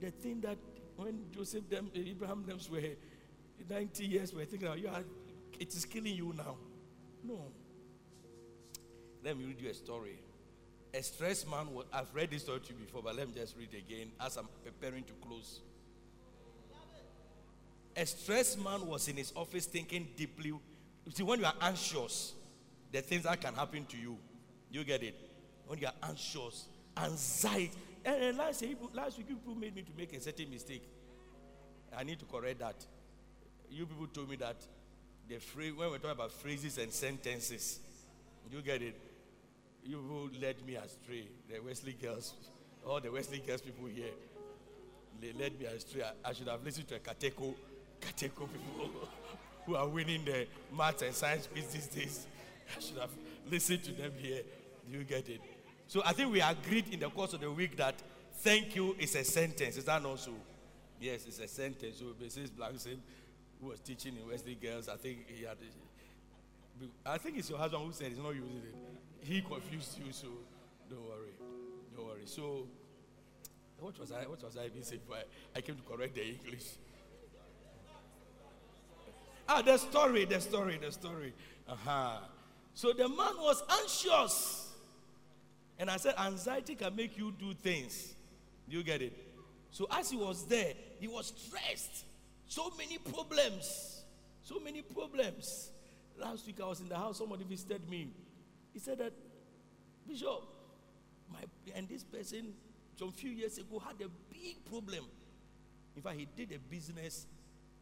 The 0.00 0.10
thing 0.10 0.40
that 0.40 0.58
when 0.96 1.26
Joseph 1.30 1.68
them, 1.70 1.90
eh, 1.94 2.00
Abraham 2.08 2.44
them 2.44 2.58
were 2.70 2.80
90 3.70 4.04
years, 4.04 4.34
we're 4.34 4.44
thinking, 4.44 4.68
you 4.78 4.88
are, 4.88 5.04
it 5.60 5.68
is 5.72 5.84
killing 5.84 6.16
you 6.16 6.34
now. 6.36 6.56
No. 7.22 7.38
Let 9.24 9.38
me 9.38 9.46
read 9.46 9.60
you 9.60 9.70
a 9.70 9.74
story. 9.74 10.18
A 10.92 11.02
stressed 11.02 11.50
man, 11.50 11.72
was, 11.72 11.86
I've 11.92 12.14
read 12.14 12.30
this 12.30 12.42
story 12.42 12.60
to 12.60 12.72
you 12.74 12.78
before, 12.78 13.02
but 13.02 13.16
let 13.16 13.26
me 13.26 13.34
just 13.34 13.56
read 13.56 13.70
it 13.72 13.78
again 13.78 14.12
as 14.20 14.36
I'm 14.36 14.46
preparing 14.62 15.02
to 15.04 15.12
close. 15.14 15.60
A 17.96 18.04
stressed 18.04 18.62
man 18.62 18.86
was 18.86 19.08
in 19.08 19.16
his 19.16 19.32
office 19.34 19.64
thinking 19.64 20.08
deeply. 20.14 20.48
You 20.48 20.60
see, 21.12 21.22
when 21.22 21.40
you 21.40 21.46
are 21.46 21.54
anxious, 21.62 22.34
the 22.92 23.00
things 23.00 23.22
that 23.22 23.40
can 23.40 23.54
happen 23.54 23.86
to 23.86 23.96
you, 23.96 24.18
you 24.70 24.84
get 24.84 25.02
it. 25.02 25.14
When 25.66 25.78
you 25.78 25.86
are 25.86 25.94
anxious, 26.02 26.66
anxiety. 26.96 27.72
And, 28.04 28.22
and 28.22 28.38
last, 28.38 28.62
last 28.92 29.16
week, 29.16 29.28
you 29.30 29.36
people 29.36 29.54
made 29.54 29.74
me 29.74 29.82
to 29.82 29.92
make 29.96 30.12
a 30.12 30.20
certain 30.20 30.50
mistake. 30.50 30.86
I 31.96 32.04
need 32.04 32.18
to 32.18 32.26
correct 32.26 32.58
that. 32.58 32.76
You 33.70 33.86
people 33.86 34.06
told 34.08 34.28
me 34.28 34.36
that 34.36 34.56
the 35.28 35.38
phrase, 35.38 35.72
when 35.72 35.90
we're 35.90 35.96
talking 35.96 36.10
about 36.10 36.30
phrases 36.30 36.76
and 36.76 36.92
sentences, 36.92 37.80
you 38.50 38.60
get 38.60 38.82
it. 38.82 38.94
You 39.84 40.30
led 40.40 40.66
me 40.66 40.76
astray. 40.76 41.28
The 41.48 41.60
Wesley 41.60 41.92
girls, 42.00 42.32
all 42.86 43.00
the 43.00 43.12
Wesley 43.12 43.42
girls 43.46 43.60
people 43.60 43.86
here, 43.86 44.12
they 45.20 45.32
led 45.32 45.58
me 45.58 45.66
astray. 45.66 46.02
I, 46.02 46.30
I 46.30 46.32
should 46.32 46.48
have 46.48 46.64
listened 46.64 46.88
to 46.88 46.96
a 46.96 46.98
Kateko, 46.98 47.54
Kateko 48.00 48.48
people 48.50 48.90
who 49.66 49.76
are 49.76 49.86
winning 49.86 50.24
the 50.24 50.46
maths 50.74 51.02
and 51.02 51.14
science 51.14 51.48
quiz 51.52 51.66
these 51.66 51.86
days. 51.88 52.26
I 52.74 52.80
should 52.80 52.98
have 52.98 53.10
listened 53.50 53.84
to 53.84 53.92
them 53.92 54.12
here. 54.18 54.40
Do 54.90 54.98
you 54.98 55.04
get 55.04 55.28
it? 55.28 55.40
So 55.86 56.02
I 56.04 56.12
think 56.12 56.32
we 56.32 56.40
agreed 56.40 56.92
in 56.92 57.00
the 57.00 57.10
course 57.10 57.34
of 57.34 57.40
the 57.40 57.50
week 57.50 57.76
that 57.76 57.94
thank 58.38 58.74
you 58.74 58.96
is 58.98 59.14
a 59.16 59.24
sentence. 59.24 59.76
Is 59.76 59.84
that 59.84 60.02
not 60.02 60.18
so? 60.18 60.32
Yes, 60.98 61.26
it's 61.26 61.40
a 61.40 61.48
sentence. 61.48 61.98
So 61.98 62.06
Mrs. 62.22 62.50
Blankson, 62.50 62.96
who 63.60 63.68
was 63.68 63.80
teaching 63.80 64.16
in 64.16 64.26
Wesley 64.26 64.54
Girls, 64.54 64.88
I 64.88 64.96
think 64.96 65.26
he 65.28 65.44
had. 65.44 65.58
I 67.04 67.18
think 67.18 67.38
it's 67.38 67.50
your 67.50 67.58
husband 67.58 67.84
who 67.84 67.92
said 67.92 68.08
he's 68.08 68.18
not 68.18 68.34
using 68.34 68.62
it. 68.66 68.93
He 69.24 69.40
confused 69.40 69.98
you, 70.04 70.12
so 70.12 70.28
don't 70.90 71.00
worry. 71.08 71.32
Don't 71.96 72.06
worry. 72.06 72.26
So, 72.26 72.66
what 73.80 73.98
was 73.98 74.12
I? 74.12 74.26
What 74.26 74.42
was 74.44 74.56
I 74.56 74.66
even 74.66 74.82
saying? 74.82 75.00
before 75.06 75.16
I, 75.16 75.58
I 75.58 75.60
came 75.62 75.76
to 75.76 75.82
correct 75.82 76.14
the 76.14 76.26
English. 76.26 76.64
Ah, 79.48 79.62
the 79.62 79.78
story, 79.78 80.26
the 80.26 80.40
story, 80.40 80.78
the 80.78 80.92
story. 80.92 81.32
Uh-huh. 81.66 82.18
So 82.74 82.92
the 82.92 83.08
man 83.08 83.34
was 83.38 83.62
anxious. 83.80 84.72
And 85.78 85.90
I 85.90 85.96
said, 85.96 86.14
anxiety 86.18 86.74
can 86.74 86.94
make 86.94 87.16
you 87.16 87.32
do 87.38 87.54
things. 87.54 88.14
You 88.68 88.82
get 88.82 89.02
it? 89.02 89.16
So 89.70 89.86
as 89.90 90.10
he 90.10 90.16
was 90.16 90.44
there, 90.46 90.74
he 91.00 91.08
was 91.08 91.32
stressed. 91.36 92.04
So 92.46 92.72
many 92.76 92.98
problems. 92.98 94.02
So 94.42 94.60
many 94.60 94.82
problems. 94.82 95.70
Last 96.18 96.46
week 96.46 96.60
I 96.62 96.66
was 96.66 96.80
in 96.80 96.88
the 96.88 96.96
house, 96.96 97.18
somebody 97.18 97.44
visited 97.44 97.88
me. 97.88 98.10
He 98.74 98.80
said 98.80 98.98
that, 98.98 99.12
Bishop, 100.06 100.42
my 101.32 101.38
and 101.74 101.88
this 101.88 102.04
person 102.04 102.52
some 102.98 103.12
few 103.12 103.30
years 103.30 103.56
ago 103.56 103.78
had 103.78 103.96
a 104.04 104.10
big 104.30 104.64
problem. 104.68 105.04
In 105.96 106.02
fact, 106.02 106.16
he 106.18 106.28
did 106.36 106.52
a 106.52 106.58
business 106.58 107.26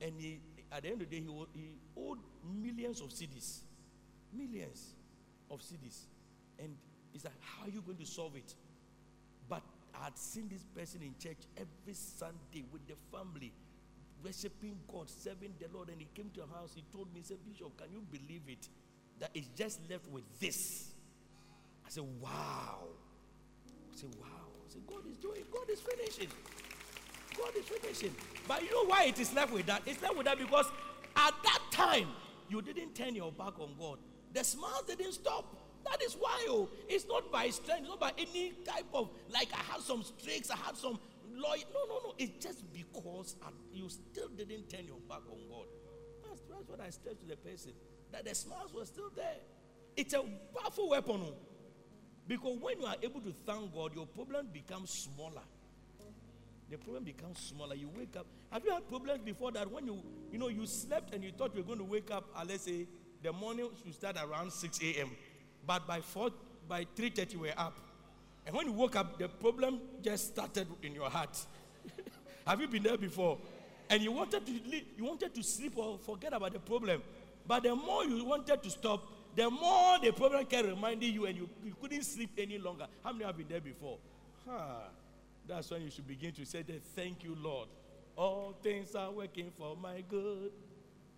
and 0.00 0.12
he 0.20 0.38
at 0.70 0.82
the 0.82 0.90
end 0.90 1.02
of 1.02 1.10
the 1.10 1.18
day 1.18 1.24
he, 1.26 1.60
he 1.60 1.78
owed 1.96 2.18
millions 2.44 3.00
of 3.00 3.08
cedis. 3.08 3.60
Millions 4.32 4.94
of 5.50 5.60
cedis. 5.60 6.04
And 6.58 6.76
he's 7.12 7.24
like, 7.24 7.34
How 7.40 7.66
are 7.66 7.70
you 7.70 7.80
going 7.82 7.98
to 7.98 8.06
solve 8.06 8.36
it? 8.36 8.54
But 9.48 9.62
I 9.98 10.04
had 10.04 10.18
seen 10.18 10.48
this 10.48 10.64
person 10.64 11.00
in 11.02 11.14
church 11.18 11.44
every 11.56 11.94
Sunday 11.94 12.64
with 12.70 12.86
the 12.86 12.94
family, 13.10 13.52
worshiping 14.22 14.78
God, 14.90 15.08
serving 15.08 15.54
the 15.58 15.66
Lord. 15.74 15.88
And 15.88 16.00
he 16.00 16.08
came 16.14 16.30
to 16.34 16.42
our 16.42 16.60
house. 16.60 16.72
He 16.74 16.84
told 16.92 17.12
me, 17.12 17.20
he 17.20 17.26
said, 17.26 17.38
Bishop, 17.46 17.76
can 17.76 17.88
you 17.92 18.02
believe 18.10 18.42
it? 18.48 18.68
That 19.22 19.30
it's 19.34 19.46
just 19.56 19.78
left 19.88 20.08
with 20.08 20.24
this. 20.40 20.88
I 21.86 21.90
said, 21.90 22.02
Wow. 22.20 22.88
I 23.92 23.96
said, 23.96 24.10
Wow. 24.20 24.26
I 24.26 24.72
said, 24.72 24.82
God 24.84 25.06
is 25.08 25.14
doing, 25.14 25.44
God 25.52 25.70
is 25.70 25.80
finishing. 25.80 26.26
God 27.38 27.50
is 27.56 27.64
finishing. 27.66 28.16
But 28.48 28.62
you 28.64 28.72
know 28.72 28.84
why 28.84 29.04
it 29.04 29.20
is 29.20 29.32
left 29.32 29.52
with 29.52 29.66
that? 29.66 29.82
It's 29.86 30.02
left 30.02 30.16
with 30.16 30.26
that 30.26 30.38
because 30.38 30.66
at 31.14 31.34
that 31.44 31.60
time, 31.70 32.08
you 32.48 32.60
didn't 32.62 32.96
turn 32.96 33.14
your 33.14 33.30
back 33.30 33.60
on 33.60 33.76
God. 33.78 33.98
The 34.34 34.42
smiles 34.42 34.82
didn't 34.88 35.12
stop. 35.12 35.56
That 35.88 36.02
is 36.02 36.14
why, 36.14 36.44
oh, 36.48 36.68
it's 36.88 37.06
not 37.06 37.30
by 37.30 37.48
strength, 37.50 37.82
it's 37.82 37.90
not 37.90 38.00
by 38.00 38.12
any 38.18 38.54
type 38.64 38.86
of, 38.92 39.08
like 39.32 39.48
I 39.54 39.72
had 39.72 39.82
some 39.82 40.02
streaks, 40.02 40.50
I 40.50 40.56
had 40.56 40.76
some 40.76 40.98
lawyer. 41.32 41.62
No, 41.72 41.86
no, 41.88 42.00
no. 42.08 42.14
It's 42.18 42.44
just 42.44 42.72
because 42.72 43.36
you 43.72 43.88
still 43.88 44.28
didn't 44.36 44.68
turn 44.68 44.84
your 44.84 44.98
back 45.08 45.22
on 45.30 45.38
God. 45.48 45.66
That's, 46.24 46.40
that's 46.50 46.68
what 46.68 46.80
I 46.80 46.90
stressed 46.90 47.20
to 47.20 47.26
the 47.26 47.36
person. 47.36 47.72
That 48.12 48.24
the 48.24 48.34
smiles 48.34 48.72
were 48.72 48.84
still 48.84 49.10
there. 49.16 49.36
It's 49.96 50.14
a 50.14 50.22
powerful 50.54 50.90
weapon. 50.90 51.22
oh. 51.24 51.34
Because 52.28 52.58
when 52.60 52.80
you 52.80 52.86
are 52.86 52.96
able 53.02 53.20
to 53.20 53.32
thank 53.44 53.74
God, 53.74 53.94
your 53.94 54.06
problem 54.06 54.48
becomes 54.52 54.90
smaller 54.90 55.42
the 56.72 56.78
problem 56.78 57.04
becomes 57.04 57.38
smaller. 57.38 57.74
You 57.74 57.90
wake 57.94 58.16
up. 58.16 58.26
Have 58.50 58.64
you 58.64 58.72
had 58.72 58.88
problems 58.88 59.20
before 59.22 59.52
that 59.52 59.70
when 59.70 59.86
you, 59.86 60.02
you 60.32 60.38
know, 60.38 60.48
you 60.48 60.64
slept 60.66 61.12
and 61.12 61.22
you 61.22 61.30
thought 61.30 61.54
you 61.54 61.60
were 61.60 61.66
going 61.66 61.78
to 61.78 61.84
wake 61.84 62.10
up, 62.10 62.24
uh, 62.34 62.44
let's 62.48 62.64
say 62.64 62.86
the 63.22 63.30
morning 63.30 63.68
should 63.84 63.94
start 63.94 64.16
around 64.16 64.50
6 64.50 64.80
a.m. 64.82 65.10
But 65.66 65.86
by 65.86 66.00
4, 66.00 66.30
by 66.66 66.86
3.30 66.96 67.32
you 67.34 67.40
were 67.40 67.52
up. 67.58 67.78
And 68.46 68.56
when 68.56 68.66
you 68.66 68.72
woke 68.72 68.96
up, 68.96 69.18
the 69.18 69.28
problem 69.28 69.80
just 70.00 70.28
started 70.28 70.66
in 70.82 70.94
your 70.94 71.10
heart. 71.10 71.38
Have 72.46 72.58
you 72.62 72.68
been 72.68 72.82
there 72.82 72.96
before? 72.96 73.36
And 73.90 74.02
you 74.02 74.10
wanted 74.10 74.46
to 74.46 74.52
leave, 74.52 74.86
you 74.96 75.04
wanted 75.04 75.34
to 75.34 75.42
sleep 75.42 75.74
or 75.76 75.98
forget 75.98 76.32
about 76.32 76.54
the 76.54 76.58
problem. 76.58 77.02
But 77.46 77.62
the 77.64 77.74
more 77.74 78.04
you 78.04 78.24
wanted 78.24 78.62
to 78.62 78.70
stop, 78.70 79.02
the 79.34 79.50
more 79.50 79.98
the 79.98 80.12
problem 80.12 80.44
kept 80.46 80.66
reminding 80.68 81.12
you 81.12 81.26
and 81.26 81.36
you, 81.36 81.48
you 81.64 81.74
couldn't 81.80 82.02
sleep 82.04 82.30
any 82.38 82.58
longer. 82.58 82.86
How 83.02 83.12
many 83.12 83.24
have 83.24 83.36
been 83.36 83.48
there 83.48 83.60
before? 83.60 83.98
Huh. 84.48 84.88
That's 85.46 85.70
when 85.70 85.82
you 85.82 85.90
should 85.90 86.06
begin 86.06 86.32
to 86.32 86.44
say 86.44 86.62
that, 86.62 86.82
thank 86.94 87.24
you, 87.24 87.34
Lord. 87.40 87.68
All 88.16 88.54
things 88.62 88.94
are 88.94 89.10
working 89.10 89.50
for 89.56 89.76
my 89.76 90.02
good. 90.08 90.52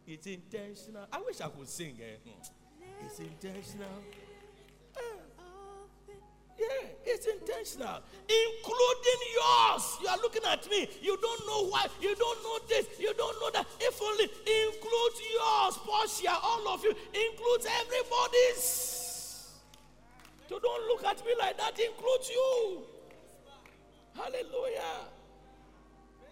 It's 0.07 0.27
intentional. 0.27 1.07
I 1.13 1.21
wish 1.21 1.41
I 1.41 1.49
could 1.49 1.69
sing. 1.69 1.99
eh. 2.01 2.17
Hmm. 2.25 3.07
It's 3.07 3.19
intentional. 3.19 3.89
Yeah, 6.59 6.87
it's 7.05 7.27
intentional, 7.27 8.01
including 8.23 9.21
yours. 9.35 9.99
You 10.01 10.09
are 10.09 10.19
looking 10.19 10.43
at 10.45 10.69
me. 10.71 10.89
You 11.03 11.19
don't 11.21 11.47
know 11.47 11.69
why. 11.69 11.87
You 12.01 12.15
don't 12.15 12.43
know 12.43 12.59
this. 12.69 12.87
You 12.99 13.13
don't 13.15 13.41
know 13.41 13.51
that. 13.51 13.67
If 13.81 14.01
only 14.01 14.25
includes 14.25 15.21
yours, 15.35 15.79
Portia, 15.85 16.39
all 16.41 16.69
of 16.69 16.85
you, 16.85 16.95
includes 17.13 17.67
everybody's. 17.67 19.03
So 20.49 20.59
don't 20.61 20.87
look 20.89 21.05
at 21.05 21.25
me 21.27 21.35
like 21.39 21.57
that. 21.59 21.79
Includes 21.79 22.31
you. 22.31 22.83
Hallelujah. 24.15 25.09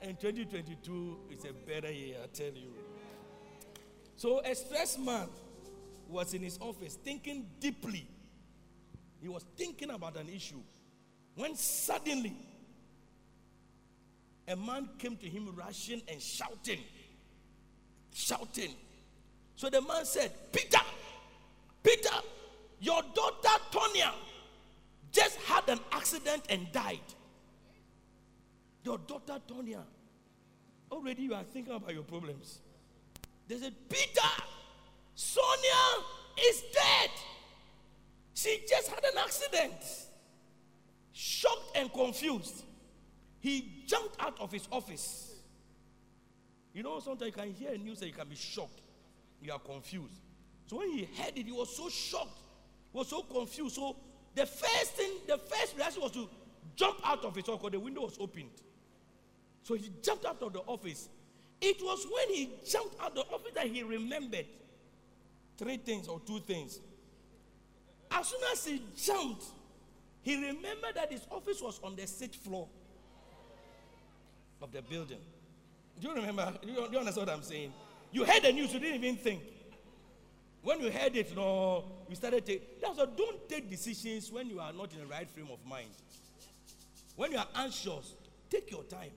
And 0.03 0.19
2022 0.21 1.19
is 1.31 1.45
a 1.45 1.53
better 1.53 1.91
year, 1.91 2.17
I 2.23 2.27
tell 2.29 2.53
you. 2.53 2.75
So 4.17 4.41
a 4.45 4.55
stressed 4.55 5.01
man 5.01 5.29
was 6.09 6.35
in 6.35 6.43
his 6.43 6.59
office 6.61 6.95
thinking 6.95 7.47
deeply. 7.59 8.07
He 9.23 9.29
was 9.29 9.45
thinking 9.57 9.91
about 9.91 10.17
an 10.17 10.29
issue. 10.29 10.61
When 11.37 11.55
suddenly 11.55 12.37
a 14.49 14.57
man 14.57 14.89
came 14.99 15.17
to 15.17 15.27
him 15.27 15.55
rushing 15.55 16.03
and 16.09 16.21
shouting. 16.21 16.81
Shouting. 18.13 18.75
So 19.55 19.71
the 19.71 19.81
man 19.81 20.05
said, 20.05 20.33
Peter, 20.53 20.81
Peter, 21.85 22.17
your 22.81 23.01
daughter 23.15 23.63
Tonya 23.71 24.11
just 25.13 25.37
had 25.43 25.69
an 25.69 25.79
accident 25.93 26.43
and 26.49 26.71
died. 26.73 26.99
Your 28.83 28.99
daughter 28.99 29.39
Tonya. 29.49 29.83
Already 30.91 31.23
you 31.23 31.35
are 31.35 31.45
thinking 31.45 31.75
about 31.75 31.95
your 31.95 32.03
problems. 32.03 32.59
They 33.47 33.57
said, 33.59 33.75
Peter, 33.89 34.29
Sonia 35.15 36.05
is 36.49 36.63
dead. 36.75 37.11
She 38.35 38.63
just 38.69 38.89
had 38.89 39.05
an 39.05 39.19
accident. 39.19 39.75
Shocked 41.13 41.77
and 41.77 41.93
confused, 41.93 42.65
he 43.41 43.85
jumped 43.87 44.17
out 44.19 44.41
of 44.41 44.51
his 44.51 44.67
office. 44.73 45.35
You 46.73 46.83
know, 46.83 47.01
sometimes 47.01 47.33
you 47.37 47.43
can 47.43 47.53
hear 47.53 47.77
news 47.77 48.01
and 48.01 48.09
you 48.09 48.17
can 48.17 48.29
be 48.29 48.37
shocked. 48.37 48.81
You 49.43 49.53
are 49.53 49.59
confused. 49.59 50.15
So 50.67 50.79
when 50.79 50.91
he 50.91 51.09
heard 51.17 51.37
it, 51.37 51.45
he 51.45 51.53
was 51.53 51.77
so 51.77 51.91
shocked, 51.91 52.39
was 52.93 53.09
so 53.09 53.23
confused. 53.23 53.75
So 53.75 53.97
the 54.35 54.47
first 54.47 54.93
thing, 54.93 55.11
the 55.27 55.37
first 55.37 55.77
reaction 55.77 56.03
was 56.03 56.13
to 56.13 56.29
jump 56.77 56.99
out 57.05 57.25
of 57.25 57.37
his 57.37 57.47
office 57.49 57.59
because 57.59 57.73
the 57.73 57.81
window 57.81 58.03
was 58.03 58.17
opened. 58.19 58.51
So 59.65 59.75
he 59.75 59.91
jumped 60.03 60.25
out 60.25 60.43
of 60.43 60.53
the 60.53 60.61
office. 60.61 61.09
It 61.61 61.77
was 61.83 62.07
when 62.11 62.35
he 62.35 62.51
jumped 62.67 63.01
out 63.01 63.11
of 63.11 63.15
the 63.15 63.35
office 63.35 63.53
that 63.55 63.67
he 63.67 63.83
remembered 63.83 64.47
three 65.59 65.77
things 65.77 66.09
or 66.09 66.21
two 66.27 66.41
things. 66.41 66.81
As 68.15 68.29
soon 68.29 68.41
as 68.53 68.65
he 68.65 68.83
jumped, 68.97 69.45
he 70.23 70.37
remembered 70.37 70.95
that 70.95 71.11
his 71.11 71.27
office 71.31 71.61
was 71.61 71.81
on 71.83 71.97
the 71.97 72.07
sixth 72.07 72.41
floor 72.41 72.69
of 74.61 74.71
the 74.73 74.83
building. 74.83 75.19
Do 76.01 76.09
you 76.09 76.15
remember? 76.15 76.53
Do 76.63 76.71
you, 76.71 76.99
understand 76.99 77.27
what 77.27 77.31
I'm 77.31 77.43
saying? 77.43 77.73
You 78.13 78.25
heard 78.25 78.43
the 78.43 78.53
news, 78.53 78.73
you 78.73 78.81
didn't 78.81 79.03
even 79.03 79.17
think. 79.17 79.43
When 80.63 80.81
you 80.81 80.93
heard 80.93 81.17
it, 81.17 81.35
no, 81.35 81.85
you 82.09 82.15
started 82.15 82.47
to. 82.47 82.61
That's 82.81 82.99
why 82.99 83.07
don't 83.17 83.49
take 83.49 83.69
decisions 83.69 84.31
when 84.31 84.49
you 84.49 84.61
are 84.61 84.73
not 84.73 84.93
in 84.93 85.01
the 85.01 85.07
right 85.07 85.29
frame 85.29 85.49
of 85.53 85.59
mind. 85.69 85.91
When 87.17 87.33
you 87.33 87.39
are 87.39 87.49
anxious, 87.57 88.15
take 88.49 88.71
your 88.71 88.85
time. 88.85 89.11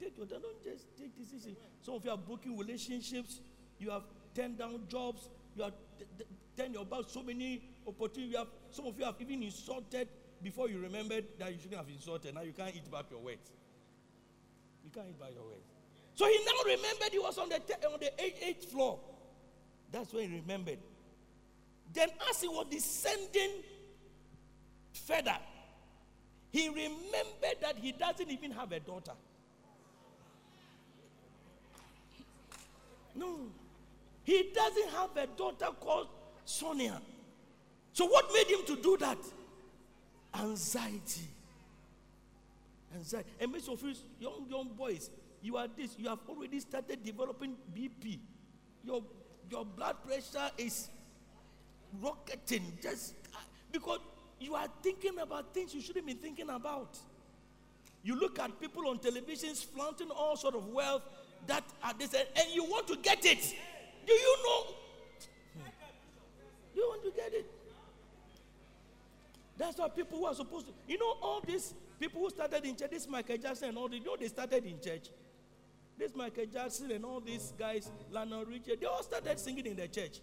Take 0.00 0.16
your 0.16 0.26
time. 0.26 0.40
Don't 0.42 0.64
just 0.64 0.84
take 0.98 1.16
decisions. 1.16 1.56
Some 1.82 1.94
of 1.94 2.04
you 2.04 2.10
are 2.10 2.18
broken 2.18 2.58
relationships. 2.58 3.40
You 3.78 3.90
have 3.90 4.02
turned 4.34 4.58
down 4.58 4.80
jobs. 4.88 5.28
You 5.54 5.64
t- 5.98 6.24
turned 6.56 6.74
your 6.74 6.84
back 6.84 7.04
so 7.08 7.22
many 7.22 7.62
opportunities. 7.86 8.32
You 8.32 8.38
have, 8.38 8.48
some 8.70 8.86
of 8.86 8.98
you 8.98 9.04
have 9.04 9.16
even 9.20 9.42
insulted 9.42 10.08
before 10.42 10.68
you 10.68 10.78
remembered 10.80 11.24
that 11.38 11.52
you 11.52 11.58
shouldn't 11.58 11.80
have 11.80 11.88
insulted. 11.88 12.34
Now 12.34 12.42
you 12.42 12.52
can't 12.52 12.74
eat 12.74 12.90
back 12.90 13.06
your 13.10 13.20
words. 13.20 13.50
You 14.84 14.90
can't 14.90 15.06
eat 15.08 15.20
back 15.20 15.30
your 15.34 15.44
words. 15.44 15.66
So 16.14 16.26
he 16.26 16.38
now 16.44 16.74
remembered 16.76 17.08
he 17.10 17.18
was 17.18 17.38
on 17.38 17.48
the 17.48 17.58
te- 17.58 17.86
on 17.86 17.98
the 18.00 18.22
eighth, 18.22 18.42
eighth 18.42 18.70
floor. 18.70 18.98
That's 19.90 20.12
when 20.12 20.30
he 20.30 20.36
remembered. 20.40 20.78
Then, 21.92 22.08
as 22.28 22.40
he 22.40 22.48
was 22.48 22.66
descending 22.70 23.50
further, 24.92 25.36
he 26.50 26.68
remembered 26.68 27.60
that 27.60 27.76
he 27.78 27.92
doesn't 27.92 28.30
even 28.30 28.50
have 28.52 28.72
a 28.72 28.80
daughter. 28.80 29.12
No, 33.14 33.38
he 34.24 34.50
doesn't 34.54 34.88
have 34.90 35.16
a 35.16 35.26
daughter 35.26 35.68
called 35.80 36.08
Sonia. 36.52 37.00
So, 37.92 38.06
what 38.06 38.26
made 38.32 38.46
him 38.46 38.64
to 38.66 38.76
do 38.82 38.96
that? 38.98 39.18
Anxiety. 40.34 41.28
Anxiety. 42.94 43.28
And 43.40 43.52
most 43.52 43.68
of 43.68 43.82
you, 43.82 43.94
young, 44.20 44.46
young 44.48 44.68
boys, 44.76 45.10
you 45.42 45.56
are 45.56 45.66
this, 45.76 45.96
you 45.98 46.08
have 46.08 46.20
already 46.28 46.60
started 46.60 47.02
developing 47.02 47.56
BP. 47.74 48.18
Your, 48.84 49.02
your 49.50 49.64
blood 49.64 49.96
pressure 50.06 50.50
is 50.58 50.88
rocketing 52.00 52.78
just 52.82 53.14
because 53.70 53.98
you 54.38 54.54
are 54.54 54.68
thinking 54.82 55.18
about 55.20 55.54
things 55.54 55.74
you 55.74 55.80
shouldn't 55.80 56.06
be 56.06 56.14
thinking 56.14 56.50
about. 56.50 56.98
You 58.02 58.18
look 58.18 58.38
at 58.38 58.60
people 58.60 58.88
on 58.88 58.98
televisions 58.98 59.64
flaunting 59.64 60.10
all 60.10 60.36
sort 60.36 60.54
of 60.54 60.66
wealth 60.68 61.02
that 61.46 61.64
are 61.82 61.94
this, 61.98 62.14
and 62.14 62.50
you 62.52 62.64
want 62.64 62.88
to 62.88 62.96
get 62.96 63.24
it. 63.24 63.54
Do 64.06 64.12
you 64.12 64.36
know? 64.44 64.81
You 66.74 66.82
want 66.88 67.02
to 67.04 67.10
get 67.10 67.32
it? 67.34 67.46
That's 69.58 69.78
why 69.78 69.88
people 69.88 70.18
who 70.18 70.26
are 70.26 70.34
supposed 70.34 70.66
to, 70.66 70.72
you 70.88 70.98
know, 70.98 71.16
all 71.22 71.42
these 71.46 71.74
people 72.00 72.20
who 72.20 72.30
started 72.30 72.64
in 72.64 72.76
church, 72.76 72.90
this 72.90 73.08
Michael 73.08 73.36
Jackson 73.36 73.68
and 73.68 73.78
all 73.78 73.88
this, 73.88 74.00
you 74.00 74.06
know, 74.06 74.16
they 74.18 74.28
started 74.28 74.64
in 74.64 74.80
church. 74.80 75.10
This 75.98 76.14
Michael 76.14 76.46
Jackson 76.46 76.90
and 76.90 77.04
all 77.04 77.20
these 77.20 77.52
guys, 77.58 77.90
Lionel 78.10 78.44
Richard, 78.44 78.80
they 78.80 78.86
all 78.86 79.02
started 79.02 79.38
singing 79.38 79.66
in 79.66 79.76
the 79.76 79.86
church. 79.88 80.20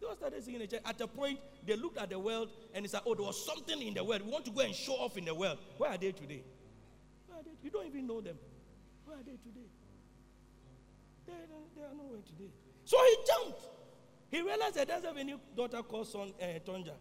They 0.00 0.06
all 0.06 0.14
started 0.16 0.42
singing 0.44 0.60
in 0.60 0.68
the 0.68 0.76
church. 0.76 0.84
At 0.86 1.00
a 1.00 1.08
point, 1.08 1.40
they 1.66 1.76
looked 1.76 1.98
at 1.98 2.10
the 2.10 2.18
world 2.18 2.48
and 2.72 2.84
they 2.84 2.88
said, 2.88 3.00
Oh, 3.04 3.14
there 3.14 3.26
was 3.26 3.44
something 3.44 3.82
in 3.82 3.94
the 3.94 4.04
world. 4.04 4.22
We 4.24 4.30
want 4.30 4.44
to 4.44 4.50
go 4.52 4.60
and 4.60 4.74
show 4.74 4.94
off 4.94 5.18
in 5.18 5.24
the 5.24 5.34
world. 5.34 5.58
Where 5.76 5.90
are 5.90 5.98
they 5.98 6.12
today? 6.12 6.42
Where 7.26 7.40
are 7.40 7.42
they? 7.42 7.50
You 7.62 7.70
don't 7.70 7.86
even 7.86 8.06
know 8.06 8.20
them. 8.20 8.36
Where 9.04 9.18
are 9.18 9.22
they 9.22 9.32
today? 9.32 9.68
They, 11.26 11.32
they 11.76 11.82
are 11.82 11.94
nowhere 11.94 12.20
today. 12.24 12.50
So 12.84 12.96
he 13.04 13.16
jumped. 13.26 13.60
He 14.30 14.40
realized 14.42 14.74
that 14.74 14.88
doesn't 14.88 15.06
have 15.06 15.16
any 15.16 15.34
daughter 15.56 15.82
called 15.82 16.06
son, 16.06 16.32
uh, 16.40 16.44
Tonja. 16.66 16.92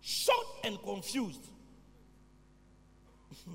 Shocked 0.00 0.64
and 0.64 0.80
confused. 0.82 1.46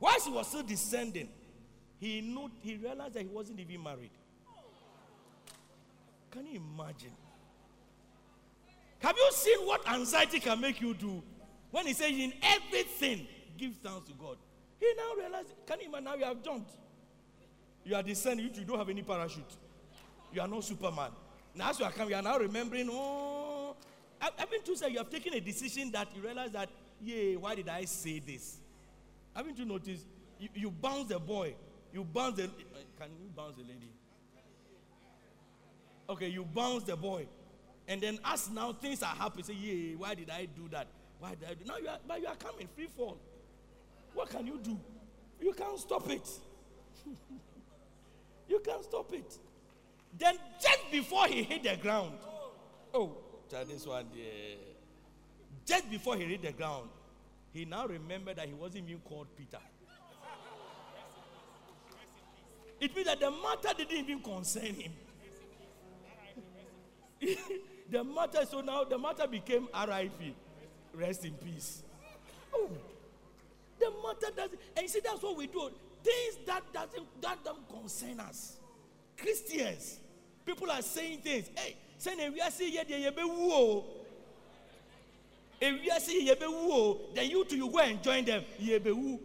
Whilst 0.00 0.26
he 0.26 0.32
was 0.32 0.46
still 0.46 0.62
descending, 0.62 1.28
he 1.98 2.20
knew, 2.20 2.50
he 2.60 2.76
realized 2.76 3.14
that 3.14 3.22
he 3.22 3.28
wasn't 3.28 3.58
even 3.58 3.82
married. 3.82 4.10
Can 6.30 6.46
you 6.46 6.60
imagine? 6.60 7.10
Have 9.00 9.16
you 9.16 9.28
seen 9.32 9.66
what 9.66 9.88
anxiety 9.88 10.40
can 10.40 10.60
make 10.60 10.80
you 10.80 10.94
do? 10.94 11.22
When 11.70 11.86
he 11.86 11.92
says, 11.92 12.10
In 12.10 12.32
everything, 12.42 13.26
give 13.56 13.74
thanks 13.76 14.08
to 14.08 14.14
God. 14.14 14.36
He 14.78 14.86
now 14.96 15.20
realized, 15.20 15.52
can 15.66 15.80
you 15.80 15.88
imagine? 15.88 16.04
Now 16.04 16.14
you 16.14 16.24
have 16.24 16.42
jumped. 16.42 16.70
You 17.84 17.96
are 17.96 18.02
descending, 18.02 18.50
you 18.54 18.64
don't 18.64 18.78
have 18.78 18.88
any 18.88 19.02
parachute. 19.02 19.56
You 20.32 20.40
are 20.40 20.48
not 20.48 20.62
Superman. 20.64 21.10
Now, 21.58 21.70
as 21.70 21.80
you 21.80 21.84
are 21.84 21.90
coming, 21.90 22.10
you 22.10 22.16
are 22.16 22.22
now 22.22 22.38
remembering, 22.38 22.88
oh, 22.88 23.74
I- 24.20 24.30
haven't 24.36 24.66
you 24.68 24.76
said 24.76 24.92
you 24.92 24.98
have 24.98 25.10
taken 25.10 25.34
a 25.34 25.40
decision 25.40 25.90
that 25.90 26.06
you 26.14 26.22
realize 26.22 26.52
that, 26.52 26.68
yeah, 27.02 27.34
why 27.34 27.56
did 27.56 27.68
I 27.68 27.84
say 27.84 28.20
this? 28.20 28.58
Haven't 29.34 29.58
you 29.58 29.64
noticed? 29.64 30.06
You, 30.38 30.48
you 30.54 30.70
bounce 30.70 31.08
the 31.08 31.18
boy, 31.18 31.56
you 31.92 32.04
bounce 32.04 32.36
the. 32.36 32.42
Can 32.98 33.10
you 33.20 33.28
bounce 33.34 33.56
the 33.56 33.62
lady? 33.62 33.90
Okay, 36.08 36.28
you 36.28 36.44
bounce 36.44 36.84
the 36.84 36.96
boy, 36.96 37.26
and 37.88 38.00
then 38.00 38.20
as 38.24 38.48
now 38.50 38.72
things 38.72 39.02
are 39.02 39.14
happening, 39.14 39.44
say, 39.44 39.54
yeah, 39.54 39.96
why 39.96 40.14
did 40.14 40.30
I 40.30 40.44
do 40.46 40.68
that? 40.70 40.86
Why 41.18 41.30
did 41.30 41.48
I 41.50 41.54
do? 41.54 41.64
Now 41.64 41.76
you 41.78 41.88
are, 41.88 41.98
but 42.06 42.20
you 42.20 42.28
are 42.28 42.36
coming 42.36 42.68
free 42.76 42.86
fall. 42.86 43.18
What 44.14 44.30
can 44.30 44.46
you 44.46 44.60
do? 44.62 44.78
You 45.40 45.52
can't 45.52 45.78
stop 45.78 46.08
it. 46.08 46.28
you 48.48 48.60
can't 48.64 48.84
stop 48.84 49.12
it. 49.12 49.38
Then 50.16 50.36
just 50.60 50.90
before 50.90 51.26
he 51.26 51.42
hit 51.42 51.62
the 51.62 51.76
ground, 51.76 52.12
oh, 52.94 53.16
this 53.50 53.86
one, 53.86 54.06
yeah. 54.14 54.56
Just 55.64 55.90
before 55.90 56.16
he 56.16 56.24
hit 56.24 56.42
the 56.42 56.52
ground, 56.52 56.88
he 57.52 57.64
now 57.64 57.86
remembered 57.86 58.36
that 58.36 58.46
he 58.46 58.54
wasn't 58.54 58.88
even 58.88 59.00
called 59.00 59.26
Peter. 59.36 59.58
It 62.80 62.94
means 62.94 63.06
that 63.08 63.20
the 63.20 63.30
matter 63.30 63.76
didn't 63.76 63.96
even 63.96 64.20
concern 64.20 64.74
him. 64.74 64.92
the 67.90 68.04
matter, 68.04 68.46
so 68.48 68.60
now 68.60 68.84
the 68.84 68.98
matter 68.98 69.26
became 69.26 69.68
RIP. 69.74 70.36
Rest 70.94 71.24
in 71.24 71.32
peace. 71.34 71.82
Oh, 72.54 72.70
the 73.78 73.90
matter 73.90 74.34
doesn't, 74.34 74.60
and 74.76 74.82
you 74.82 74.88
see, 74.88 75.00
that's 75.04 75.22
what 75.22 75.36
we 75.36 75.48
do. 75.48 75.70
Things 76.02 76.38
that 76.46 76.62
doesn't 76.72 77.20
that 77.20 77.44
don't 77.44 77.68
concern 77.68 78.20
us. 78.20 78.57
Christians, 79.20 79.98
people 80.46 80.70
are 80.70 80.82
saying 80.82 81.18
things. 81.18 81.50
Hey, 81.56 81.76
saying 81.98 82.32
we 82.32 82.40
are 82.40 82.50
saying 82.50 82.72
yeah, 82.72 82.82
yeah, 82.86 82.96
yeah, 82.96 83.24
whoa. 83.24 83.84
If 85.60 85.82
we 85.82 85.90
are 85.90 86.00
saying 86.00 86.26
yeah, 86.26 86.34
whoa, 86.40 87.00
then 87.14 87.28
you 87.30 87.44
too 87.44 87.56
you 87.56 87.70
go 87.70 87.78
and 87.78 88.02
join 88.02 88.24
them. 88.24 88.44
Yeah, 88.58 88.78
who? 88.78 89.20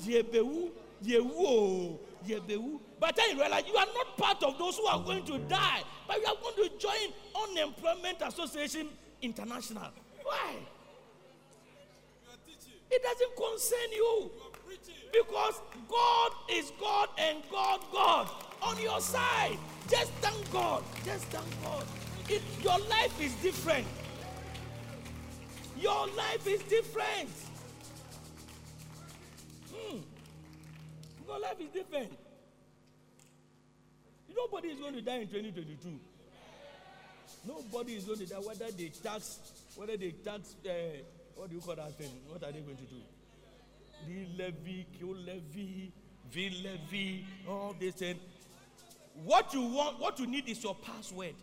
Yebewu, 0.00 0.70
Yewu, 1.04 1.98
Yebewu. 2.26 2.80
But 3.00 3.16
then 3.16 3.38
realize 3.38 3.64
you 3.66 3.76
are 3.76 3.86
not 3.86 4.16
part 4.16 4.42
of 4.42 4.58
those 4.58 4.76
who 4.76 4.86
are 4.86 5.02
going 5.02 5.24
to 5.24 5.38
die, 5.38 5.82
but 6.06 6.18
you 6.20 6.26
are 6.26 6.36
going 6.40 6.56
to 6.56 6.78
join 6.78 7.12
Unemployment 7.48 8.22
Association 8.22 8.88
International. 9.22 9.90
Why? 10.22 10.56
It 12.90 13.02
doesn't 13.02 13.36
concern 13.36 13.92
you. 13.92 14.30
Because 15.14 15.60
God 15.88 16.32
is 16.50 16.72
God 16.80 17.08
and 17.18 17.38
God, 17.48 17.80
God 17.92 18.28
on 18.62 18.80
your 18.80 19.00
side. 19.00 19.58
Just 19.88 20.10
thank 20.14 20.52
God. 20.52 20.82
Just 21.04 21.24
thank 21.26 21.62
God. 21.62 21.84
It, 22.28 22.42
your 22.62 22.78
life 22.88 23.20
is 23.20 23.32
different. 23.36 23.86
Your 25.78 26.08
life 26.16 26.46
is 26.46 26.62
different. 26.64 27.30
Hmm. 29.72 29.98
Your 31.28 31.38
life 31.38 31.60
is 31.60 31.68
different. 31.68 32.12
Nobody 34.34 34.68
is 34.68 34.80
going 34.80 34.94
to 34.94 35.02
die 35.02 35.18
in 35.18 35.28
2022. 35.28 36.00
Nobody 37.46 37.94
is 37.94 38.04
going 38.04 38.18
to 38.18 38.26
die 38.26 38.36
whether 38.36 38.70
they 38.72 38.88
tax, 38.88 39.38
whether 39.76 39.96
they 39.96 40.10
tax, 40.10 40.56
uh, 40.66 40.70
what 41.36 41.50
do 41.50 41.56
you 41.56 41.60
call 41.60 41.76
that 41.76 41.96
thing? 41.96 42.10
What 42.28 42.42
are 42.42 42.50
they 42.50 42.60
going 42.60 42.76
to 42.76 42.84
do? 42.84 42.96
The 44.06 44.26
levy, 44.42 44.86
kill 44.98 45.14
levy, 45.14 45.92
E-levy, 46.36 47.24
all 47.48 47.76
this 47.78 48.02
and 48.02 48.18
what 49.22 49.54
you 49.54 49.62
want, 49.62 50.00
what 50.00 50.18
you 50.18 50.26
need 50.26 50.48
is 50.48 50.62
your 50.64 50.74
password. 50.74 51.34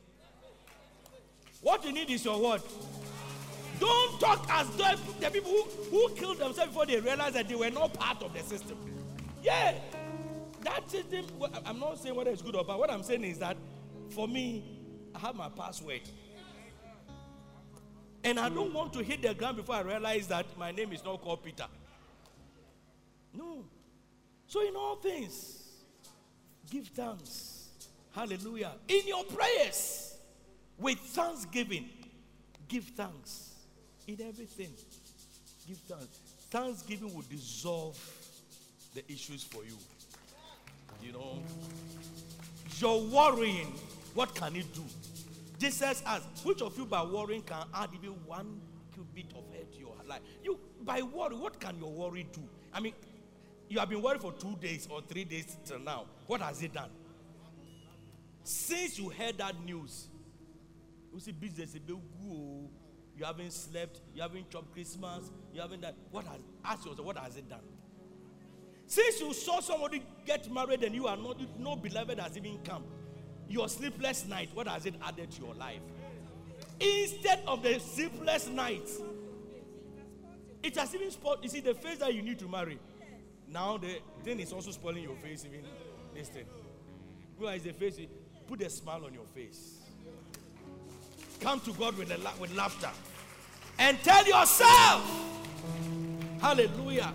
What 1.62 1.86
you 1.86 1.94
need 1.94 2.10
is 2.10 2.26
your 2.26 2.42
word. 2.42 2.62
Don't 3.80 4.20
talk 4.20 4.46
as 4.50 4.68
though 4.76 4.96
the 5.22 5.30
people 5.32 5.52
who, 5.52 5.64
who 5.90 6.10
killed 6.16 6.40
themselves 6.40 6.72
before 6.72 6.86
they 6.86 7.00
realized 7.00 7.36
that 7.36 7.48
they 7.48 7.56
were 7.56 7.70
not 7.70 7.94
part 7.94 8.22
of 8.22 8.34
the 8.34 8.42
system. 8.42 8.78
Yeah, 9.42 9.76
that 10.64 10.90
system. 10.92 11.26
I'm 11.66 11.80
not 11.80 12.00
saying 12.00 12.16
whether 12.16 12.32
it's 12.32 12.42
good 12.42 12.56
or 12.56 12.66
bad. 12.66 12.78
What 12.78 12.92
I'm 12.92 13.04
saying 13.04 13.24
is 13.24 13.40
that 13.40 13.56
For 14.12 14.28
me, 14.28 14.64
I 15.16 15.20
have 15.20 15.36
my 15.36 15.50
password. 15.50 16.02
And 18.24 18.40
I 18.40 18.50
don't 18.50 18.74
want 18.74 18.94
to 18.94 19.04
hit 19.04 19.22
the 19.22 19.34
ground 19.34 19.58
before 19.58 19.76
I 19.76 19.82
realize 19.82 20.28
that 20.28 20.46
my 20.58 20.72
name 20.72 20.92
is 20.92 21.04
not 21.04 21.22
called 21.22 21.44
Peter. 21.44 21.66
No. 23.34 23.66
So, 24.48 24.68
in 24.68 24.76
all 24.76 24.98
things, 24.98 25.64
give 26.70 26.88
thanks. 26.88 27.70
Hallelujah. 28.14 28.74
In 28.88 29.08
your 29.08 29.24
prayers, 29.24 30.18
with 30.78 31.00
thanksgiving, 31.00 31.88
give 32.68 32.84
thanks. 32.84 33.52
In 34.08 34.20
everything, 34.22 34.74
give 35.68 35.78
thanks. 35.78 36.20
Thanksgiving 36.50 37.14
will 37.14 37.24
dissolve 37.30 37.98
the 38.94 39.10
issues 39.10 39.44
for 39.44 39.64
you. 39.64 39.78
You 41.02 41.14
know, 41.14 41.40
you're 42.78 43.02
worrying, 43.10 43.74
what 44.14 44.36
can 44.36 44.56
it 44.56 44.74
do? 44.74 44.84
Jesus 45.58 46.04
asked, 46.06 46.44
which 46.44 46.62
of 46.62 46.78
you 46.78 46.86
by 46.86 47.04
worrying 47.04 47.44
can 47.44 47.64
add 47.74 47.90
even 47.94 48.16
one 48.26 48.60
cubit 48.94 49.32
of 49.36 49.44
earth 49.58 49.72
to 49.74 49.80
your 49.80 49.94
life? 50.08 50.22
You 50.44 50.60
by 50.84 51.02
worry, 51.02 51.36
what 51.36 51.60
can 51.60 51.78
your 51.80 51.92
worry 51.92 52.28
do? 52.34 52.42
I 52.74 52.80
mean, 52.80 52.94
you 53.72 53.80
have 53.80 53.90
been 53.90 54.02
worried 54.02 54.20
for 54.20 54.34
two 54.34 54.58
days 54.60 54.86
or 54.92 55.02
three 55.02 55.24
days 55.24 55.58
till 55.64 55.80
now. 55.80 56.06
What 56.28 56.42
has 56.42 56.62
it 56.62 56.74
done? 56.74 56.90
Since 58.44 59.00
you 59.00 59.10
heard 59.10 59.38
that 59.38 59.64
news, 59.64 60.08
you 61.14 61.20
see 61.22 61.32
business. 61.32 61.74
You 61.88 62.70
haven't 63.24 63.54
slept, 63.54 64.02
you 64.14 64.22
haven't 64.22 64.50
chopped 64.50 64.74
Christmas, 64.74 65.32
you 65.54 65.62
haven't 65.62 65.82
done 65.82 65.94
what 66.12 66.26
has 66.26 66.40
ask 66.66 66.86
yourself, 66.86 67.06
what 67.06 67.18
has 67.18 67.38
it 67.38 67.48
done? 67.50 67.62
Since 68.88 69.22
you 69.22 69.34
saw 69.34 69.62
somebody 69.62 70.04
get 70.26 70.52
married 70.52 70.84
and 70.84 70.94
you 70.94 71.08
are 71.08 71.16
not, 71.16 71.38
no 71.58 71.78
beloved 71.78 72.20
has 72.20 72.36
even 72.36 72.58
come, 72.66 72.84
your 73.48 73.70
sleepless 73.70 74.26
night, 74.26 74.50
what 74.54 74.68
has 74.68 74.86
it 74.86 74.96
added 75.02 75.32
to 75.32 75.46
your 75.46 75.54
life? 75.56 75.80
Instead 76.80 77.42
of 77.48 77.64
the 77.64 77.80
sleepless 77.80 78.50
night, 78.50 78.90
it 80.62 80.76
has 80.76 80.94
even 80.94 81.10
spoiled. 81.10 81.40
You 81.42 81.50
see, 81.50 81.62
the 81.62 81.74
face 81.74 82.00
that 82.00 82.14
you 82.14 82.22
need 82.22 82.40
to 82.40 82.48
marry, 82.50 82.78
now 83.52 83.78
the 83.78 84.00
thing 84.24 84.40
is 84.40 84.54
also 84.54 84.72
spoiling 84.72 85.04
your 85.04 85.16
face, 85.16 85.46
even 85.46 85.66
this 86.14 86.30
thing. 86.30 86.46
Is 87.56 87.64
the 87.64 87.74
face? 87.74 88.00
Put 88.48 88.62
a 88.62 88.70
smile 88.70 89.06
on 89.06 89.14
your 89.14 89.26
face. 89.26 89.80
Come 91.40 91.60
to 91.62 91.74
God 91.74 91.98
with, 91.98 92.10
la- 92.24 92.34
with 92.40 92.56
laughter 92.56 92.90
and 93.80 93.98
tell 94.04 94.26
yourself, 94.28 95.32
Hallelujah. 96.42 97.14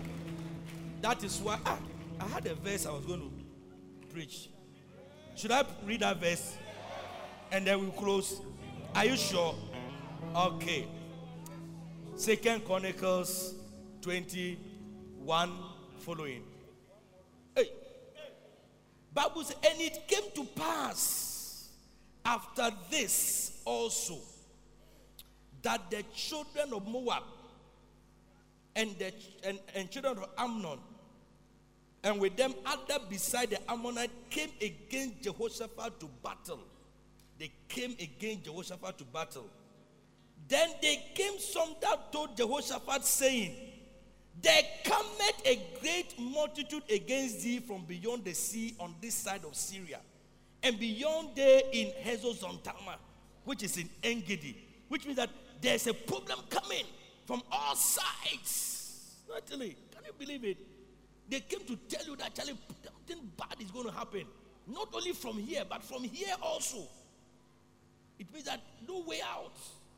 That 1.01 1.21
is 1.21 1.39
why 1.39 1.59
ah, 1.65 1.77
I 2.19 2.27
had 2.27 2.45
a 2.45 2.55
verse 2.55 2.85
I 2.85 2.91
was 2.91 3.05
going 3.05 3.19
to 3.19 4.07
preach. 4.07 4.49
Should 5.35 5.51
I 5.51 5.65
read 5.85 5.99
that 5.99 6.21
verse? 6.21 6.55
And 7.51 7.67
then 7.67 7.81
we'll 7.81 7.91
close. 7.91 8.39
Are 8.95 9.03
you 9.03 9.17
sure? 9.17 9.53
Okay. 10.33 10.87
Second 12.15 12.63
Chronicles 12.63 13.53
21 14.01 15.51
following. 16.07 16.41
Hey. 17.53 17.69
Bible 19.13 19.43
says, 19.43 19.57
and 19.69 19.81
it 19.81 20.07
came 20.07 20.31
to 20.35 20.45
pass 20.55 21.67
after 22.23 22.69
this 22.89 23.59
also 23.65 24.17
that 25.61 25.91
the 25.91 26.03
children 26.15 26.71
of 26.71 26.87
Moab 26.87 27.23
and 28.73 28.97
the 28.97 29.11
and, 29.43 29.59
and 29.75 29.91
children 29.91 30.17
of 30.19 30.29
Ammon 30.37 30.79
and 32.05 32.21
with 32.21 32.37
them 32.37 32.53
other 32.65 33.03
beside 33.09 33.49
the 33.49 33.59
Ammonite 33.69 34.11
came 34.29 34.51
against 34.61 35.23
Jehoshaphat 35.23 35.99
to 35.99 36.09
battle. 36.23 36.61
They 37.37 37.51
came 37.67 37.97
against 37.99 38.45
Jehoshaphat 38.45 38.97
to 38.99 39.03
battle. 39.03 39.49
Then 40.47 40.69
they 40.81 41.03
came 41.15 41.37
some 41.37 41.75
that 41.81 42.13
told 42.13 42.37
Jehoshaphat, 42.37 43.03
saying, 43.03 43.66
There 44.41 44.61
cometh 44.83 45.41
a 45.45 45.59
great 45.81 46.13
multitude 46.19 46.83
against 46.91 47.41
thee 47.43 47.59
from 47.59 47.85
beyond 47.85 48.23
the 48.23 48.33
sea 48.33 48.75
on 48.79 48.95
this 49.01 49.15
side 49.15 49.43
of 49.45 49.55
Syria, 49.55 49.99
and 50.61 50.79
beyond 50.79 51.29
there 51.35 51.61
in 51.71 51.91
Hazazontamar, 52.03 52.97
which 53.45 53.63
is 53.63 53.77
in 53.77 53.89
Engedi, 54.03 54.57
which 54.89 55.05
means 55.05 55.17
that 55.17 55.29
there's 55.59 55.87
a 55.87 55.93
problem 55.93 56.39
coming 56.49 56.85
from 57.25 57.41
all 57.51 57.75
sides. 57.75 59.15
Naturally, 59.33 59.75
can 59.91 60.03
you 60.05 60.13
believe 60.17 60.43
it? 60.45 60.57
They 61.29 61.39
came 61.41 61.65
to 61.65 61.75
tell 61.89 62.05
you 62.05 62.15
that 62.17 62.35
Charlie, 62.35 62.57
something 62.83 63.31
bad 63.37 63.59
is 63.59 63.71
going 63.71 63.85
to 63.85 63.91
happen. 63.91 64.23
Not 64.67 64.89
only 64.93 65.13
from 65.13 65.37
here, 65.37 65.63
but 65.67 65.83
from 65.83 66.03
here 66.03 66.35
also. 66.41 66.87
It 68.19 68.31
means 68.33 68.45
that 68.45 68.61
no 68.87 69.01
way 69.01 69.19
out. 69.21 69.57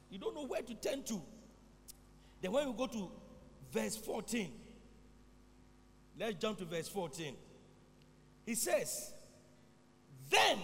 You 0.09 0.17
don't 0.17 0.35
know 0.35 0.45
where 0.45 0.61
to 0.61 0.73
turn 0.75 1.03
to. 1.03 1.21
Then 2.41 2.51
when 2.51 2.67
we 2.67 2.73
go 2.73 2.87
to 2.87 3.11
verse 3.71 3.97
14, 3.97 4.51
let's 6.19 6.35
jump 6.35 6.59
to 6.59 6.65
verse 6.65 6.87
14. 6.87 7.33
He 8.45 8.55
says, 8.55 9.13
Then 10.29 10.57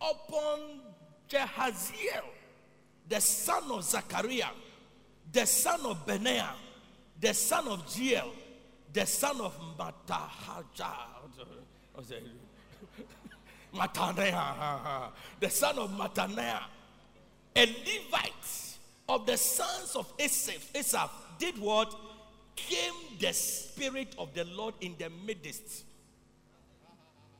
upon 0.00 0.80
Jehaziel, 1.28 2.24
the 3.08 3.20
son 3.20 3.70
of 3.70 3.84
Zachariah, 3.84 4.50
the 5.32 5.46
son 5.46 5.80
of 5.84 6.06
Benaiah, 6.06 6.54
the 7.20 7.34
son 7.34 7.68
of 7.68 7.86
Jeiel, 7.86 8.30
the 8.92 9.06
son 9.06 9.40
of 9.40 9.56
Mattaniah, 13.74 15.10
the 15.40 15.50
son 15.50 15.78
of 15.78 15.90
Mattaniah, 15.90 16.62
a 17.56 17.66
Levite 17.66 18.78
of 19.08 19.26
the 19.26 19.36
sons 19.36 19.96
of 19.96 20.12
Asaph, 20.18 20.70
Asaph 20.74 21.10
did 21.38 21.58
what? 21.58 21.94
Came 22.68 23.18
the 23.18 23.32
Spirit 23.32 24.14
of 24.18 24.34
the 24.34 24.44
Lord 24.44 24.74
in 24.80 24.94
the 24.98 25.10
midst, 25.26 25.84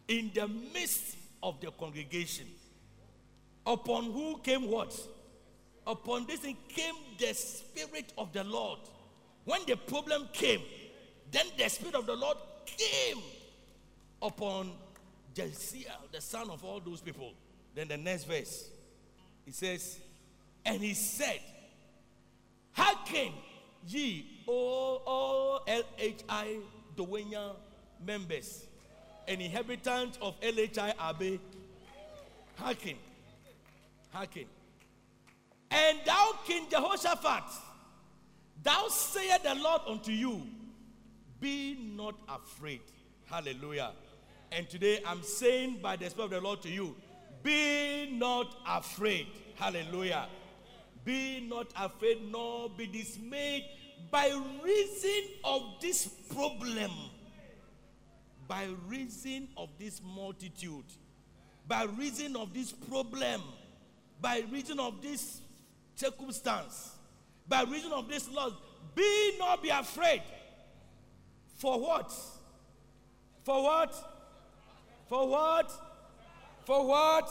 in 0.09 0.31
the 0.35 0.49
midst 0.49 1.17
of 1.43 1.61
the 1.61 1.71
congregation. 1.71 2.47
Upon 3.67 4.05
who 4.05 4.39
came 4.39 4.71
what? 4.71 4.97
Upon 5.87 6.27
this 6.27 6.41
came 6.41 6.95
the 7.19 7.35
Spirit 7.35 8.13
of 8.19 8.33
the 8.33 8.45
Lord. 8.45 8.81
When 9.45 9.61
the 9.67 9.77
problem 9.77 10.29
came, 10.33 10.61
then 11.31 11.47
the 11.57 11.69
Spirit 11.69 11.95
of 11.95 12.07
the 12.07 12.15
Lord 12.17 12.37
came 12.67 13.19
upon 14.21 14.73
Jesiel, 15.35 16.11
the 16.13 16.21
son 16.21 16.51
of 16.51 16.65
all 16.65 16.81
those 16.81 17.01
people. 17.01 17.33
Then 17.75 17.89
the 17.89 17.97
next 17.97 18.25
verse, 18.25 18.69
he 19.45 19.53
says, 19.53 19.99
And 20.65 20.83
he 20.83 20.95
said, 20.95 21.41
Hearken 22.73 23.33
ye, 23.87 24.40
O 24.51 25.01
all 25.07 25.61
LHI 25.69 26.61
Dawhenya 26.97 27.55
members 28.05 28.67
and 29.29 29.41
inhabitants 29.41 30.19
of 30.21 30.41
LHI 30.41 30.93
Abbey, 30.99 31.41
hearken, 32.57 32.97
hearken. 34.11 34.47
And 35.71 35.99
thou, 36.05 36.33
King 36.45 36.67
Jehoshaphat, 36.69 37.45
thou 38.61 38.89
sayest 38.89 39.45
the 39.45 39.55
Lord 39.55 39.83
unto 39.87 40.11
you, 40.11 40.43
be 41.41 41.79
not 41.97 42.17
afraid. 42.29 42.81
Hallelujah. 43.27 43.93
And 44.51 44.69
today 44.69 45.01
I'm 45.07 45.23
saying 45.23 45.79
by 45.81 45.95
the 45.95 46.11
Spirit 46.11 46.25
of 46.25 46.31
the 46.33 46.41
Lord 46.41 46.61
to 46.63 46.69
you, 46.69 46.97
be 47.45 48.11
not 48.19 48.57
afraid. 48.67 49.29
Hallelujah. 49.55 50.27
Be 51.05 51.47
not 51.49 51.69
afraid 51.77 52.31
nor 52.31 52.69
be 52.69 52.89
dismayed 52.89 53.65
by 54.11 54.29
reason 54.63 55.23
of 55.45 55.63
this 55.81 56.07
problem. 56.07 56.91
By 58.49 58.69
reason 58.87 59.49
of 59.57 59.71
this 59.79 60.01
multitude. 60.03 60.85
By 61.69 61.85
reason 61.85 62.37
of 62.37 62.53
this 62.53 62.73
problem. 62.73 63.43
By 64.21 64.45
reason 64.51 64.81
of 64.81 65.01
this 65.01 65.41
circumstance. 65.95 66.97
By 67.49 67.63
reason 67.63 67.93
of 67.93 68.09
this 68.09 68.31
loss. 68.31 68.53
Be 68.95 69.37
not 69.39 69.63
be 69.63 69.69
afraid. 69.69 70.23
For 71.57 71.79
what? 71.79 72.13
For 73.45 73.63
what? 73.63 73.95
For 75.09 75.29
what? 75.29 75.73
For 76.65 76.87
what? 76.87 77.29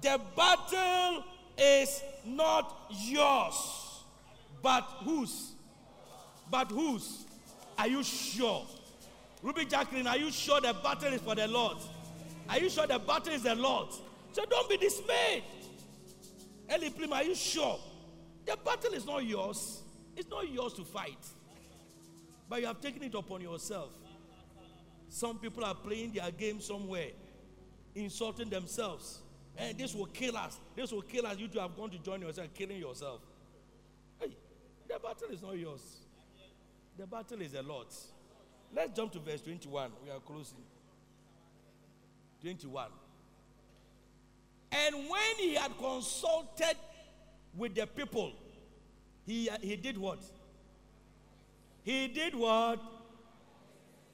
The 0.00 0.20
battle 0.36 1.24
is 1.56 2.02
not 2.24 2.88
yours, 2.90 3.91
but 4.62 4.82
whose? 5.04 5.52
But 6.50 6.70
whose? 6.70 7.24
Are 7.78 7.88
you 7.88 8.02
sure? 8.02 8.66
Ruby 9.42 9.64
Jacqueline, 9.64 10.06
are 10.06 10.16
you 10.16 10.30
sure 10.30 10.60
the 10.60 10.74
battle 10.82 11.12
is 11.12 11.20
for 11.20 11.34
the 11.34 11.48
Lord? 11.48 11.78
Are 12.48 12.58
you 12.58 12.70
sure 12.70 12.86
the 12.86 12.98
battle 12.98 13.32
is 13.32 13.42
the 13.42 13.54
Lord? 13.54 13.88
So 14.32 14.44
don't 14.44 14.68
be 14.68 14.76
dismayed. 14.76 15.42
Ellie 16.68 16.92
are 17.12 17.22
you 17.24 17.34
sure? 17.34 17.78
The 18.46 18.56
battle 18.64 18.94
is 18.94 19.04
not 19.04 19.24
yours. 19.24 19.82
It's 20.16 20.28
not 20.28 20.48
yours 20.50 20.72
to 20.74 20.84
fight. 20.84 21.18
But 22.48 22.60
you 22.60 22.66
have 22.66 22.80
taken 22.80 23.02
it 23.02 23.14
upon 23.14 23.40
yourself. 23.40 23.90
Some 25.08 25.38
people 25.38 25.64
are 25.64 25.74
playing 25.74 26.12
their 26.12 26.30
game 26.30 26.60
somewhere, 26.60 27.08
insulting 27.94 28.48
themselves. 28.48 29.20
And 29.56 29.76
this 29.76 29.94
will 29.94 30.06
kill 30.06 30.36
us. 30.36 30.58
This 30.74 30.92
will 30.92 31.02
kill 31.02 31.26
us. 31.26 31.38
You 31.38 31.48
two 31.48 31.58
have 31.58 31.76
gone 31.76 31.90
to 31.90 31.98
join 31.98 32.22
yourself, 32.22 32.48
killing 32.54 32.78
yourself. 32.78 33.20
Battle 35.02 35.28
is 35.32 35.42
not 35.42 35.58
yours. 35.58 35.80
The 36.98 37.06
battle 37.06 37.40
is 37.40 37.54
a 37.54 37.62
Lord's. 37.62 38.08
Let's 38.74 38.96
jump 38.96 39.12
to 39.12 39.18
verse 39.18 39.40
21. 39.42 39.90
We 40.04 40.10
are 40.10 40.20
closing. 40.20 40.58
21. 42.42 42.86
And 44.72 44.96
when 44.96 45.36
he 45.38 45.54
had 45.54 45.76
consulted 45.78 46.76
with 47.56 47.74
the 47.74 47.86
people, 47.86 48.32
he, 49.26 49.50
he 49.60 49.76
did 49.76 49.98
what? 49.98 50.20
He 51.82 52.08
did 52.08 52.34
what? 52.34 52.80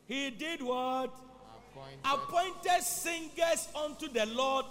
He 0.07 0.31
did 0.31 0.63
what? 0.63 1.15
Appointed. 2.05 2.55
Appointed 2.65 2.83
singers 2.83 3.69
unto 3.77 4.09
the 4.09 4.27
Lord, 4.27 4.65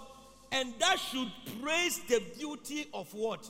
and 0.52 0.74
that 0.80 0.98
should 1.00 1.32
praise 1.62 2.00
the 2.10 2.22
beauty 2.38 2.88
of 2.94 3.14
what? 3.14 3.50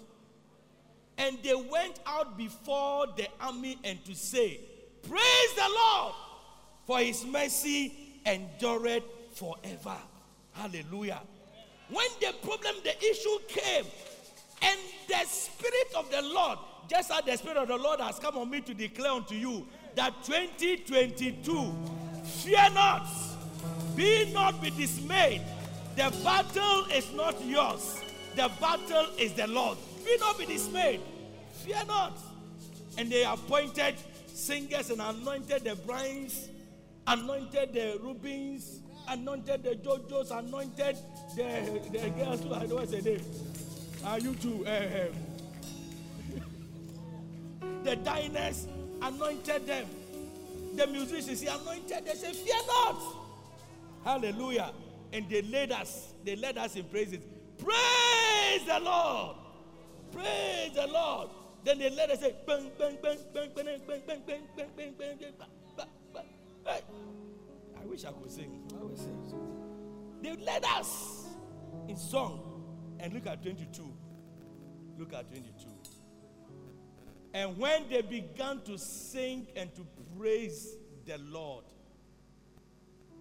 And 1.17 1.37
they 1.43 1.55
went 1.55 1.99
out 2.05 2.37
before 2.37 3.07
the 3.15 3.27
army 3.41 3.77
and 3.83 4.03
to 4.05 4.13
say, 4.13 4.59
Praise 5.07 5.53
the 5.55 5.67
Lord, 5.73 6.13
for 6.85 6.99
his 6.99 7.25
mercy 7.25 7.93
endureth 8.25 9.03
forever. 9.33 9.97
Hallelujah. 10.53 11.21
When 11.89 12.07
the 12.19 12.33
problem, 12.41 12.75
the 12.83 12.97
issue 12.97 13.37
came, 13.47 13.85
and 14.61 14.79
the 15.07 15.25
Spirit 15.27 15.87
of 15.95 16.11
the 16.11 16.21
Lord, 16.21 16.59
just 16.89 17.11
as 17.11 17.23
the 17.23 17.37
Spirit 17.37 17.57
of 17.57 17.67
the 17.67 17.77
Lord 17.77 17.99
has 17.99 18.19
come 18.19 18.37
on 18.37 18.49
me 18.49 18.61
to 18.61 18.73
declare 18.73 19.11
unto 19.11 19.35
you 19.35 19.67
that 19.95 20.23
2022, 20.23 21.75
fear 22.23 22.69
not, 22.73 23.07
be 23.95 24.31
not 24.33 24.61
be 24.61 24.69
dismayed. 24.71 25.41
The 25.95 26.13
battle 26.23 26.85
is 26.93 27.11
not 27.13 27.43
yours, 27.43 28.01
the 28.35 28.51
battle 28.59 29.07
is 29.17 29.33
the 29.33 29.47
Lord. 29.47 29.77
Be 30.07 30.17
not 30.19 30.39
be 30.39 30.45
dismayed, 30.45 31.01
fear 31.51 31.83
not. 31.85 32.17
And 32.97 33.11
they 33.11 33.25
appointed 33.25 33.95
singers 34.27 34.89
and 34.89 35.01
anointed 35.01 35.65
the 35.65 35.75
Brians, 35.75 36.47
anointed 37.05 37.73
the 37.73 37.99
Rubens, 38.01 38.79
anointed 39.09 39.63
the 39.63 39.75
Jojos, 39.75 40.31
anointed 40.31 40.95
the, 41.35 41.81
the 41.91 42.09
girls 42.11 42.41
who 42.41 42.53
I 42.53 42.65
want 42.67 42.89
to 42.89 43.01
say 43.01 43.01
name. 43.01 43.21
Are 44.05 44.17
you 44.19 44.33
too? 44.35 44.65
eh, 44.65 45.07
um, 46.39 47.83
the 47.83 47.97
diners 47.97 48.65
anointed 49.01 49.67
them. 49.67 49.87
The 50.75 50.87
musicians, 50.87 51.41
he 51.41 51.47
anointed. 51.47 52.05
They 52.05 52.13
said, 52.15 52.33
Fear 52.33 52.61
not. 52.67 53.01
Hallelujah. 54.05 54.71
And 55.11 55.27
they 55.29 55.41
led 55.41 55.73
us, 55.73 56.13
they 56.23 56.37
led 56.37 56.57
us 56.57 56.77
in 56.77 56.85
praises. 56.85 57.19
Praise 57.57 58.65
the 58.65 58.79
Lord. 58.79 59.35
Praise 60.11 60.73
the 60.73 60.87
Lord. 60.87 61.29
Then 61.63 61.79
they 61.79 61.89
let 61.89 62.09
us 62.11 62.19
say, 62.19 62.35
bang, 62.45 62.71
bang, 62.77 62.97
bang, 63.01 63.17
bang, 63.33 63.49
bang, 63.55 63.79
bang, 63.87 64.01
bang, 64.07 64.21
bang, 64.25 64.33
bang, 64.55 64.93
bang, 64.97 65.17
bang, 65.19 65.33
bang, 66.13 66.25
bang. 66.63 66.81
I 67.81 67.85
wish 67.85 68.05
I 68.05 68.11
could 68.11 68.31
sing. 68.31 68.61
I 68.79 68.83
will 68.83 68.95
sing. 68.95 69.33
They 70.21 70.35
led 70.35 70.63
us 70.65 71.25
in 71.87 71.97
song. 71.97 72.43
And 72.99 73.13
look 73.13 73.27
at 73.27 73.41
22. 73.43 73.93
Look 74.97 75.13
at 75.13 75.27
22. 75.29 75.51
And 77.33 77.57
when 77.57 77.87
they 77.89 78.01
began 78.01 78.61
to 78.61 78.77
sing 78.77 79.47
and 79.55 79.73
to 79.75 79.85
praise 80.17 80.75
the 81.05 81.17
Lord, 81.19 81.65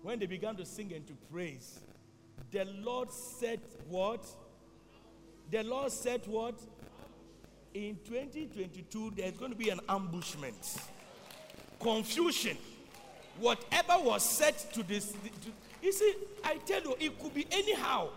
when 0.03 0.18
they 0.18 0.26
began 0.26 0.57
to 0.57 0.64
sing 0.64 0.93
and 0.95 1.07
to 1.07 1.14
praise, 1.30 1.80
the 2.51 2.64
Lord 2.64 3.12
said 3.12 3.61
what? 3.89 4.24
The 5.51 5.62
Lord 5.64 5.93
said 5.93 6.22
what? 6.26 6.61
In 7.77 7.99
2022, 8.07 9.12
there's 9.14 9.37
going 9.37 9.51
to 9.51 9.57
be 9.57 9.68
an 9.68 9.81
ambushment, 9.87 10.57
confusion. 11.79 12.57
Whatever 13.39 13.99
was 14.03 14.22
said 14.22 14.57
to 14.72 14.83
this, 14.83 15.12
to, 15.12 15.51
you 15.83 15.93
see, 15.93 16.14
I 16.43 16.57
tell 16.57 16.81
you, 16.81 16.97
it 16.99 17.20
could 17.20 17.35
be 17.35 17.47
anyhow. 17.51 18.09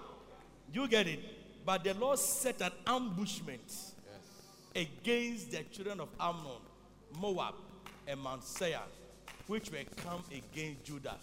You 0.73 0.87
get 0.87 1.07
it? 1.07 1.19
But 1.65 1.83
the 1.83 1.93
Lord 1.93 2.19
set 2.19 2.61
an 2.61 2.71
ambushment 2.87 3.69
against 4.73 5.51
the 5.51 5.63
children 5.63 5.99
of 5.99 6.07
Ammon, 6.21 6.61
Moab, 7.19 7.55
and 8.07 8.21
Mount 8.21 8.45
Seir, 8.45 8.79
which 9.47 9.71
were 9.71 9.79
come 10.05 10.23
against 10.31 10.85
Judah. 10.85 11.17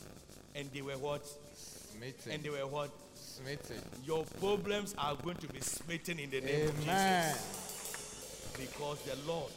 And 0.55 0.71
they 0.75 0.83
were 0.83 0.99
what? 0.99 1.27
Smitten. 1.55 2.33
And 2.33 2.43
they 2.43 2.51
were 2.51 2.67
what? 2.67 2.91
Smitten. 3.15 3.81
Your 4.05 4.27
problems 4.39 4.95
are 4.99 5.15
going 5.15 5.39
to 5.39 5.49
be 5.49 5.61
smitten 5.61 6.19
in 6.19 6.29
the 6.29 6.43
name 6.43 6.69
of 6.69 6.83
Amen. 6.83 7.33
Jesus. 7.33 7.66
Because 8.59 9.01
the 9.03 9.17
Lord 9.27 9.53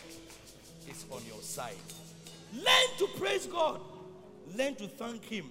is 0.90 1.06
on 1.12 1.22
your 1.26 1.42
side. 1.42 1.76
Learn 2.54 2.98
to 2.98 3.08
praise 3.20 3.46
God. 3.46 3.80
Learn 4.56 4.76
to 4.76 4.88
thank 4.88 5.24
Him. 5.26 5.50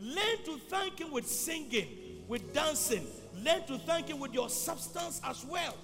Learn 0.00 0.44
to 0.44 0.58
thank 0.68 1.00
Him 1.00 1.10
with 1.10 1.26
singing, 1.26 1.88
with 2.28 2.52
dancing. 2.52 3.06
Learn 3.42 3.66
to 3.66 3.78
thank 3.78 4.08
Him 4.08 4.20
with 4.20 4.32
your 4.32 4.48
substance 4.48 5.20
as 5.24 5.44
well. 5.44 5.76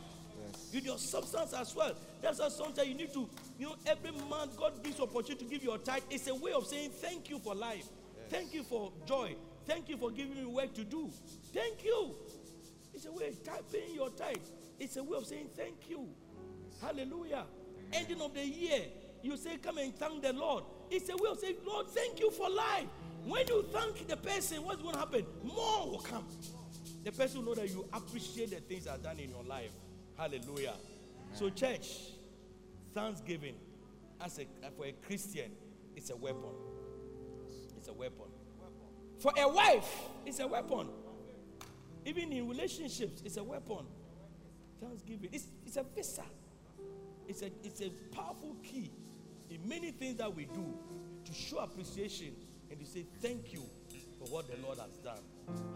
With 0.72 0.84
your 0.84 0.98
substance 0.98 1.52
as 1.52 1.74
well. 1.74 1.94
That's 2.22 2.38
why 2.38 2.48
sometimes 2.48 2.88
you 2.88 2.94
need 2.94 3.12
to, 3.12 3.28
you 3.58 3.66
know, 3.66 3.76
every 3.86 4.12
month 4.28 4.56
God 4.56 4.82
gives 4.82 4.98
you 4.98 5.04
opportunity 5.04 5.44
to 5.44 5.50
give 5.50 5.62
your 5.62 5.78
tithe. 5.78 6.02
It's 6.10 6.28
a 6.28 6.34
way 6.34 6.52
of 6.52 6.66
saying 6.66 6.90
thank 6.90 7.28
you 7.28 7.38
for 7.38 7.54
life. 7.54 7.86
Thank 8.30 8.54
you 8.54 8.62
for 8.62 8.92
joy. 9.06 9.34
Thank 9.66 9.88
you 9.88 9.96
for 9.96 10.10
giving 10.10 10.36
me 10.36 10.46
work 10.46 10.72
to 10.74 10.84
do. 10.84 11.10
Thank 11.52 11.84
you. 11.84 12.14
It's 12.94 13.06
a 13.06 13.12
way 13.12 13.28
of 13.28 13.72
paying 13.72 13.94
your 13.94 14.10
tithe. 14.10 14.36
It's 14.78 14.96
a 14.96 15.02
way 15.02 15.18
of 15.18 15.26
saying 15.26 15.48
thank 15.56 15.88
you. 15.88 16.08
Hallelujah. 16.82 17.44
Ending 17.92 18.20
of 18.20 18.34
the 18.34 18.44
year, 18.44 18.82
you 19.22 19.36
say, 19.36 19.56
Come 19.58 19.78
and 19.78 19.94
thank 19.94 20.22
the 20.22 20.32
Lord. 20.32 20.64
It's 20.90 21.08
a 21.08 21.16
way 21.16 21.30
of 21.30 21.38
saying, 21.38 21.56
Lord, 21.64 21.88
thank 21.88 22.18
you 22.18 22.30
for 22.30 22.50
life. 22.50 22.86
When 23.24 23.46
you 23.46 23.64
thank 23.72 24.08
the 24.08 24.16
person, 24.16 24.64
what's 24.64 24.82
going 24.82 24.94
to 24.94 24.98
happen? 24.98 25.24
More 25.44 25.90
will 25.90 26.00
come. 26.00 26.26
The 27.04 27.12
person 27.12 27.38
will 27.38 27.54
know 27.54 27.62
that 27.62 27.70
you 27.70 27.86
appreciate 27.92 28.50
the 28.50 28.56
things 28.56 28.84
that 28.84 28.98
are 28.98 29.02
done 29.02 29.20
in 29.20 29.30
your 29.30 29.44
life. 29.44 29.70
Hallelujah. 30.16 30.74
So, 31.34 31.50
church, 31.50 31.88
thanksgiving 32.94 33.54
as 34.20 34.38
a, 34.40 34.46
for 34.76 34.86
a 34.86 34.92
Christian, 35.06 35.52
it's 35.96 36.10
a 36.10 36.16
weapon. 36.16 36.50
It's 37.76 37.88
a 37.88 37.92
weapon. 37.92 38.26
For 39.20 39.32
a 39.38 39.48
wife, 39.48 39.88
it's 40.26 40.40
a 40.40 40.46
weapon. 40.46 40.88
Even 42.04 42.32
in 42.32 42.48
relationships, 42.48 43.22
it's 43.24 43.36
a 43.36 43.44
weapon. 43.44 43.86
Thanksgiving. 44.80 45.28
It's, 45.32 45.46
it's 45.64 45.76
a 45.76 45.84
visa. 45.94 46.24
It's 47.28 47.42
a, 47.42 47.50
it's 47.64 47.80
a 47.80 47.90
powerful 48.14 48.56
key 48.62 48.90
in 49.50 49.68
many 49.68 49.90
things 49.90 50.16
that 50.16 50.34
we 50.34 50.46
do 50.46 50.74
to 51.24 51.32
show 51.32 51.58
appreciation 51.58 52.34
and 52.70 52.78
to 52.80 52.86
say 52.86 53.04
thank 53.20 53.52
you 53.52 53.62
for 54.18 54.32
what 54.32 54.50
the 54.50 54.56
Lord 54.64 54.78
has 54.78 54.96
done. 54.98 55.22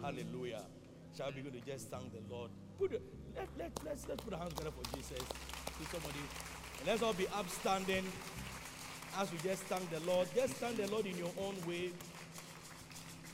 Hallelujah. 0.02 0.62
Shall 1.16 1.28
we 1.34 1.42
begin 1.42 1.60
to 1.60 1.66
just 1.66 1.88
thank 1.90 2.12
the 2.12 2.34
Lord? 2.34 2.50
Put 2.78 2.92
a, 2.92 3.00
let, 3.34 3.48
let, 3.58 3.72
let's, 3.84 4.08
let's 4.08 4.22
put 4.22 4.34
a 4.34 4.36
hand 4.36 4.50
together 4.50 4.70
for 4.70 4.96
Jesus. 4.96 5.18
To 5.18 5.84
somebody. 5.90 6.18
And 6.78 6.86
let's 6.86 7.02
all 7.02 7.12
be 7.12 7.26
upstanding 7.28 8.04
as 9.18 9.30
we 9.32 9.38
just 9.38 9.62
thank 9.64 9.90
the 9.90 10.00
Lord. 10.00 10.28
Just 10.34 10.54
thank 10.54 10.76
the 10.76 10.90
Lord 10.90 11.06
in 11.06 11.16
your 11.16 11.32
own 11.40 11.54
way. 11.66 11.90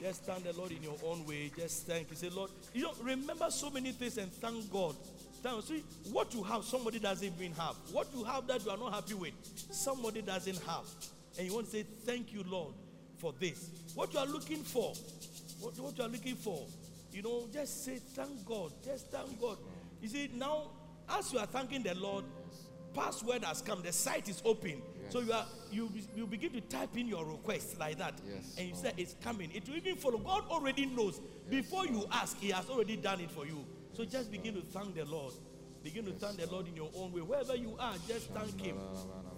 Just 0.00 0.24
thank 0.24 0.44
the 0.44 0.52
Lord 0.52 0.72
in 0.72 0.82
your 0.82 0.96
own 1.04 1.24
way. 1.26 1.50
Just 1.56 1.86
thank. 1.86 2.10
You 2.10 2.16
say, 2.16 2.28
Lord, 2.28 2.50
you 2.74 2.82
know, 2.82 2.92
remember 3.02 3.50
so 3.50 3.70
many 3.70 3.92
things 3.92 4.18
and 4.18 4.32
thank 4.32 4.70
God. 4.72 4.96
Thank, 5.42 5.64
see, 5.64 5.82
what 6.12 6.32
you 6.34 6.42
have, 6.44 6.64
somebody 6.64 6.98
doesn't 6.98 7.26
even 7.26 7.52
have. 7.56 7.74
What 7.90 8.06
you 8.16 8.22
have 8.24 8.46
that 8.46 8.64
you 8.64 8.70
are 8.70 8.76
not 8.76 8.94
happy 8.94 9.14
with, 9.14 9.32
somebody 9.70 10.22
doesn't 10.22 10.58
have. 10.66 10.84
And 11.38 11.46
you 11.48 11.54
want 11.54 11.66
to 11.66 11.72
say, 11.72 11.82
Thank 12.04 12.32
you, 12.32 12.44
Lord, 12.48 12.74
for 13.18 13.32
this. 13.40 13.70
What 13.94 14.12
you 14.12 14.20
are 14.20 14.26
looking 14.26 14.62
for, 14.62 14.92
what, 15.60 15.78
what 15.78 15.98
you 15.98 16.04
are 16.04 16.08
looking 16.08 16.36
for, 16.36 16.64
you 17.12 17.22
know, 17.22 17.48
just 17.52 17.84
say, 17.84 17.96
Thank 17.96 18.44
God. 18.46 18.72
Just 18.84 19.10
thank 19.10 19.40
God. 19.40 19.58
You 20.00 20.08
see, 20.08 20.30
now, 20.34 20.70
as 21.08 21.32
you 21.32 21.38
are 21.38 21.46
thanking 21.46 21.82
the 21.82 21.94
Lord, 21.94 22.24
password 22.94 23.44
has 23.44 23.62
come, 23.62 23.82
the 23.82 23.92
site 23.92 24.28
is 24.28 24.42
open. 24.44 24.80
So 25.08 25.20
you 25.20 25.32
are 25.32 25.44
you 25.70 25.90
you 26.16 26.26
begin 26.26 26.52
to 26.52 26.60
type 26.62 26.96
in 26.96 27.06
your 27.06 27.24
request 27.26 27.78
like 27.78 27.98
that. 27.98 28.14
Yes, 28.26 28.54
And 28.58 28.68
you 28.68 28.74
say 28.74 28.92
it's 28.96 29.14
coming. 29.22 29.50
It 29.52 29.68
will 29.68 29.76
even 29.76 29.96
follow. 29.96 30.18
God 30.18 30.44
already 30.50 30.86
knows. 30.86 31.20
Before 31.50 31.86
you 31.86 32.06
ask, 32.12 32.38
He 32.38 32.50
has 32.50 32.68
already 32.70 32.96
done 32.96 33.20
it 33.20 33.30
for 33.30 33.44
you. 33.46 33.64
So 33.94 34.04
just 34.04 34.30
begin 34.30 34.54
to 34.54 34.60
thank 34.60 34.94
the 34.94 35.04
Lord. 35.04 35.34
Begin 35.84 36.04
to 36.04 36.12
thank 36.12 36.36
the 36.38 36.46
Lord 36.50 36.68
in 36.68 36.76
your 36.76 36.90
own 36.96 37.12
way. 37.12 37.20
Wherever 37.20 37.56
you 37.56 37.76
are, 37.78 37.94
just 38.08 38.30
thank 38.30 38.60
Him. 38.60 38.76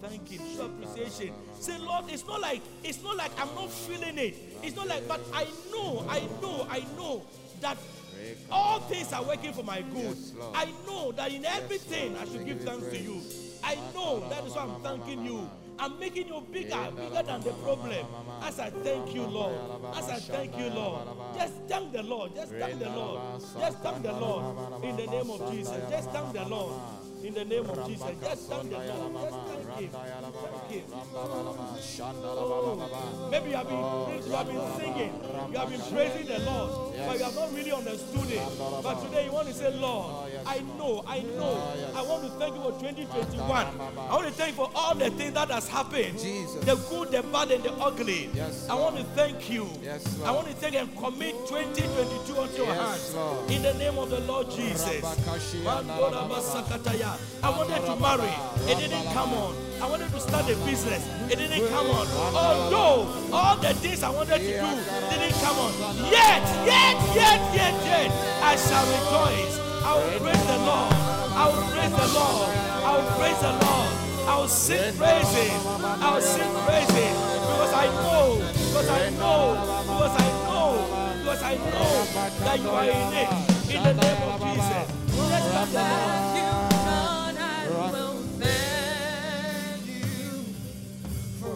Thank 0.01 0.29
Him. 0.29 0.41
Show 0.55 0.65
appreciation. 0.65 1.33
Say, 1.59 1.77
Lord, 1.79 2.05
it's 2.07 2.25
not 2.25 2.39
like 2.39 2.61
it's 2.83 3.01
not 3.03 3.17
like 3.17 3.31
I'm 3.39 3.53
not 3.55 3.71
feeling 3.71 4.17
it. 4.17 4.35
It's 4.61 4.75
not 4.75 4.87
like, 4.87 5.07
but 5.07 5.21
I 5.33 5.45
know, 5.71 6.05
I 6.07 6.19
know, 6.41 6.67
I 6.69 6.79
know 6.95 7.25
that 7.61 7.77
all 8.51 8.79
things 8.81 9.11
are 9.11 9.23
working 9.23 9.53
for 9.53 9.63
my 9.63 9.81
good. 9.81 10.17
I 10.53 10.71
know 10.87 11.11
that 11.13 11.33
in 11.33 11.45
everything 11.45 12.15
I 12.15 12.25
should 12.25 12.45
give 12.45 12.61
thanks 12.61 12.87
to 12.87 12.97
you. 12.97 13.21
I 13.63 13.75
know 13.93 14.27
that 14.29 14.45
is 14.45 14.53
why 14.53 14.63
I'm 14.63 14.81
thanking 14.81 15.25
you. 15.25 15.49
I'm 15.77 15.99
making 15.99 16.27
you 16.27 16.41
bigger, 16.51 16.91
bigger 16.95 17.23
than 17.23 17.41
the 17.41 17.51
problem. 17.63 18.05
As 18.41 18.59
I 18.59 18.69
thank 18.69 19.13
you, 19.13 19.23
Lord. 19.23 19.55
As 19.95 20.09
I 20.09 20.19
thank 20.19 20.57
you, 20.57 20.69
Lord. 20.69 21.07
Just 21.35 21.53
thank 21.67 21.91
the 21.91 22.03
Lord. 22.03 22.35
Just 22.35 22.51
thank 22.53 22.79
the 22.79 22.89
Lord. 22.89 23.41
Just 23.59 23.77
thank 23.79 24.03
the 24.03 24.13
Lord. 24.13 24.83
In 24.83 24.95
the 24.95 25.07
name 25.07 25.29
of 25.29 25.51
Jesus. 25.51 25.89
Just 25.89 26.09
thank 26.11 26.33
the 26.33 26.45
Lord. 26.45 26.73
In 27.23 27.33
the 27.33 27.45
name 27.45 27.65
of 27.69 27.87
Jesus. 27.87 28.11
Just 28.21 28.49
thank 28.49 28.69
the 28.69 28.77
Lord. 28.77 29.13
Just 29.21 29.37
thank 29.47 29.93
Him. 29.93 30.24
Oh, 31.97 33.27
maybe 33.31 33.49
you 33.49 33.55
have 33.55 33.67
been 33.67 33.77
you 34.25 34.31
have 34.35 34.47
been 34.47 34.61
singing, 34.77 35.13
you 35.51 35.57
have 35.57 35.69
been 35.69 35.81
praising 35.93 36.25
the 36.25 36.39
Lord, 36.39 36.95
but 37.05 37.17
you 37.17 37.23
have 37.23 37.35
not 37.35 37.53
really 37.53 37.71
understood 37.71 38.31
it. 38.31 38.41
But 38.81 39.01
today 39.03 39.25
you 39.25 39.31
want 39.31 39.47
to 39.47 39.53
say, 39.53 39.71
Lord, 39.77 40.31
I 40.45 40.59
know, 40.77 41.03
I 41.07 41.19
know. 41.21 41.61
I 41.95 42.01
want 42.01 42.23
to 42.23 42.29
thank 42.39 42.55
you 42.55 42.61
for 42.61 42.71
2021. 42.79 43.49
I 43.51 44.15
want 44.15 44.27
to 44.27 44.33
thank 44.33 44.57
you 44.57 44.65
for 44.65 44.71
all 44.75 44.95
the 44.95 45.09
things 45.11 45.33
that 45.33 45.49
has 45.51 45.67
happened. 45.67 46.19
Jesus. 46.19 46.63
The 46.65 46.75
good, 46.89 47.11
the 47.11 47.21
bad, 47.23 47.51
and 47.51 47.63
the 47.63 47.71
ugly. 47.73 48.29
Yes, 48.33 48.67
I 48.69 48.73
want 48.75 48.97
to 48.97 49.03
thank 49.15 49.49
you. 49.49 49.69
Yes, 49.83 50.19
I 50.23 50.31
want 50.31 50.47
to 50.47 50.53
thank 50.55 50.75
and 50.75 50.95
commit 50.97 51.35
2022 51.47 52.37
onto 52.37 52.57
your 52.57 52.65
Yes, 52.67 52.77
hands. 52.77 53.13
Lord. 53.15 53.51
In 53.51 53.61
the 53.61 53.73
name 53.75 53.97
of 53.97 54.09
the 54.09 54.19
Lord 54.21 54.49
Jesus. 54.49 55.01
Rabakashi 55.01 55.63
Mandora 55.63 56.27
Basakataya. 56.27 57.19
I 57.43 57.49
wanted 57.49 57.85
to 57.85 57.95
marry, 57.97 58.33
it 58.71 58.77
didn't 58.79 59.13
come 59.13 59.33
on. 59.33 59.55
I 59.81 59.89
wanted 59.89 60.09
to 60.11 60.19
start 60.19 60.49
a 60.49 60.55
business, 60.65 61.03
it 61.29 61.37
didn't 61.37 61.67
come 61.69 61.87
on. 61.91 62.07
Although 62.33 63.11
all 63.33 63.57
the 63.57 63.73
things 63.75 64.03
I 64.03 64.09
wanted 64.09 64.39
to 64.39 64.47
do 64.47 64.69
didn't 65.11 65.35
come 65.43 65.57
on. 65.59 65.73
Yet, 66.09 66.43
yet, 66.63 66.95
yet, 67.13 67.39
yet, 67.53 67.75
yet, 67.83 68.11
I 68.41 68.55
shall 68.55 68.85
rejoice. 68.87 69.59
I 69.83 69.91
will 69.93 70.19
praise 70.19 70.45
the 70.47 70.57
Lord. 70.63 70.93
I 71.35 71.43
will 71.51 71.67
praise 71.75 71.91
the 71.91 72.07
Lord. 72.15 72.49
I 72.85 72.91
will 72.95 73.11
praise 73.19 73.39
the 73.43 73.51
Lord. 73.51 73.91
I 74.25 74.37
will 74.39 74.47
sing 74.47 74.95
praises. 74.95 75.51
I 76.01 76.13
will 76.13 76.21
sing 76.21 76.53
praises 76.65 77.13
because 77.45 77.73
I 77.73 77.85
know, 78.01 78.41
because 78.41 78.89
I 78.89 79.09
know, 79.21 79.43
because 79.85 80.15
I 80.17 80.27
know, 80.47 80.69
because 81.21 81.43
I 81.43 81.55
know 81.55 81.91
that 82.45 82.59
you 82.59 82.69
are 82.69 82.83
in 82.85 83.13
it. 83.13 83.29
In 83.75 83.83
the 83.83 83.93
name 83.93 84.21
of 84.23 84.41
Jesus. 84.41 84.87
Let's 85.29 85.71
the 85.71 85.79
Lord. 85.79 86.34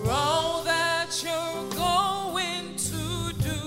All 0.09 0.63
that 0.63 1.09
you're 1.23 1.69
going 1.77 2.75
to 2.75 3.33
do, 3.41 3.59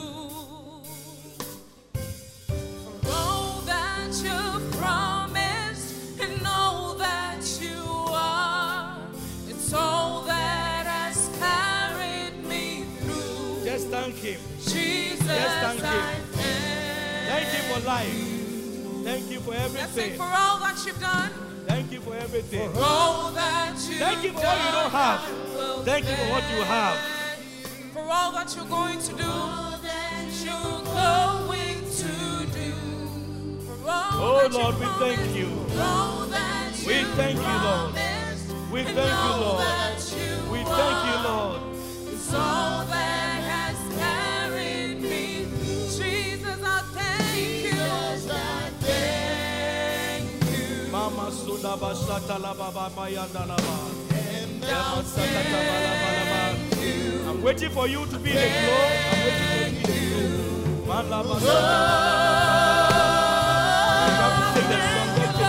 for 3.03 3.11
all 3.13 3.61
that 3.63 4.11
you 4.23 4.71
promised 4.79 6.21
and 6.21 6.47
all 6.47 6.95
that 6.95 7.59
you 7.61 7.81
are. 8.09 8.97
It's 9.49 9.73
all 9.73 10.23
that 10.23 10.87
has 10.87 11.29
carried 11.39 12.45
me 12.47 12.85
through. 13.01 13.65
Just 13.65 13.89
thank 13.89 14.15
Him. 14.17 14.41
Jesus, 14.61 15.27
Just 15.27 15.59
thank 15.61 15.81
Him. 15.81 16.23
Thank 17.29 17.49
Him 17.49 17.65
for 17.73 17.87
life. 17.87 19.05
Thank 19.05 19.31
you 19.31 19.41
for 19.41 19.55
everything. 19.55 20.17
for 20.17 20.23
all 20.25 20.59
that 20.61 20.83
you've 20.87 21.01
done. 21.01 21.31
Thank 21.73 21.91
you 21.91 22.01
for 22.03 22.15
everything. 22.15 22.71
For 22.71 22.81
all 22.83 23.31
that 23.33 23.73
you 23.89 23.95
Thank 23.95 24.25
you 24.25 24.33
for 24.33 24.41
what 24.41 24.59
you 24.59 24.73
don't 24.73 24.91
have. 24.91 25.21
Thank 25.87 26.05
you 26.05 26.17
for 26.17 26.31
what 26.31 26.45
you 26.51 26.63
have. 26.65 26.99
For 27.95 28.03
all 28.11 28.33
that 28.33 28.55
you're 28.55 28.67
going 28.67 28.99
to 28.99 29.13
do. 29.17 29.33
you're 30.45 30.85
going 30.85 31.81
to 32.01 32.13
do. 32.53 32.75
Oh, 33.87 34.49
Lord, 34.53 34.79
we 34.81 34.87
thank 35.01 35.35
you. 35.35 35.49
for 35.71 35.81
all 35.81 36.27
that 36.27 36.73
We 36.87 37.05
thank 37.17 37.39
you, 37.39 37.57
Lord. 37.65 37.95
We 38.71 38.83
thank 38.83 39.17
you, 39.25 39.35
Lord. 39.41 39.65
We 40.53 40.59
thank 40.77 40.99
you. 41.09 41.17
Lord. 41.25 41.61
It's 42.13 42.35
all 42.35 42.85
that 42.85 43.12
I'm 51.65 51.81
waiting 57.43 57.71
for 57.71 57.87
you 57.87 58.05
to 58.07 58.19
be 58.19 58.31
in 58.31 58.37
the 58.37 58.51
flow. 58.51 58.89
I'm 59.07 59.23
waiting 59.23 59.43
for 59.45 59.47
you 59.57 59.63
to 59.63 59.65
be 59.65 59.65
in 59.65 59.75
the 59.75 59.81
flow. 65.31 65.47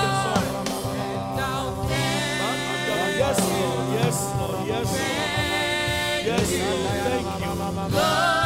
Yes, 3.17 3.39
Lord. 3.39 3.93
Yes, 3.93 4.33
Lord. 4.37 4.67
Yes, 4.67 4.91
Lord. 4.93 5.05
Yes, 6.25 6.51
Lord. 6.59 7.03
Thank 7.03 7.41
you. 7.41 7.47
Thank 7.91 8.42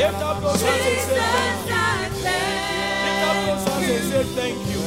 Lift 0.00 0.14
up 0.14 0.40
those 0.40 0.62
hands 0.62 0.86
and 0.86 1.00
say 1.10 1.18
thank 1.20 2.16
you. 2.16 2.32
Lift 3.04 3.22
up 3.28 3.36
those 3.44 3.64
hands 3.68 3.90
and 3.92 4.04
say 4.10 4.24
thank 4.34 4.58
you. 4.72 4.79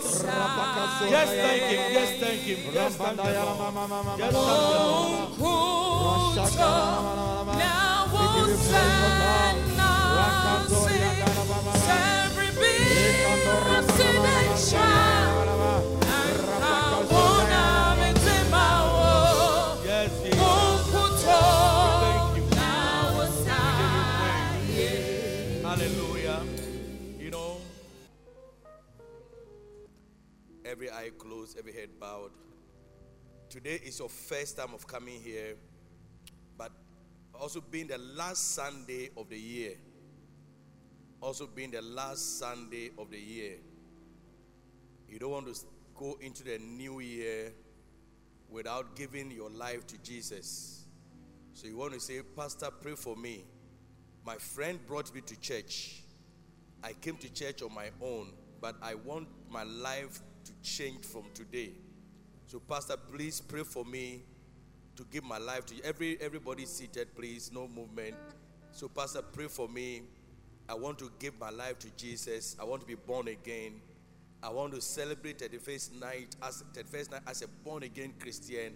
Thank 0.00 1.10
Just 1.10 1.32
thank 1.32 1.62
him. 1.62 1.92
Just 1.92 2.14
thank 2.20 2.40
him. 2.42 2.58
Just 2.72 2.96
thank 2.98 2.98
him. 2.98 2.98
Just 2.98 2.98
thank 2.98 3.16
the 3.16 3.22
Lord. 3.22 4.18
Just 4.18 4.32
thank 4.32 4.32
the 4.32 4.38
Lord. 4.40 5.30
Kunto 6.20 6.70
na 7.56 7.74
usana 8.56 9.10
Every 11.90 12.50
bit 12.60 13.26
residential 13.66 15.09
closed, 31.40 31.58
every 31.58 31.72
head 31.72 31.88
bowed. 31.98 32.30
Today 33.48 33.80
is 33.84 33.98
your 33.98 34.08
first 34.08 34.58
time 34.58 34.74
of 34.74 34.86
coming 34.86 35.20
here, 35.20 35.54
but 36.58 36.70
also 37.34 37.62
being 37.62 37.86
the 37.86 37.98
last 37.98 38.54
Sunday 38.54 39.10
of 39.16 39.28
the 39.30 39.38
year. 39.38 39.72
Also 41.20 41.46
being 41.46 41.70
the 41.70 41.80
last 41.80 42.38
Sunday 42.38 42.90
of 42.98 43.10
the 43.10 43.18
year. 43.18 43.54
You 45.08 45.18
don't 45.18 45.30
want 45.30 45.54
to 45.54 45.60
go 45.94 46.18
into 46.20 46.44
the 46.44 46.58
new 46.58 47.00
year 47.00 47.52
without 48.50 48.94
giving 48.94 49.30
your 49.30 49.50
life 49.50 49.86
to 49.88 49.98
Jesus. 49.98 50.84
So 51.54 51.66
you 51.66 51.76
want 51.76 51.94
to 51.94 52.00
say, 52.00 52.20
Pastor, 52.36 52.68
pray 52.82 52.96
for 52.96 53.16
me. 53.16 53.44
My 54.26 54.36
friend 54.36 54.78
brought 54.86 55.14
me 55.14 55.22
to 55.22 55.40
church. 55.40 56.02
I 56.84 56.92
came 56.92 57.16
to 57.16 57.32
church 57.32 57.62
on 57.62 57.74
my 57.74 57.88
own, 58.02 58.32
but 58.60 58.76
I 58.82 58.94
want 58.94 59.28
my 59.50 59.62
life 59.62 60.20
to 60.50 60.70
change 60.70 61.04
from 61.04 61.24
today. 61.34 61.72
So, 62.46 62.60
Pastor, 62.60 62.96
please 62.96 63.40
pray 63.40 63.62
for 63.62 63.84
me 63.84 64.22
to 64.96 65.04
give 65.10 65.24
my 65.24 65.38
life 65.38 65.66
to 65.66 65.74
you. 65.74 65.82
Every 65.84 66.20
everybody 66.20 66.66
seated, 66.66 67.14
please, 67.14 67.50
no 67.52 67.68
movement. 67.68 68.16
So, 68.72 68.88
Pastor, 68.88 69.22
pray 69.22 69.46
for 69.46 69.68
me 69.68 70.02
I 70.70 70.74
want 70.74 71.00
to 71.00 71.10
give 71.18 71.36
my 71.40 71.50
life 71.50 71.80
to 71.80 71.90
Jesus. 71.96 72.54
I 72.60 72.62
want 72.62 72.82
to 72.82 72.86
be 72.86 72.94
born 72.94 73.26
again. 73.26 73.80
I 74.40 74.50
want 74.50 74.72
to 74.72 74.80
celebrate 74.80 75.40
31st 75.40 76.00
night 76.00 76.36
as 76.40 76.62
31st 76.74 77.10
night 77.10 77.22
as 77.26 77.42
a 77.42 77.48
born 77.48 77.82
again 77.82 78.14
Christian. 78.20 78.74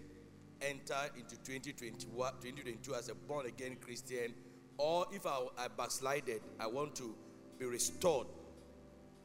Enter 0.61 0.99
into 1.17 1.37
2021, 1.37 2.33
2022 2.41 2.95
as 2.95 3.07
a 3.07 3.15
born 3.15 3.45
again 3.45 3.77
Christian. 3.79 4.33
Or 4.77 5.05
if 5.13 5.25
I, 5.25 5.39
I 5.57 5.69
backslided, 5.69 6.41
I 6.59 6.67
want 6.67 6.97
to 6.97 7.15
be 7.57 7.65
restored 7.65 8.27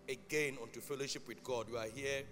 again 0.09 0.57
unto 0.63 0.81
fellowship 0.81 1.27
with 1.27 1.43
God. 1.43 1.67
You 1.69 1.77
are 1.77 1.89
here 1.93 2.23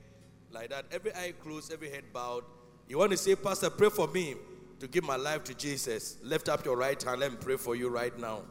like 0.50 0.70
that. 0.70 0.86
Every 0.90 1.14
eye 1.14 1.32
closed, 1.42 1.72
every 1.72 1.90
head 1.90 2.04
bowed. 2.12 2.44
You 2.88 2.98
want 2.98 3.10
to 3.10 3.16
say, 3.16 3.34
Pastor, 3.34 3.70
pray 3.70 3.90
for 3.90 4.08
me 4.08 4.34
to 4.80 4.88
give 4.88 5.04
my 5.04 5.16
life 5.16 5.44
to 5.44 5.54
Jesus. 5.54 6.16
Lift 6.22 6.48
up 6.48 6.64
your 6.64 6.76
right 6.76 7.00
hand. 7.02 7.20
Let 7.20 7.32
me 7.32 7.38
pray 7.40 7.56
for 7.56 7.76
you 7.76 7.88
right 7.88 8.16
now. 8.18 8.42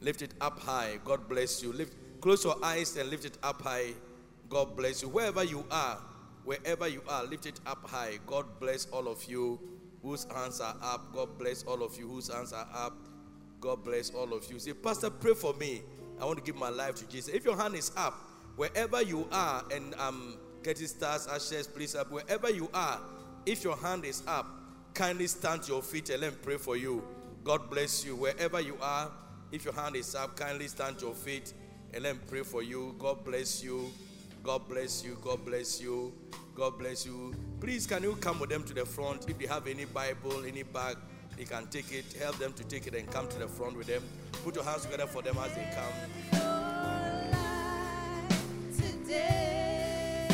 Lift 0.00 0.22
it 0.22 0.34
up 0.40 0.60
high. 0.60 0.98
God 1.04 1.28
bless 1.28 1.62
you. 1.62 1.72
Lift, 1.72 1.94
close 2.20 2.44
your 2.44 2.56
eyes 2.62 2.96
and 2.96 3.08
lift 3.08 3.24
it 3.24 3.38
up 3.42 3.62
high. 3.62 3.92
God 4.48 4.76
bless 4.76 5.02
you. 5.02 5.08
Wherever 5.08 5.42
you 5.44 5.64
are, 5.70 5.98
wherever 6.44 6.86
you 6.86 7.02
are, 7.08 7.24
lift 7.24 7.46
it 7.46 7.60
up 7.66 7.88
high. 7.88 8.18
God 8.26 8.44
bless 8.60 8.86
all 8.86 9.08
of 9.08 9.24
you 9.24 9.58
whose 10.02 10.24
hands 10.24 10.60
are 10.60 10.76
up. 10.82 11.14
God 11.14 11.38
bless 11.38 11.62
all 11.62 11.82
of 11.82 11.98
you 11.98 12.06
whose 12.06 12.32
hands 12.32 12.52
are 12.52 12.68
up. 12.74 12.94
God 13.60 13.82
bless 13.82 14.10
all 14.10 14.34
of 14.34 14.50
you. 14.52 14.58
Say, 14.58 14.74
Pastor, 14.74 15.08
pray 15.08 15.32
for 15.32 15.54
me. 15.54 15.80
I 16.20 16.26
want 16.26 16.38
to 16.38 16.44
give 16.44 16.56
my 16.56 16.68
life 16.68 16.96
to 16.96 17.08
Jesus. 17.08 17.34
If 17.34 17.46
your 17.46 17.56
hand 17.56 17.74
is 17.74 17.90
up, 17.96 18.12
wherever 18.56 19.00
you 19.00 19.26
are, 19.32 19.64
and 19.72 19.94
I'm 19.98 20.36
getting 20.64 20.86
stars, 20.86 21.28
ashes, 21.28 21.66
please 21.66 21.94
up. 21.94 22.10
Wherever 22.10 22.50
you 22.50 22.68
are, 22.72 22.98
if 23.44 23.62
your 23.62 23.76
hand 23.76 24.04
is 24.06 24.22
up, 24.26 24.46
kindly 24.94 25.26
stand 25.26 25.62
to 25.64 25.72
your 25.72 25.82
feet 25.82 26.08
and 26.08 26.22
let 26.22 26.32
me 26.32 26.38
pray 26.42 26.56
for 26.56 26.76
you. 26.76 27.04
God 27.44 27.68
bless 27.68 28.04
you. 28.04 28.16
Wherever 28.16 28.60
you 28.60 28.78
are, 28.80 29.12
if 29.52 29.64
your 29.66 29.74
hand 29.74 29.94
is 29.94 30.14
up, 30.14 30.36
kindly 30.36 30.66
stand 30.66 30.98
to 31.00 31.06
your 31.06 31.14
feet 31.14 31.52
and 31.92 32.02
let 32.02 32.16
me 32.16 32.22
pray 32.26 32.42
for 32.42 32.62
you. 32.62 32.94
God 32.98 33.22
bless 33.24 33.62
you. 33.62 33.90
God 34.42 34.66
bless 34.66 35.04
you. 35.04 35.18
God 35.22 35.44
bless 35.44 35.80
you. 35.80 36.12
God 36.54 36.78
bless 36.78 37.04
you. 37.04 37.34
Please, 37.60 37.86
can 37.86 38.02
you 38.02 38.16
come 38.16 38.40
with 38.40 38.48
them 38.48 38.64
to 38.64 38.72
the 38.72 38.86
front? 38.86 39.28
If 39.28 39.38
they 39.38 39.46
have 39.46 39.66
any 39.66 39.84
Bible, 39.84 40.44
any 40.46 40.62
bag, 40.62 40.96
they 41.36 41.44
can 41.44 41.66
take 41.66 41.92
it. 41.92 42.04
Help 42.18 42.38
them 42.38 42.54
to 42.54 42.64
take 42.64 42.86
it 42.86 42.94
and 42.94 43.10
come 43.10 43.28
to 43.28 43.38
the 43.38 43.48
front 43.48 43.76
with 43.76 43.88
them. 43.88 44.02
Put 44.44 44.54
your 44.54 44.64
hands 44.64 44.84
together 44.84 45.06
for 45.06 45.20
them 45.20 45.36
as 45.38 45.54
they 45.54 45.68
come. 45.74 45.92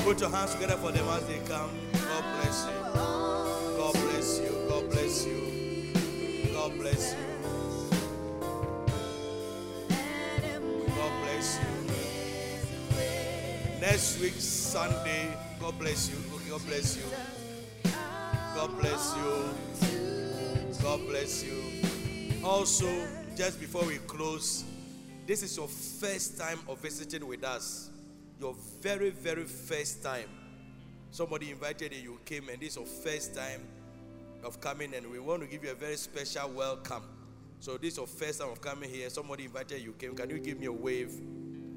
Put 0.04 0.20
your 0.20 0.30
hands 0.30 0.54
together 0.54 0.76
for 0.76 0.90
them 0.90 1.06
as 1.08 1.26
they 1.26 1.38
come. 1.40 1.70
God 1.92 2.24
bless 2.40 2.66
you. 2.66 2.74
God 3.76 3.92
bless 3.92 4.38
you. 4.40 4.52
God 4.68 4.90
bless 4.90 5.26
you. 5.26 5.40
God 6.52 6.72
bless 6.78 7.14
you. 7.14 7.18
God 10.96 11.12
bless 11.22 11.58
you. 11.58 11.66
Next 13.80 14.20
week, 14.20 14.34
Sunday, 14.38 15.28
God 15.60 15.78
bless 15.78 16.08
you. 16.10 16.16
Okay, 16.34 16.50
God 16.50 16.66
bless 16.66 16.96
you. 16.96 17.04
God 18.54 18.78
bless 18.78 19.16
you. 19.16 19.52
God 20.82 21.00
bless 21.06 21.44
you. 21.44 21.62
Also, 22.42 22.88
just 23.36 23.60
before 23.60 23.84
we 23.84 23.98
close, 24.06 24.64
this 25.26 25.42
is 25.42 25.56
your 25.56 25.68
first 25.68 26.38
time 26.38 26.58
of 26.68 26.78
visiting 26.80 27.26
with 27.26 27.44
us. 27.44 27.89
Your 28.40 28.54
very, 28.80 29.10
very 29.10 29.44
first 29.44 30.02
time. 30.02 30.28
Somebody 31.10 31.50
invited 31.50 31.92
you, 31.92 32.12
you 32.12 32.20
came, 32.24 32.48
and 32.48 32.58
this 32.58 32.70
is 32.70 32.76
your 32.76 32.86
first 32.86 33.34
time 33.34 33.60
of 34.42 34.60
coming, 34.62 34.94
and 34.94 35.10
we 35.10 35.18
want 35.18 35.42
to 35.42 35.46
give 35.46 35.62
you 35.62 35.70
a 35.70 35.74
very 35.74 35.96
special 35.96 36.48
welcome. 36.48 37.02
So, 37.58 37.76
this 37.76 37.92
is 37.92 37.98
your 37.98 38.06
first 38.06 38.40
time 38.40 38.48
of 38.48 38.62
coming 38.62 38.88
here. 38.88 39.10
Somebody 39.10 39.44
invited 39.44 39.82
you, 39.82 39.92
came. 39.92 40.16
Can 40.16 40.30
you 40.30 40.38
give 40.38 40.58
me 40.58 40.66
a 40.66 40.72
wave? 40.72 41.12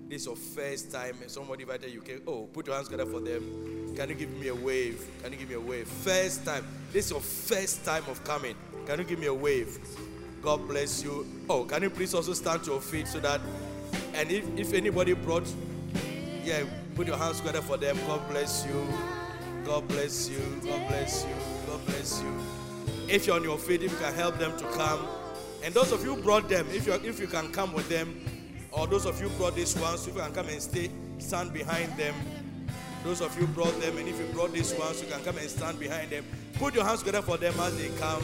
This 0.08 0.22
is 0.22 0.28
your 0.28 0.38
first 0.38 0.90
time, 0.90 1.18
somebody 1.28 1.64
invited 1.64 1.92
you, 1.92 2.00
came. 2.00 2.22
Oh, 2.26 2.44
put 2.44 2.68
your 2.68 2.76
hands 2.76 2.88
together 2.88 3.12
for 3.12 3.20
them. 3.20 3.94
Can 3.98 4.08
you 4.10 4.16
give 4.16 4.32
me 4.32 4.48
a 4.48 4.56
wave? 4.56 5.06
Can 5.22 5.34
you 5.34 5.40
give 5.40 5.50
me 5.50 5.56
a 5.56 5.60
wave? 5.60 5.88
First 5.88 6.46
time. 6.46 6.66
This 6.94 7.06
is 7.06 7.12
your 7.12 7.20
first 7.20 7.84
time 7.84 8.04
of 8.08 8.24
coming. 8.24 8.56
Can 8.86 9.00
you 9.00 9.06
give 9.06 9.20
me 9.20 9.28
a 9.28 9.34
wave? 9.34 9.80
God 10.42 10.66
bless 10.66 11.04
you. 11.04 11.28
Oh, 11.50 11.66
can 11.66 11.84
you 11.84 11.90
please 11.90 12.14
also 12.14 12.34
stand 12.34 12.64
to 12.64 12.72
your 12.72 12.82
feet 12.82 13.08
so 13.08 13.20
that, 13.20 13.42
and 14.14 14.32
if, 14.32 14.46
if 14.58 14.74
anybody 14.74 15.14
brought, 15.14 15.48
yeah, 16.44 16.64
put 16.96 17.08
your 17.08 17.18
hands 17.18 17.40
together 17.40 17.62
for 17.62 17.78
them. 17.78 17.98
God 18.08 18.28
bless 18.30 18.66
you. 18.66 18.88
God 19.64 19.88
bless 19.88 20.30
you. 20.30 20.40
God 20.64 20.88
bless 20.88 21.24
you. 21.24 21.36
God 21.68 21.86
bless 21.86 22.22
you. 22.22 22.40
If 23.08 23.28
you're 23.28 23.36
on 23.36 23.44
your 23.44 23.58
feet, 23.58 23.84
if 23.84 23.92
you 23.92 23.98
can 23.98 24.14
help 24.14 24.38
them 24.38 24.58
to 24.58 24.66
come, 24.72 25.08
and 25.64 25.74
those 25.74 25.92
of 25.92 26.04
you 26.04 26.16
brought 26.18 26.50
them, 26.50 26.68
if 26.72 26.86
you 26.86 26.94
if 26.94 27.20
you 27.20 27.28
can 27.28 27.52
come 27.52 27.74
with 27.74 27.88
them, 27.88 28.26
or 28.72 28.88
those 28.88 29.06
of 29.06 29.22
you 29.22 29.30
brought 29.30 29.56
this 29.56 29.76
ones, 29.78 30.08
if 30.08 30.16
you 30.16 30.22
can 30.22 30.34
come 30.34 30.50
and 30.50 30.62
stay, 30.62 30.90
stand 31.20 31.54
behind 31.54 31.96
them. 31.98 32.16
Those 33.04 33.22
of 33.22 33.40
you 33.40 33.48
brought 33.48 33.80
them, 33.82 33.98
and 33.98 34.08
if 34.08 34.20
you 34.20 34.26
brought 34.28 34.54
these 34.54 34.74
ones, 34.76 35.02
you 35.02 35.08
can 35.08 35.24
come 35.24 35.38
and 35.38 35.50
stand 35.50 35.80
behind 35.80 36.10
them. 36.10 36.26
Put 36.56 36.74
your 36.76 36.86
hands 36.86 37.00
together 37.00 37.22
for 37.22 37.38
them 37.38 37.54
as 37.60 37.78
they 37.78 37.90
come. 38.00 38.24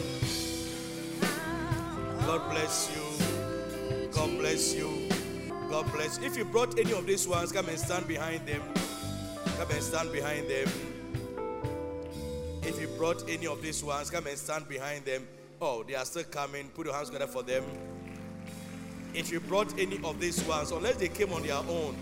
God 2.26 2.50
bless 2.52 2.90
you. 2.96 4.08
God 4.12 4.38
bless 4.38 4.76
you. 4.76 5.10
God 5.70 5.92
bless. 5.94 6.18
If 6.18 6.36
you 6.36 6.46
brought 6.46 6.80
any 6.80 6.94
of 6.94 7.06
these 7.06 7.28
ones, 7.28 7.52
come 7.52 7.70
and 7.70 7.78
stand 7.78 8.08
behind 8.08 8.48
them. 8.48 8.62
Come 9.58 9.70
and 9.70 9.84
stand 9.84 10.12
behind 10.12 10.50
them. 10.50 10.68
If 12.64 12.82
you 12.82 12.88
brought 12.98 13.30
any 13.30 13.46
of 13.46 13.62
these 13.62 13.84
ones, 13.84 14.10
come 14.10 14.26
and 14.26 14.36
stand 14.36 14.68
behind 14.68 15.06
them. 15.06 15.28
Oh, 15.62 15.84
they 15.84 15.94
are 15.94 16.06
still 16.06 16.24
coming. 16.24 16.70
Put 16.70 16.88
your 16.88 16.96
hands 16.96 17.10
together 17.10 17.28
for 17.28 17.44
them. 17.44 17.64
If 19.14 19.32
you 19.32 19.40
brought 19.40 19.78
any 19.78 20.00
of 20.04 20.20
these 20.20 20.44
ones, 20.44 20.72
unless 20.72 20.96
they 20.96 21.08
came 21.08 21.32
on 21.34 21.44
their 21.44 21.58
own, 21.58 21.96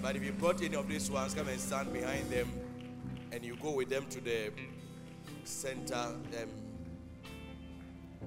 but 0.00 0.16
if 0.16 0.24
you 0.24 0.32
brought 0.32 0.60
any 0.60 0.74
of 0.74 0.88
these 0.88 1.08
ones, 1.08 1.34
come 1.34 1.46
and 1.46 1.60
stand 1.60 1.92
behind 1.92 2.28
them 2.30 2.50
and 3.30 3.44
you 3.44 3.56
go 3.62 3.70
with 3.70 3.90
them 3.90 4.06
to 4.10 4.20
the 4.20 4.50
center, 5.44 5.94
um, 5.94 6.48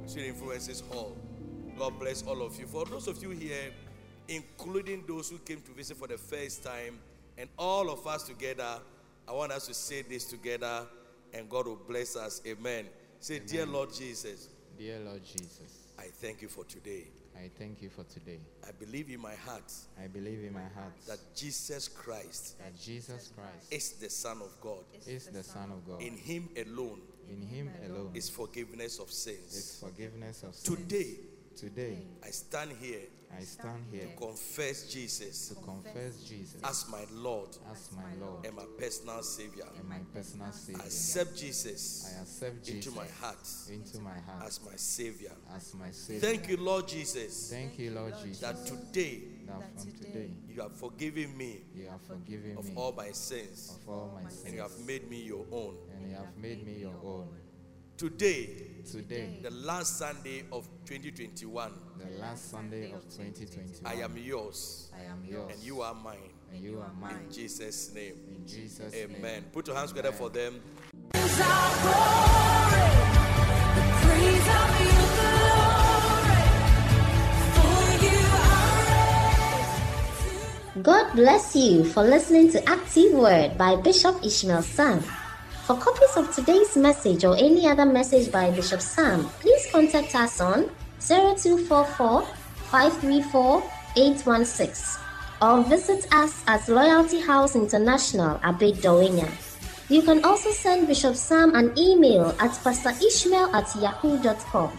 Sweet 0.06 0.28
Influences 0.28 0.82
Hall. 0.90 1.18
God 1.78 2.00
bless 2.00 2.24
all 2.24 2.42
of 2.42 2.58
you. 2.58 2.68
For 2.68 2.86
those 2.86 3.10
of 3.10 3.22
you 3.22 3.32
here, 3.32 3.72
including 4.28 5.04
those 5.08 5.30
who 5.30 5.38
came 5.40 5.62
to 5.62 5.72
visit 5.72 5.98
for 5.98 6.08
the 6.08 6.18
first 6.18 6.64
time, 6.64 7.00
and 7.38 7.50
all 7.58 7.90
of 7.90 8.06
us 8.08 8.24
together, 8.24 8.80
I 9.28 9.32
want 9.32 9.52
us 9.52 9.68
to 9.68 9.74
say 9.74 10.02
this 10.04 10.26
together, 10.26 10.86
and 11.34 11.50
God 11.50 11.68
will 11.68 11.76
bless 11.88 12.16
us. 12.16 12.42
Amen. 12.48 12.86
Say, 13.20 13.40
Dear 13.40 13.66
Lord 13.66 13.94
Jesus, 13.94 14.50
Dear 14.78 15.00
Lord 15.00 15.24
Jesus, 15.24 15.88
I 15.98 16.04
thank 16.04 16.42
you 16.42 16.48
for 16.48 16.64
today. 16.66 17.06
I 17.38 17.50
thank 17.58 17.82
you 17.82 17.90
for 17.90 18.04
today. 18.06 18.40
I 18.66 18.72
believe 18.72 19.10
in 19.10 19.20
my 19.20 19.36
heart 19.36 19.74
I 20.02 20.08
believe 20.08 20.42
in 20.46 20.54
my 20.54 20.62
heart 20.74 20.94
that 21.06 21.20
Jesus 21.36 21.90
Christ 21.90 22.58
that 22.60 22.80
Jesus 22.80 23.32
Christ 23.36 23.74
is 23.74 23.92
the 24.00 24.10
Son 24.10 24.38
of 24.42 24.52
God. 24.62 24.84
is 25.06 25.28
the 25.28 25.44
Son 25.44 25.70
of 25.72 25.86
God. 25.86 26.02
In 26.02 26.16
Him 26.16 26.48
alone 26.56 27.02
In 27.30 27.42
Him 27.42 27.70
alone 27.86 28.12
is 28.14 28.30
forgiveness 28.30 29.00
of 29.00 29.12
sins. 29.12 29.54
is 29.54 29.80
forgiveness 29.84 30.44
of 30.44 30.56
sins. 30.56 30.78
Today, 30.78 31.16
Today, 31.58 31.98
I 32.24 32.30
stand 32.32 32.72
here 32.82 33.00
I 33.38 33.44
stand 33.44 33.86
here 33.92 34.08
confess 34.18 34.92
Jesus 34.92 35.50
to 35.50 35.56
confess 35.56 36.24
Jesus 36.24 36.62
as 36.64 36.86
my 36.90 37.04
Lord 37.12 37.50
as 37.72 37.90
my 37.96 38.04
Lord 38.20 38.46
and 38.46 38.56
my 38.56 38.66
personal 38.78 39.22
Savior. 39.24 39.66
and 39.78 39.88
my 39.90 40.00
personal 40.14 40.48
I 40.48 40.52
Savior. 40.52 40.82
accept 40.82 41.36
Jesus 41.38 42.14
I 42.18 42.22
accept 42.22 42.64
Jesus 42.64 42.88
into 42.88 42.98
my 43.00 43.08
heart 43.20 43.48
into 43.70 44.00
my 44.00 44.18
heart 44.20 44.48
as 44.48 44.60
my 44.66 44.76
Savior. 44.76 45.32
as 45.56 45.74
my 45.76 45.92
Savior. 45.92 46.22
Thank 46.22 46.50
you, 46.50 46.58
Lord 46.58 46.88
Jesus, 46.88 47.50
Thank 47.52 47.78
you, 47.80 47.92
Lord 47.92 48.14
Jesus, 48.24 48.40
that 48.40 48.66
today 48.66 49.22
that 49.48 49.80
from 49.80 49.92
today 49.92 50.30
you 50.50 50.62
have 50.62 50.76
forgiven 50.78 51.38
me 51.38 51.62
you 51.76 51.88
have 51.88 52.02
forgiven 52.02 52.58
of 52.58 52.66
me 52.66 52.74
all 52.76 52.92
my 52.94 53.12
sins 53.12 53.78
of 53.84 53.90
all 53.90 54.12
my 54.22 54.30
sins, 54.30 54.44
and 54.46 54.54
you 54.56 54.62
have 54.62 54.80
made 54.86 55.10
me 55.10 55.22
your 55.22 55.46
own. 55.52 55.76
and 55.94 56.10
you 56.10 56.16
have 56.16 56.36
made 56.38 56.66
me 56.66 56.80
your 56.80 56.96
own. 57.04 57.28
Today, 57.98 58.50
Today, 58.92 59.40
the 59.42 59.50
last 59.52 59.98
Sunday 59.98 60.44
of 60.52 60.68
2021, 60.86 61.72
the 61.98 62.22
last 62.22 62.52
Sunday 62.52 62.92
of 62.92 63.04
2021, 63.06 63.82
I 63.86 64.02
am 64.04 64.18
yours 64.18 64.92
I 64.94 65.06
am 65.10 65.24
yours 65.26 65.52
and 65.54 65.64
you 65.64 65.82
are 65.82 65.94
mine. 65.94 66.18
and 66.54 66.62
you 66.62 66.80
are 66.82 66.92
mine. 67.00 67.22
In 67.28 67.32
Jesus' 67.34 67.94
name. 67.94 68.16
In 68.28 68.46
Jesus' 68.46 68.94
Amen. 68.94 69.22
name. 69.22 69.44
Put 69.54 69.68
your 69.68 69.78
hands 69.78 69.92
together 69.92 70.12
for 70.12 70.30
them. 70.30 70.62
God 80.84 81.14
bless 81.16 81.56
you 81.56 81.86
for 81.86 82.04
listening 82.04 82.52
to 82.52 82.60
Active 82.70 83.14
Word 83.14 83.58
by 83.58 83.78
Bishop 83.78 84.20
Ishmael 84.24 84.62
Sam. 84.62 85.02
For 85.66 85.76
copies 85.78 86.16
of 86.16 86.30
today's 86.30 86.78
message 86.78 87.26
or 87.26 87.36
any 87.38 87.66
other 87.66 87.88
message 87.88 88.32
by 88.32 88.52
Bishop 88.52 88.80
Sam, 88.80 89.26
please 89.42 89.66
contact 89.72 90.14
us 90.14 90.40
on 90.40 90.70
0244 91.00 92.22
534 92.70 93.64
816 93.98 95.02
or 95.42 95.64
visit 95.64 96.06
us 96.14 96.44
at 96.46 96.70
Loyalty 96.70 97.20
House 97.20 97.56
International, 97.56 98.38
Abid. 98.46 98.86
You 99.90 100.04
can 100.04 100.24
also 100.24 100.52
send 100.52 100.86
Bishop 100.86 101.16
Sam 101.16 101.56
an 101.56 101.74
email 101.76 102.30
at 102.40 102.52
pastorishmael 102.62 103.52
at 103.52 103.66
yahoo.com. 103.82 104.70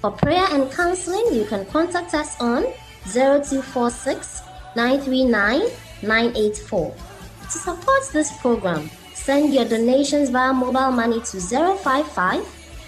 For 0.00 0.12
prayer 0.12 0.46
and 0.52 0.70
counseling, 0.70 1.34
you 1.34 1.46
can 1.46 1.66
contact 1.66 2.14
us 2.14 2.40
on 2.40 2.62
0246 3.10 4.42
939 4.76 5.66
984. 6.02 6.94
To 7.42 7.58
support 7.58 8.02
this 8.12 8.30
program, 8.38 8.88
send 9.24 9.54
your 9.54 9.64
donations 9.64 10.30
via 10.30 10.52
mobile 10.52 10.90
money 10.90 11.20
to 11.20 11.40
055 11.40 12.42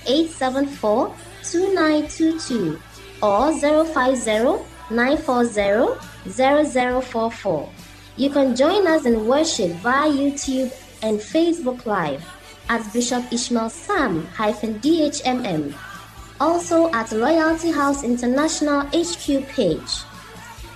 874 0.07 1.15
2922 1.45 2.81
or 3.23 3.53
050 3.53 4.65
940 4.91 6.01
0044. 6.29 7.71
You 8.17 8.31
can 8.31 8.57
join 8.57 8.87
us 8.87 9.07
in 9.07 9.27
worship 9.27 9.71
via 9.77 10.11
YouTube 10.11 10.73
and 11.03 11.21
Facebook 11.21 11.87
Live 11.87 12.25
at 12.69 12.93
Bishop 12.93 13.33
Ishmael 13.33 13.71
Sam 13.71 14.27
DHMM. 14.37 15.75
Also 16.41 16.91
at 16.93 17.13
Loyalty 17.13 17.71
House 17.71 18.03
International 18.03 18.83
HQ 18.91 19.47
page. 19.55 20.03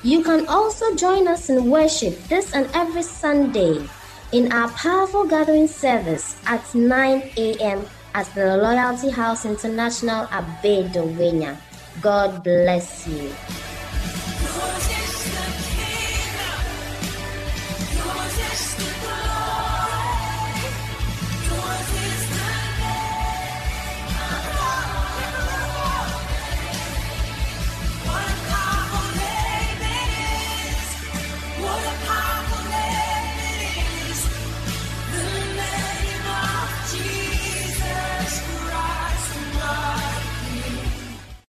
You 0.04 0.22
can 0.22 0.46
also 0.46 0.94
join 0.94 1.26
us 1.26 1.50
in 1.50 1.68
worship 1.68 2.16
this 2.28 2.54
and 2.54 2.70
every 2.72 3.02
Sunday 3.02 3.88
in 4.32 4.52
our 4.52 4.68
powerful 4.76 5.24
gathering 5.24 5.66
service 5.66 6.36
at 6.46 6.62
9 6.74 7.30
a.m. 7.36 7.86
at 8.14 8.26
the 8.34 8.56
Loyalty 8.58 9.10
House 9.10 9.46
International 9.46 10.28
at 10.30 10.44
Dawhenya. 10.92 11.56
God 12.00 12.44
bless 12.44 13.08
you. 13.08 13.32